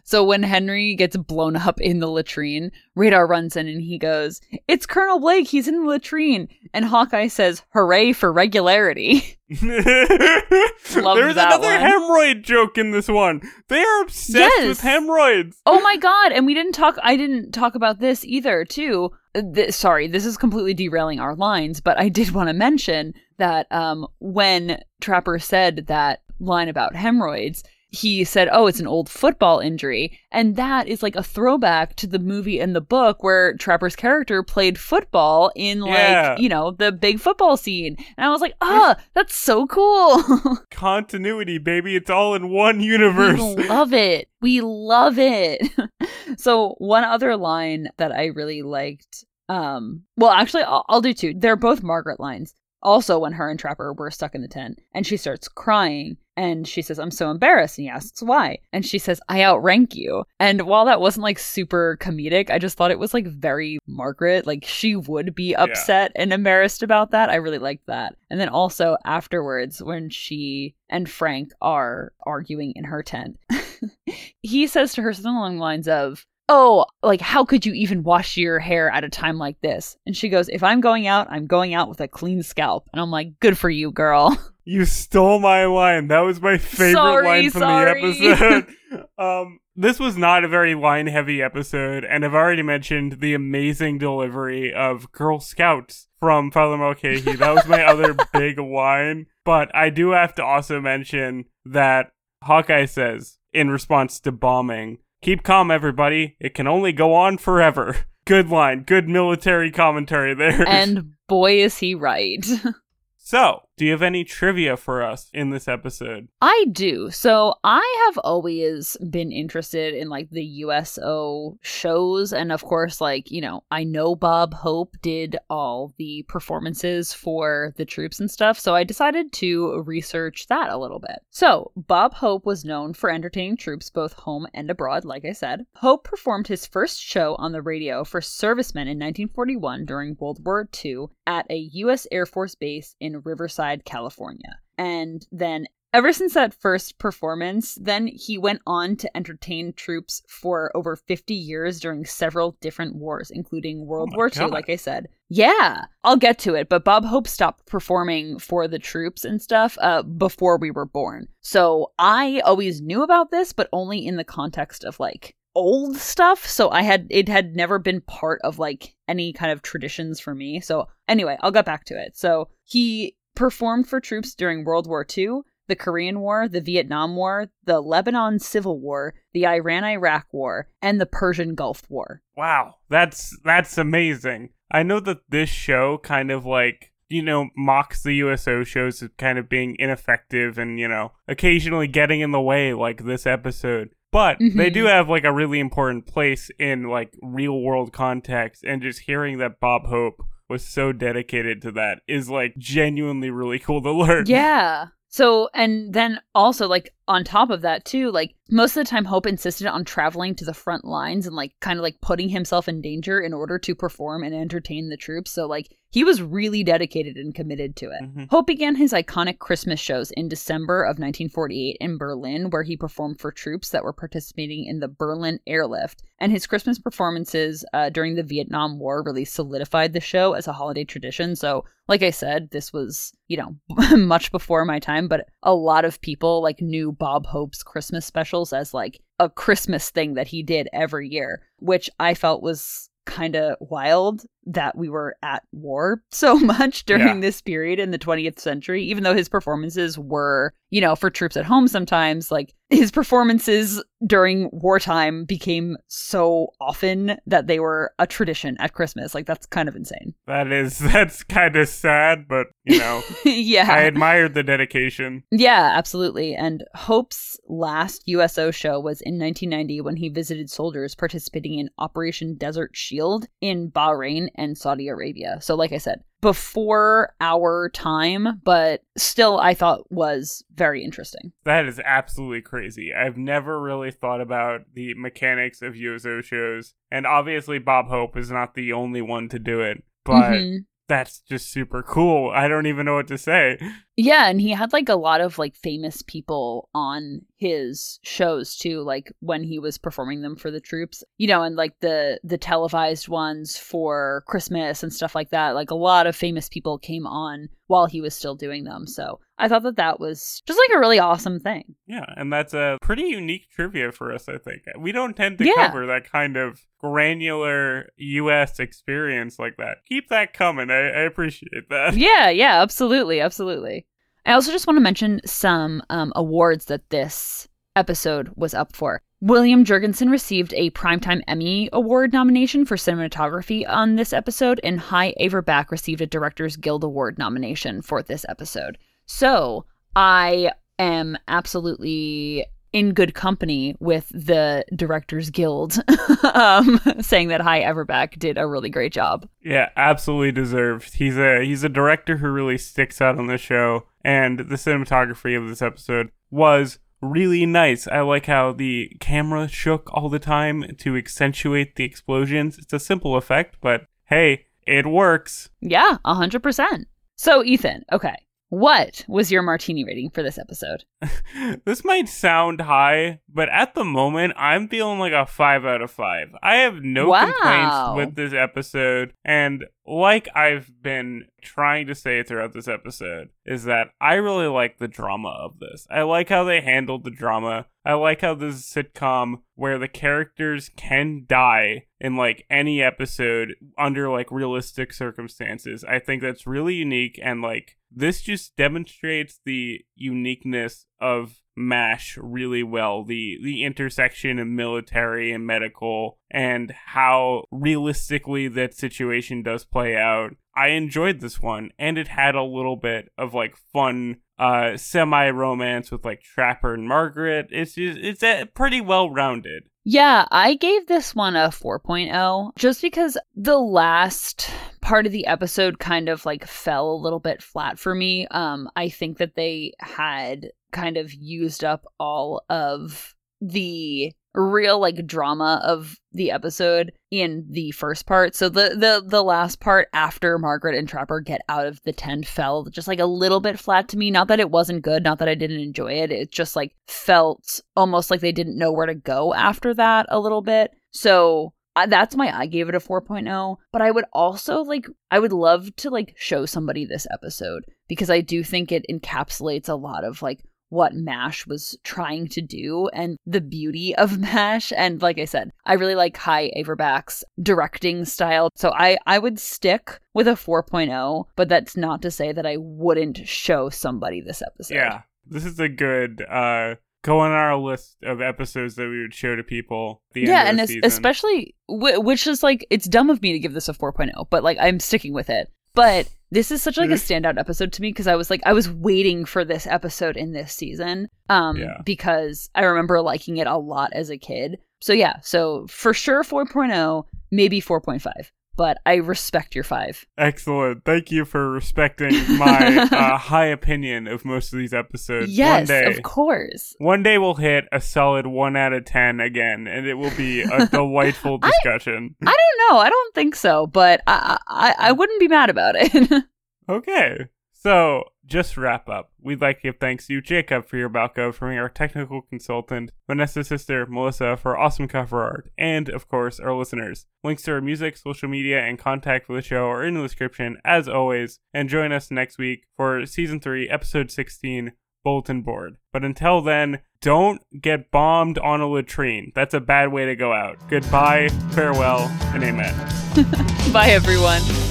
So 0.02 0.24
when 0.24 0.42
Henry 0.42 0.94
gets 0.94 1.18
blown 1.18 1.56
up 1.56 1.78
in 1.78 2.00
the 2.00 2.08
latrine, 2.08 2.72
Radar 2.96 3.26
runs 3.26 3.54
in 3.54 3.68
and 3.68 3.82
he 3.82 3.98
goes, 3.98 4.40
It's 4.66 4.86
Colonel 4.86 5.20
Blake, 5.20 5.46
he's 5.48 5.68
in 5.68 5.82
the 5.82 5.86
latrine. 5.86 6.48
And 6.72 6.86
Hawkeye 6.86 7.28
says, 7.28 7.62
Hooray 7.74 8.12
for 8.12 8.32
regularity. 8.32 9.36
There's 9.50 11.36
another 11.36 11.66
one. 11.66 11.80
hemorrhoid 11.80 12.42
joke 12.42 12.78
in 12.78 12.90
this 12.92 13.08
one. 13.08 13.40
They 13.68 13.80
are 13.82 14.02
obsessed 14.02 14.38
Yes. 14.38 14.66
with 14.68 14.80
hemorrhoids. 14.80 15.60
Oh 15.66 15.80
my 15.80 15.96
god! 15.96 16.32
And 16.32 16.46
we 16.46 16.54
didn't 16.54 16.72
talk. 16.72 16.96
I 17.02 17.16
didn't 17.16 17.52
talk 17.52 17.74
about 17.74 17.98
this 18.00 18.24
either. 18.24 18.64
Too. 18.64 19.10
Uh, 19.34 19.42
th- 19.54 19.72
sorry, 19.72 20.06
this 20.08 20.24
is 20.24 20.36
completely 20.36 20.74
derailing 20.74 21.20
our 21.20 21.34
lines, 21.34 21.80
but 21.80 21.98
I 21.98 22.08
did 22.08 22.30
want 22.32 22.48
to 22.48 22.52
mention 22.52 23.14
that 23.38 23.70
um, 23.72 24.06
when 24.18 24.82
Trapper 25.00 25.38
said 25.38 25.86
that 25.88 26.20
line 26.40 26.68
about 26.68 26.94
hemorrhoids, 26.96 27.62
he 27.92 28.22
said, 28.24 28.48
"Oh, 28.52 28.66
it's 28.66 28.78
an 28.80 28.86
old 28.86 29.08
football 29.08 29.58
injury," 29.58 30.18
and 30.30 30.56
that 30.56 30.86
is 30.88 31.02
like 31.02 31.16
a 31.16 31.22
throwback 31.22 31.96
to 31.96 32.06
the 32.06 32.18
movie 32.20 32.60
and 32.60 32.74
the 32.74 32.80
book 32.80 33.22
where 33.22 33.54
Trapper's 33.56 33.96
character 33.96 34.42
played 34.42 34.78
football 34.78 35.50
in 35.56 35.80
like 35.80 35.90
Yeah. 35.98 36.36
you 36.38 36.48
know 36.48 36.70
the 36.70 36.92
big 36.92 37.18
football 37.20 37.56
scene. 37.56 37.96
And 38.16 38.26
I 38.26 38.30
was 38.30 38.40
like, 38.40 38.54
"Ah, 38.60 38.96
that's 39.14 39.34
so 39.34 39.66
cool." 39.66 40.22
Continuity, 40.70 41.58
baby. 41.58 41.96
It's 41.96 42.10
all 42.10 42.34
in 42.34 42.48
one 42.50 42.78
We 42.78 42.84
universe. 42.84 43.40
love 43.68 43.92
it. 43.92 44.28
We 44.40 44.60
love 44.60 45.18
it. 45.18 45.60
so 46.38 46.74
one 46.78 47.04
other 47.04 47.36
line 47.36 47.88
that 47.98 48.12
I 48.12 48.26
really 48.26 48.62
liked. 48.62 49.24
Um, 49.48 50.02
well, 50.16 50.30
actually, 50.30 50.62
I'll, 50.62 50.84
I'll 50.88 51.00
do 51.00 51.12
two. 51.12 51.34
They're 51.36 51.56
both 51.56 51.82
Margaret 51.82 52.20
lines. 52.20 52.54
Also, 52.82 53.18
when 53.18 53.32
her 53.32 53.50
and 53.50 53.58
Trapper 53.58 53.92
were 53.92 54.10
stuck 54.10 54.34
in 54.34 54.42
the 54.42 54.48
tent, 54.48 54.80
and 54.94 55.06
she 55.06 55.16
starts 55.16 55.48
crying, 55.48 56.16
and 56.36 56.66
she 56.66 56.80
says, 56.80 56.98
"I'm 56.98 57.10
so 57.10 57.30
embarrassed," 57.30 57.76
and 57.78 57.84
he 57.84 57.90
asks 57.90 58.22
why, 58.22 58.58
and 58.72 58.84
she 58.86 58.98
says, 58.98 59.20
"I 59.28 59.42
outrank 59.44 59.94
you." 59.94 60.24
And 60.38 60.62
while 60.62 60.86
that 60.86 61.00
wasn't 61.00 61.24
like 61.24 61.38
super 61.38 61.98
comedic, 62.00 62.48
I 62.50 62.58
just 62.58 62.78
thought 62.78 62.90
it 62.90 62.98
was 62.98 63.12
like 63.12 63.26
very 63.26 63.78
Margaret. 63.86 64.46
Like 64.46 64.64
she 64.64 64.96
would 64.96 65.34
be 65.34 65.54
upset 65.54 66.12
and 66.16 66.32
embarrassed 66.32 66.82
about 66.82 67.10
that. 67.10 67.28
I 67.28 67.34
really 67.36 67.58
liked 67.58 67.86
that. 67.86 68.16
And 68.30 68.40
then 68.40 68.48
also 68.48 68.96
afterwards, 69.04 69.82
when 69.82 70.08
she 70.08 70.74
and 70.88 71.08
Frank 71.08 71.52
are 71.60 72.12
arguing 72.22 72.72
in 72.74 72.84
her 72.84 73.02
tent, 73.02 73.38
he 74.42 74.66
says 74.66 74.94
to 74.94 75.02
her 75.02 75.12
something 75.12 75.34
along 75.34 75.56
the 75.56 75.62
lines 75.62 75.88
of, 75.88 76.24
Oh, 76.52 76.84
like, 77.00 77.20
how 77.20 77.44
could 77.44 77.64
you 77.64 77.72
even 77.74 78.02
wash 78.02 78.36
your 78.36 78.58
hair 78.58 78.90
at 78.90 79.04
a 79.04 79.08
time 79.08 79.38
like 79.38 79.60
this? 79.60 79.96
And 80.04 80.16
she 80.16 80.28
goes, 80.28 80.48
If 80.48 80.64
I'm 80.64 80.80
going 80.80 81.06
out, 81.06 81.28
I'm 81.30 81.46
going 81.46 81.74
out 81.74 81.88
with 81.88 82.00
a 82.00 82.08
clean 82.08 82.42
scalp. 82.42 82.88
And 82.92 83.00
I'm 83.00 83.10
like, 83.10 83.38
Good 83.38 83.56
for 83.56 83.70
you, 83.70 83.92
girl. 83.92 84.36
You 84.62 84.84
stole 84.84 85.40
my 85.40 85.64
line. 85.64 86.08
That 86.08 86.20
was 86.20 86.40
my 86.40 86.56
favorite 86.56 86.92
Sorry, 86.92 87.26
line 87.26 87.50
from 87.50 87.60
sorry. 87.62 88.12
the 88.12 88.28
episode. 88.28 89.06
um, 89.18 89.58
this 89.74 89.98
was 89.98 90.16
not 90.16 90.44
a 90.44 90.48
very 90.48 90.76
line 90.76 91.08
heavy 91.08 91.42
episode, 91.42 92.04
and 92.04 92.24
I've 92.24 92.34
already 92.34 92.62
mentioned 92.62 93.20
the 93.20 93.34
amazing 93.34 93.98
delivery 93.98 94.72
of 94.72 95.10
Girl 95.10 95.40
Scouts 95.40 96.06
from 96.20 96.52
Father 96.52 96.76
Mulcahy. 96.76 97.20
That 97.20 97.54
was 97.54 97.66
my 97.66 97.82
other 97.82 98.14
big 98.32 98.60
line. 98.60 99.26
But 99.44 99.74
I 99.74 99.90
do 99.90 100.10
have 100.10 100.34
to 100.36 100.44
also 100.44 100.80
mention 100.80 101.46
that 101.64 102.12
Hawkeye 102.44 102.84
says, 102.84 103.38
in 103.52 103.70
response 103.70 104.20
to 104.20 104.30
bombing, 104.30 104.98
Keep 105.22 105.42
calm, 105.42 105.70
everybody. 105.70 106.36
It 106.40 106.54
can 106.54 106.66
only 106.66 106.92
go 106.92 107.14
on 107.14 107.36
forever. 107.36 107.96
Good 108.24 108.48
line. 108.48 108.84
Good 108.84 109.08
military 109.08 109.70
commentary 109.70 110.34
there. 110.34 110.66
and 110.66 111.12
boy, 111.26 111.62
is 111.62 111.78
he 111.78 111.94
right. 111.94 112.44
so, 113.16 113.62
do 113.80 113.86
you 113.86 113.92
have 113.92 114.02
any 114.02 114.24
trivia 114.24 114.76
for 114.76 115.02
us 115.02 115.30
in 115.32 115.48
this 115.48 115.66
episode? 115.66 116.28
I 116.42 116.66
do. 116.70 117.10
So 117.10 117.54
I 117.64 118.04
have 118.04 118.18
always 118.18 118.94
been 119.08 119.32
interested 119.32 119.94
in 119.94 120.10
like 120.10 120.28
the 120.28 120.44
USO 120.44 121.56
shows. 121.62 122.34
And 122.34 122.52
of 122.52 122.62
course, 122.62 123.00
like, 123.00 123.30
you 123.30 123.40
know, 123.40 123.64
I 123.70 123.84
know 123.84 124.14
Bob 124.14 124.52
Hope 124.52 124.96
did 125.00 125.38
all 125.48 125.94
the 125.96 126.26
performances 126.28 127.14
for 127.14 127.72
the 127.78 127.86
troops 127.86 128.20
and 128.20 128.30
stuff. 128.30 128.58
So 128.58 128.74
I 128.74 128.84
decided 128.84 129.32
to 129.32 129.80
research 129.86 130.46
that 130.48 130.68
a 130.68 130.76
little 130.76 130.98
bit. 130.98 131.20
So 131.30 131.72
Bob 131.74 132.12
Hope 132.12 132.44
was 132.44 132.66
known 132.66 132.92
for 132.92 133.08
entertaining 133.08 133.56
troops 133.56 133.88
both 133.88 134.12
home 134.12 134.46
and 134.52 134.68
abroad, 134.68 135.06
like 135.06 135.24
I 135.24 135.32
said. 135.32 135.64
Hope 135.76 136.04
performed 136.04 136.48
his 136.48 136.66
first 136.66 137.00
show 137.00 137.34
on 137.36 137.52
the 137.52 137.62
radio 137.62 138.04
for 138.04 138.20
servicemen 138.20 138.88
in 138.88 138.98
1941 138.98 139.86
during 139.86 140.18
World 140.20 140.44
War 140.44 140.68
II 140.84 141.06
at 141.26 141.46
a 141.48 141.56
U.S. 141.56 142.06
Air 142.10 142.26
Force 142.26 142.54
base 142.54 142.94
in 143.00 143.22
Riverside, 143.24 143.69
California. 143.84 144.58
And 144.78 145.26
then 145.30 145.66
Ever 145.92 146.12
since 146.12 146.34
that 146.34 146.54
first 146.54 146.98
performance, 146.98 147.76
then 147.80 148.06
he 148.06 148.38
went 148.38 148.62
on 148.64 148.94
to 148.96 149.16
entertain 149.16 149.72
troops 149.72 150.22
for 150.28 150.70
over 150.76 150.94
50 150.94 151.34
years 151.34 151.80
during 151.80 152.04
several 152.04 152.56
different 152.60 152.94
wars, 152.94 153.32
including 153.32 153.86
World 153.86 154.10
my 154.12 154.16
War 154.16 154.30
II, 154.34 154.46
like 154.46 154.70
I 154.70 154.76
said. 154.76 155.08
Yeah, 155.28 155.86
I'll 156.04 156.16
get 156.16 156.38
to 156.40 156.54
it, 156.54 156.68
but 156.68 156.84
Bob 156.84 157.04
Hope 157.04 157.26
stopped 157.26 157.66
performing 157.66 158.38
for 158.38 158.68
the 158.68 158.78
troops 158.78 159.24
and 159.24 159.42
stuff 159.42 159.76
uh, 159.80 160.04
before 160.04 160.58
we 160.58 160.70
were 160.70 160.86
born. 160.86 161.26
So 161.40 161.90
I 161.98 162.40
always 162.44 162.80
knew 162.80 163.02
about 163.02 163.32
this, 163.32 163.52
but 163.52 163.68
only 163.72 164.06
in 164.06 164.16
the 164.16 164.22
context 164.22 164.84
of 164.84 165.00
like 165.00 165.34
old 165.56 165.96
stuff, 165.96 166.46
so 166.46 166.70
I 166.70 166.82
had 166.82 167.08
it 167.10 167.28
had 167.28 167.56
never 167.56 167.80
been 167.80 168.00
part 168.02 168.40
of 168.44 168.60
like 168.60 168.94
any 169.08 169.32
kind 169.32 169.50
of 169.50 169.62
traditions 169.62 170.20
for 170.20 170.36
me. 170.36 170.60
So 170.60 170.86
anyway, 171.08 171.36
I'll 171.40 171.50
get 171.50 171.64
back 171.64 171.84
to 171.86 172.00
it. 172.00 172.16
So 172.16 172.48
he 172.64 173.16
performed 173.40 173.88
for 173.88 174.00
troops 174.00 174.34
during 174.34 174.64
World 174.64 174.86
War 174.86 175.04
II, 175.16 175.40
the 175.66 175.74
Korean 175.76 176.20
War, 176.20 176.46
the 176.46 176.60
Vietnam 176.60 177.16
War, 177.16 177.48
the 177.64 177.80
Lebanon 177.80 178.38
Civil 178.38 178.78
War, 178.80 179.14
the 179.32 179.46
Iran-Iraq 179.46 180.26
War, 180.32 180.68
and 180.82 181.00
the 181.00 181.06
Persian 181.06 181.54
Gulf 181.54 181.82
War. 181.88 182.22
Wow, 182.36 182.74
that's 182.90 183.36
that's 183.44 183.78
amazing. 183.78 184.50
I 184.70 184.82
know 184.82 185.00
that 185.00 185.20
this 185.28 185.48
show 185.48 185.98
kind 185.98 186.30
of 186.30 186.44
like 186.44 186.92
you 187.08 187.22
know 187.22 187.48
mocks 187.56 188.02
the 188.02 188.14
USO 188.16 188.62
shows 188.62 189.02
as 189.02 189.08
kind 189.18 189.38
of 189.38 189.48
being 189.48 189.74
ineffective 189.78 190.58
and 190.58 190.78
you 190.78 190.86
know 190.86 191.12
occasionally 191.26 191.86
getting 191.88 192.20
in 192.20 192.32
the 192.32 192.40
way 192.40 192.74
like 192.74 193.04
this 193.04 193.26
episode. 193.26 193.88
But 194.12 194.38
they 194.40 194.70
Mhm. 194.70 194.74
do 194.74 194.84
have 194.86 195.08
like 195.08 195.24
a 195.24 195.32
really 195.32 195.60
important 195.60 196.04
place 196.06 196.50
in 196.58 196.88
like 196.88 197.14
real 197.22 197.60
world 197.60 197.92
context 197.92 198.64
and 198.64 198.82
just 198.82 199.00
hearing 199.00 199.38
that 199.38 199.60
Bob 199.60 199.86
Hope 199.86 200.20
was 200.50 200.66
so 200.66 200.92
dedicated 200.92 201.62
to 201.62 201.72
that 201.72 202.02
is 202.06 202.28
like 202.28 202.54
genuinely 202.58 203.30
really 203.30 203.58
cool 203.58 203.80
to 203.80 203.92
learn. 203.92 204.26
Yeah. 204.26 204.88
So, 205.12 205.48
and 205.54 205.92
then 205.92 206.20
also, 206.36 206.68
like, 206.68 206.94
on 207.10 207.24
top 207.24 207.50
of 207.50 207.62
that, 207.62 207.84
too, 207.84 208.10
like, 208.12 208.34
most 208.50 208.76
of 208.76 208.84
the 208.84 208.88
time, 208.88 209.04
Hope 209.04 209.26
insisted 209.26 209.66
on 209.66 209.84
traveling 209.84 210.34
to 210.36 210.44
the 210.44 210.54
front 210.54 210.84
lines 210.84 211.26
and, 211.26 211.36
like, 211.36 211.52
kind 211.60 211.78
of 211.78 211.82
like 211.82 212.00
putting 212.00 212.28
himself 212.28 212.68
in 212.68 212.80
danger 212.80 213.20
in 213.20 213.32
order 213.32 213.58
to 213.58 213.74
perform 213.74 214.22
and 214.22 214.34
entertain 214.34 214.88
the 214.88 214.96
troops. 214.96 215.30
So, 215.30 215.46
like, 215.46 215.76
he 215.92 216.04
was 216.04 216.22
really 216.22 216.62
dedicated 216.62 217.16
and 217.16 217.34
committed 217.34 217.74
to 217.76 217.86
it. 217.86 218.02
Mhm. 218.02 218.30
Hope 218.30 218.46
began 218.46 218.76
his 218.76 218.92
iconic 218.92 219.40
Christmas 219.40 219.80
shows 219.80 220.12
in 220.12 220.28
December 220.28 220.82
of 220.82 220.98
1948 221.00 221.76
in 221.80 221.98
Berlin, 221.98 222.50
where 222.50 222.62
he 222.62 222.76
performed 222.76 223.20
for 223.20 223.32
troops 223.32 223.70
that 223.70 223.82
were 223.82 223.92
participating 223.92 224.64
in 224.64 224.78
the 224.78 224.88
Berlin 224.88 225.40
Airlift. 225.48 226.04
And 226.20 226.30
his 226.30 226.46
Christmas 226.46 226.78
performances 226.78 227.64
uh, 227.72 227.90
during 227.90 228.14
the 228.14 228.22
Vietnam 228.22 228.78
War 228.78 229.02
really 229.04 229.24
solidified 229.24 229.92
the 229.92 230.00
show 230.00 230.34
as 230.34 230.46
a 230.46 230.52
holiday 230.52 230.84
tradition. 230.84 231.34
So, 231.34 231.64
like 231.88 232.04
I 232.04 232.10
said, 232.10 232.50
this 232.50 232.72
was, 232.72 233.12
you 233.26 233.36
know, 233.36 233.56
much 233.96 234.30
before 234.30 234.64
my 234.64 234.78
time, 234.78 235.08
but 235.08 235.26
a 235.42 235.54
lot 235.54 235.84
of 235.84 236.00
people 236.00 236.40
like 236.40 236.60
knew 236.60 236.92
Bob 237.00 237.26
Hope's 237.26 237.64
Christmas 237.64 238.06
specials 238.06 238.52
as 238.52 238.72
like 238.72 239.00
a 239.18 239.28
Christmas 239.28 239.90
thing 239.90 240.14
that 240.14 240.28
he 240.28 240.44
did 240.44 240.68
every 240.72 241.08
year, 241.08 241.42
which 241.58 241.90
I 241.98 242.14
felt 242.14 242.42
was 242.42 242.88
kind 243.06 243.34
of 243.34 243.56
wild 243.58 244.22
that 244.46 244.76
we 244.76 244.88
were 244.88 245.16
at 245.22 245.42
war 245.52 246.02
so 246.10 246.38
much 246.38 246.84
during 246.84 247.06
Yeah. 247.16 247.20
this 247.20 247.40
period 247.42 247.78
in 247.78 247.90
the 247.90 247.98
20th 247.98 248.38
century 248.38 248.82
even 248.84 249.04
though 249.04 249.14
his 249.14 249.28
performances 249.28 249.98
were 249.98 250.52
you 250.70 250.80
know 250.80 250.96
for 250.96 251.10
troops 251.10 251.36
at 251.36 251.44
home 251.44 251.68
sometimes 251.68 252.30
like 252.30 252.54
his 252.70 252.90
performances 252.92 253.82
during 254.06 254.48
wartime 254.52 255.24
became 255.24 255.76
so 255.88 256.48
often 256.60 257.16
that 257.26 257.48
they 257.48 257.58
were 257.58 257.92
a 257.98 258.06
tradition 258.06 258.56
at 258.60 258.72
christmas 258.72 259.14
like 259.14 259.26
that's 259.26 259.46
kind 259.46 259.68
of 259.68 259.76
insane 259.76 260.14
That 260.26 260.50
is 260.52 260.78
that's 260.92 261.22
kind 261.24 261.56
of 261.56 261.68
sad, 261.68 262.26
but 262.28 262.46
you 262.64 262.78
know, 262.78 263.02
yeah 263.24 263.66
I 263.70 263.80
admired 263.80 264.34
the 264.34 264.42
dedication. 264.44 265.24
Yeah, 265.32 265.72
absolutely. 265.74 266.34
And 266.36 266.62
Hope's 266.74 267.38
last 267.48 268.02
USO 268.06 268.50
show 268.52 268.78
was 268.78 269.00
in 269.00 269.18
1990 269.18 269.80
when 269.80 269.96
he 269.96 270.08
visited 270.08 270.50
soldiers 270.50 270.94
participating 270.94 271.58
in 271.58 271.70
Operation 271.78 272.36
Desert 272.36 272.70
Shield 272.74 273.26
in 273.40 273.70
Bahrain 273.70 274.28
and 274.34 274.56
Saudi 274.56 274.88
Arabia. 274.88 275.38
So, 275.40 275.54
like 275.54 275.72
I 275.72 275.78
said, 275.78 276.02
before 276.20 277.14
our 277.20 277.70
time, 277.70 278.40
but 278.44 278.82
still, 278.96 279.38
I 279.38 279.54
thought 279.54 279.90
was 279.90 280.44
very 280.54 280.84
interesting. 280.84 281.32
That 281.44 281.66
is 281.66 281.80
absolutely 281.84 282.42
crazy. 282.42 282.92
I've 282.92 283.16
never 283.16 283.60
really 283.60 283.90
thought 283.90 284.20
about 284.20 284.62
the 284.74 284.94
mechanics 284.94 285.62
of 285.62 285.76
USO 285.76 286.20
shows, 286.20 286.74
and 286.90 287.06
obviously 287.06 287.58
Bob 287.58 287.88
Hope 287.88 288.16
is 288.16 288.30
not 288.30 288.54
the 288.54 288.72
only 288.72 289.00
one 289.02 289.28
to 289.30 289.38
do 289.38 289.60
it, 289.60 289.82
but 290.04 290.32
Mhm. 290.32 290.64
that's 290.88 291.20
just 291.20 291.50
super 291.50 291.82
cool. 291.82 292.30
I 292.30 292.48
don't 292.48 292.66
even 292.66 292.84
know 292.86 292.96
what 292.96 293.08
to 293.08 293.18
say. 293.18 293.58
Yeah, 294.02 294.28
and 294.28 294.40
he 294.40 294.50
had 294.50 294.72
like 294.72 294.88
a 294.88 294.94
lot 294.96 295.20
of 295.20 295.38
like 295.38 295.54
famous 295.54 296.02
people 296.02 296.68
on 296.74 297.22
his 297.36 297.98
shows 298.02 298.56
too, 298.56 298.82
like 298.82 299.12
when 299.20 299.42
he 299.44 299.58
was 299.58 299.76
performing 299.78 300.22
them 300.22 300.36
for 300.36 300.50
the 300.50 300.60
troops. 300.60 301.04
You 301.18 301.28
know, 301.28 301.42
and 301.42 301.56
like 301.56 301.78
the 301.80 302.18
the 302.24 302.38
televised 302.38 303.08
ones 303.08 303.56
for 303.58 304.24
Christmas 304.26 304.82
and 304.82 304.92
stuff 304.92 305.14
like 305.14 305.30
that. 305.30 305.54
Like 305.54 305.70
a 305.70 305.74
lot 305.74 306.06
of 306.06 306.16
famous 306.16 306.48
people 306.48 306.78
came 306.78 307.06
on 307.06 307.48
while 307.66 307.86
he 307.86 308.00
was 308.00 308.14
still 308.14 308.34
doing 308.34 308.64
them. 308.64 308.86
So, 308.86 309.20
I 309.38 309.46
thought 309.48 309.62
that 309.62 309.76
that 309.76 310.00
was 310.00 310.42
just 310.46 310.58
like 310.58 310.76
a 310.76 310.80
really 310.80 310.98
awesome 310.98 311.38
thing. 311.38 311.76
Yeah, 311.86 312.04
and 312.16 312.32
that's 312.32 312.52
a 312.54 312.78
pretty 312.82 313.04
unique 313.04 313.48
trivia 313.50 313.92
for 313.92 314.12
us, 314.12 314.28
I 314.28 314.38
think. 314.38 314.62
We 314.78 314.90
don't 314.92 315.16
tend 315.16 315.38
to 315.38 315.44
Yeah. 315.46 315.66
cover 315.68 315.86
that 315.86 316.10
kind 316.10 316.36
of 316.36 316.60
granular 316.80 317.90
US 317.96 318.58
experience 318.58 319.38
like 319.38 319.56
that. 319.58 319.78
Keep 319.88 320.08
that 320.08 320.32
coming. 320.32 320.70
I, 320.70 320.88
I 320.88 321.00
appreciate 321.02 321.68
that. 321.70 321.96
yeah, 321.96 322.28
yeah, 322.30 322.60
absolutely, 322.62 323.20
absolutely. 323.20 323.86
I 324.26 324.32
also 324.32 324.52
just 324.52 324.66
want 324.66 324.76
to 324.76 324.82
mention 324.82 325.20
some 325.24 325.82
um, 325.90 326.12
awards 326.14 326.66
that 326.66 326.88
this 326.90 327.48
episode 327.76 328.30
was 328.36 328.54
up 328.54 328.74
for. 328.74 329.00
William 329.22 329.64
Jurgensen 329.64 330.10
received 330.10 330.54
a 330.54 330.70
Primetime 330.70 331.22
Emmy 331.28 331.68
Award 331.72 332.12
nomination 332.12 332.64
for 332.64 332.76
cinematography 332.76 333.68
on 333.68 333.96
this 333.96 334.12
episode, 334.12 334.60
and 334.64 334.80
Hy 334.80 335.14
Averback 335.20 335.70
received 335.70 336.00
a 336.00 336.06
Directors 336.06 336.56
Guild 336.56 336.84
Award 336.84 337.18
nomination 337.18 337.82
for 337.82 338.02
this 338.02 338.24
episode. 338.28 338.78
So 339.04 339.66
I 339.94 340.52
am 340.78 341.18
absolutely 341.28 342.46
in 342.72 342.92
good 342.92 343.14
company 343.14 343.74
with 343.80 344.08
the 344.08 344.64
Directors 344.74 345.30
Guild, 345.30 345.78
um, 346.34 346.80
saying 347.00 347.28
that 347.28 347.40
Hy 347.40 347.62
Averback 347.62 348.18
did 348.18 348.38
a 348.38 348.46
really 348.46 348.70
great 348.70 348.92
job. 348.92 349.28
Yeah, 349.42 349.70
absolutely 349.76 350.32
deserved. 350.32 350.94
He's 350.94 351.16
a 351.16 351.44
he's 351.44 351.64
a 351.64 351.68
director 351.68 352.18
who 352.18 352.28
really 352.30 352.58
sticks 352.58 353.00
out 353.00 353.18
on 353.18 353.26
the 353.26 353.38
show, 353.38 353.86
and 354.04 354.40
the 354.40 354.56
cinematography 354.56 355.36
of 355.36 355.48
this 355.48 355.62
episode 355.62 356.10
was 356.30 356.78
really 357.00 357.46
nice. 357.46 357.86
I 357.86 358.00
like 358.00 358.26
how 358.26 358.52
the 358.52 358.96
camera 359.00 359.48
shook 359.48 359.90
all 359.92 360.08
the 360.08 360.18
time 360.18 360.76
to 360.78 360.96
accentuate 360.96 361.76
the 361.76 361.84
explosions. 361.84 362.58
It's 362.58 362.72
a 362.72 362.80
simple 362.80 363.16
effect, 363.16 363.56
but 363.60 363.86
hey, 364.04 364.46
it 364.66 364.86
works. 364.86 365.50
Yeah, 365.60 365.98
100%. 366.04 366.84
So, 367.16 367.44
Ethan, 367.44 367.84
okay. 367.92 368.16
What 368.50 369.04
was 369.08 369.30
your 369.30 369.42
martini 369.42 369.84
rating 369.84 370.10
for 370.10 370.22
this 370.24 370.36
episode? 370.38 370.84
this 371.64 371.84
might 371.84 372.08
sound 372.08 372.60
high, 372.60 373.20
but 373.32 373.48
at 373.48 373.74
the 373.74 373.84
moment, 373.84 374.34
I'm 374.36 374.66
feeling 374.68 374.98
like 374.98 375.12
a 375.12 375.24
5 375.24 375.64
out 375.64 375.80
of 375.82 375.90
5. 375.92 376.28
I 376.42 376.56
have 376.56 376.82
no 376.82 377.08
Wow. 377.08 377.24
complaints 377.26 377.96
with 377.96 378.16
this 378.16 378.32
episode, 378.32 379.14
and 379.24 379.64
like 379.90 380.28
I've 380.36 380.70
been 380.82 381.24
trying 381.42 381.86
to 381.88 381.94
say 381.94 382.22
throughout 382.22 382.52
this 382.52 382.68
episode, 382.68 383.30
is 383.44 383.64
that 383.64 383.88
I 384.00 384.14
really 384.14 384.46
like 384.46 384.78
the 384.78 384.88
drama 384.88 385.28
of 385.28 385.58
this. 385.58 385.86
I 385.90 386.02
like 386.02 386.28
how 386.28 386.44
they 386.44 386.60
handled 386.60 387.04
the 387.04 387.10
drama. 387.10 387.66
I 387.84 387.94
like 387.94 388.20
how 388.20 388.34
this 388.34 388.54
is 388.54 388.76
a 388.76 388.84
sitcom 388.84 389.40
where 389.54 389.78
the 389.78 389.88
characters 389.88 390.70
can 390.76 391.24
die 391.26 391.86
in 391.98 392.16
like 392.16 392.46
any 392.50 392.82
episode 392.82 393.54
under 393.76 394.08
like 394.08 394.30
realistic 394.30 394.92
circumstances. 394.92 395.84
I 395.84 395.98
think 395.98 396.22
that's 396.22 396.46
really 396.46 396.74
unique 396.74 397.18
and 397.22 397.42
like 397.42 397.76
this 397.90 398.22
just 398.22 398.56
demonstrates 398.56 399.40
the 399.44 399.80
uniqueness 399.96 400.86
of 401.00 401.40
MASH 401.60 402.18
really 402.20 402.62
well. 402.62 403.04
The 403.04 403.38
the 403.42 403.64
intersection 403.64 404.38
of 404.38 404.48
military 404.48 405.32
and 405.32 405.46
medical 405.46 406.18
and 406.30 406.72
how 406.86 407.44
realistically 407.50 408.48
that 408.48 408.74
situation 408.74 409.42
does 409.42 409.64
play 409.64 409.96
out. 409.96 410.36
I 410.54 410.68
enjoyed 410.68 411.20
this 411.20 411.40
one 411.40 411.70
and 411.78 411.96
it 411.96 412.08
had 412.08 412.34
a 412.34 412.42
little 412.42 412.76
bit 412.76 413.10
of 413.16 413.34
like 413.34 413.54
fun 413.72 414.16
uh 414.38 414.76
semi 414.76 415.30
romance 415.30 415.90
with 415.90 416.04
like 416.04 416.22
Trapper 416.22 416.74
and 416.74 416.88
Margaret. 416.88 417.48
It's 417.50 417.74
just 417.74 417.98
it's 417.98 418.22
uh, 418.22 418.46
pretty 418.54 418.80
well 418.80 419.10
rounded. 419.10 419.64
Yeah, 419.84 420.26
I 420.30 420.54
gave 420.54 420.86
this 420.86 421.14
one 421.14 421.36
a 421.36 421.48
4.0 421.48 422.54
just 422.56 422.82
because 422.82 423.16
the 423.34 423.58
last 423.58 424.50
part 424.82 425.06
of 425.06 425.12
the 425.12 425.26
episode 425.26 425.78
kind 425.78 426.08
of 426.08 426.26
like 426.26 426.46
fell 426.46 426.90
a 426.90 427.02
little 427.02 427.20
bit 427.20 427.42
flat 427.42 427.78
for 427.78 427.94
me. 427.94 428.26
Um 428.30 428.68
I 428.76 428.88
think 428.88 429.18
that 429.18 429.34
they 429.36 429.72
had 429.78 430.50
kind 430.72 430.96
of 430.96 431.12
used 431.12 431.64
up 431.64 431.84
all 431.98 432.42
of 432.48 433.14
the 433.40 434.12
real 434.34 434.78
like 434.78 435.06
drama 435.06 435.60
of 435.64 435.96
the 436.12 436.30
episode 436.30 436.92
in 437.10 437.46
the 437.50 437.70
first 437.72 438.06
part. 438.06 438.34
So 438.34 438.48
the 438.48 438.70
the 438.76 439.02
the 439.04 439.22
last 439.22 439.60
part 439.60 439.88
after 439.92 440.38
Margaret 440.38 440.76
and 440.76 440.88
Trapper 440.88 441.20
get 441.20 441.40
out 441.48 441.66
of 441.66 441.80
the 441.82 441.92
tent 441.92 442.26
fell 442.26 442.64
just 442.66 442.88
like 442.88 443.00
a 443.00 443.06
little 443.06 443.40
bit 443.40 443.58
flat 443.58 443.88
to 443.88 443.96
me. 443.96 444.10
Not 444.10 444.28
that 444.28 444.40
it 444.40 444.50
wasn't 444.50 444.82
good, 444.82 445.02
not 445.02 445.18
that 445.18 445.28
I 445.28 445.34
didn't 445.34 445.60
enjoy 445.60 445.94
it. 445.94 446.12
It 446.12 446.30
just 446.30 446.54
like 446.54 446.74
felt 446.86 447.60
almost 447.76 448.10
like 448.10 448.20
they 448.20 448.32
didn't 448.32 448.58
know 448.58 448.72
where 448.72 448.86
to 448.86 448.94
go 448.94 449.34
after 449.34 449.74
that 449.74 450.06
a 450.08 450.20
little 450.20 450.42
bit. 450.42 450.72
So 450.92 451.52
that's 451.88 452.16
why 452.16 452.28
I 452.28 452.46
gave 452.46 452.68
it 452.68 452.74
a 452.74 452.80
4.0, 452.80 453.56
but 453.72 453.80
I 453.80 453.90
would 453.90 454.04
also 454.12 454.62
like 454.62 454.86
I 455.10 455.18
would 455.18 455.32
love 455.32 455.74
to 455.76 455.90
like 455.90 456.14
show 456.16 456.46
somebody 456.46 456.84
this 456.84 457.06
episode 457.12 457.64
because 457.88 458.10
I 458.10 458.20
do 458.20 458.44
think 458.44 458.70
it 458.70 458.84
encapsulates 458.90 459.68
a 459.68 459.74
lot 459.74 460.04
of 460.04 460.22
like 460.22 460.40
what 460.70 460.94
MASH 460.94 461.46
was 461.46 461.76
trying 461.84 462.26
to 462.28 462.40
do 462.40 462.88
and 462.92 463.16
the 463.26 463.40
beauty 463.40 463.94
of 463.96 464.18
MASH. 464.32 464.72
And 464.76 465.02
like 465.02 465.18
I 465.18 465.24
said, 465.26 465.50
I 465.66 465.74
really 465.74 465.94
like 465.94 466.16
Hy 466.16 466.50
Averback's 466.56 467.22
directing 467.42 468.04
style. 468.04 468.48
So 468.56 468.70
I, 468.70 468.96
I 469.06 469.18
would 469.18 469.38
stick 469.38 470.00
with 470.14 470.26
a 470.26 470.32
4.0, 470.32 471.24
but 471.36 471.48
that's 471.48 471.76
not 471.76 472.02
to 472.02 472.10
say 472.10 472.32
that 472.32 472.46
I 472.46 472.56
wouldn't 472.58 473.28
show 473.28 473.68
somebody 473.68 474.20
this 474.20 474.42
episode. 474.42 474.74
Yeah. 474.74 475.02
This 475.26 475.44
is 475.44 475.60
a 475.60 475.68
good 475.68 476.22
uh 476.28 476.74
go 477.02 477.20
on 477.20 477.30
our 477.30 477.56
list 477.56 477.96
of 478.02 478.20
episodes 478.20 478.74
that 478.74 478.88
we 478.88 479.00
would 479.02 479.14
show 479.14 479.34
to 479.36 479.42
people. 479.42 480.02
yeah, 480.14 480.40
end 480.44 480.60
and 480.60 480.70
es- 480.70 480.76
especially 480.82 481.54
wh- 481.66 481.98
which 481.98 482.26
is 482.26 482.42
like 482.42 482.66
it's 482.70 482.86
dumb 482.88 483.10
of 483.10 483.22
me 483.22 483.32
to 483.32 483.38
give 483.38 483.52
this 483.54 483.68
a 483.68 483.72
4.0, 483.72 484.10
but 484.30 484.42
like 484.42 484.58
I'm 484.60 484.80
sticking 484.80 485.12
with 485.12 485.30
it. 485.30 485.48
But 485.80 486.08
this 486.30 486.50
is 486.50 486.62
such 486.62 486.76
like 486.76 486.90
a 486.90 486.94
Mhm. 486.94 487.22
standout 487.22 487.38
episode 487.38 487.72
to 487.72 487.80
me 487.82 487.88
because 487.88 488.06
I 488.06 488.14
was 488.14 488.28
like 488.30 488.42
I 488.44 488.52
was 488.52 488.70
waiting 488.70 489.24
for 489.24 489.44
this 489.44 489.66
episode 489.66 490.16
in 490.16 490.32
this 490.32 490.52
season 490.52 491.08
um 491.30 491.56
Yeah. 491.56 491.78
because 491.84 492.50
I 492.54 492.64
remember 492.64 493.00
liking 493.00 493.38
it 493.38 493.46
a 493.46 493.56
lot 493.56 493.90
as 493.94 494.10
a 494.10 494.18
kid. 494.18 494.58
So 494.82 494.92
yeah, 494.92 495.16
so 495.22 495.66
for 495.68 495.92
sure 495.94 496.22
4.0, 496.22 497.04
maybe 497.30 497.60
4.5. 497.60 498.30
But 498.56 498.78
I 498.84 498.96
respect 498.96 499.54
your 499.54 499.64
5. 499.64 500.06
Excellent. 500.18 500.84
Thank 500.84 501.10
you 501.10 501.24
for 501.24 501.50
respecting 501.50 502.12
my 502.36 502.86
uh, 502.92 503.16
high 503.16 503.46
opinion 503.46 504.06
of 504.06 504.24
most 504.26 504.52
of 504.52 504.58
these 504.58 504.74
episodes. 504.74 505.30
Yes, 505.30 505.68
One 505.68 505.80
day. 505.80 505.84
of 505.96 506.02
course. 506.02 506.74
One 506.78 507.02
day 507.02 507.16
we'll 507.16 507.36
hit 507.36 507.64
a 507.72 507.80
solid 507.80 508.26
one 508.26 508.56
out 508.56 508.72
of 508.74 508.84
ten 508.84 509.18
again, 509.20 509.66
and 509.66 509.86
it 509.86 509.94
will 509.94 510.14
be 510.16 510.42
a 510.42 510.66
delightful 510.70 511.38
I- 511.42 511.48
discussion. 511.50 512.14
I 512.22 512.26
don't 512.26 512.70
know. 512.74 512.78
I 512.80 512.90
don't 512.90 513.14
think 513.14 513.34
so, 513.34 513.66
but 513.66 514.02
I 514.06 514.38
I, 514.46 514.74
I 514.78 514.92
wouldn't 514.92 515.20
be 515.20 515.28
mad 515.28 515.48
about 515.50 515.74
it. 515.78 516.24
Okay. 516.68 517.26
So, 517.52 518.04
just 518.30 518.56
wrap 518.56 518.88
up, 518.88 519.10
we'd 519.20 519.40
like 519.40 519.56
to 519.56 519.62
give 519.64 519.76
thanks 519.78 520.06
to 520.06 520.20
Jacob, 520.20 520.66
for 520.66 520.76
your 520.76 520.88
Balco, 520.88 521.34
for 521.34 521.48
being 521.48 521.58
our 521.58 521.68
technical 521.68 522.22
consultant, 522.22 522.92
Vanessa's 523.08 523.48
sister, 523.48 523.84
Melissa, 523.86 524.36
for 524.36 524.56
awesome 524.56 524.86
cover 524.86 525.22
art, 525.22 525.50
and, 525.58 525.88
of 525.88 526.08
course, 526.08 526.38
our 526.38 526.54
listeners. 526.54 527.06
Links 527.24 527.42
to 527.42 527.52
our 527.52 527.60
music, 527.60 527.96
social 527.96 528.28
media, 528.28 528.60
and 528.60 528.78
contact 528.78 529.26
for 529.26 529.34
the 529.34 529.42
show 529.42 529.66
are 529.66 529.84
in 529.84 529.94
the 529.94 530.02
description, 530.02 530.58
as 530.64 530.88
always, 530.88 531.40
and 531.52 531.68
join 531.68 531.92
us 531.92 532.10
next 532.10 532.38
week 532.38 532.66
for 532.76 533.04
Season 533.04 533.40
3, 533.40 533.68
Episode 533.68 534.10
16, 534.10 534.72
Bulletin 535.02 535.42
Board. 535.42 535.76
But 535.92 536.04
until 536.04 536.40
then, 536.40 536.80
don't 537.00 537.42
get 537.60 537.90
bombed 537.90 538.38
on 538.38 538.60
a 538.60 538.68
latrine. 538.68 539.32
That's 539.34 539.54
a 539.54 539.60
bad 539.60 539.92
way 539.92 540.06
to 540.06 540.14
go 540.14 540.32
out. 540.32 540.56
Goodbye, 540.68 541.28
farewell, 541.50 542.08
and 542.32 542.44
amen. 542.44 542.74
Bye 543.72 543.88
everyone. 543.90 544.69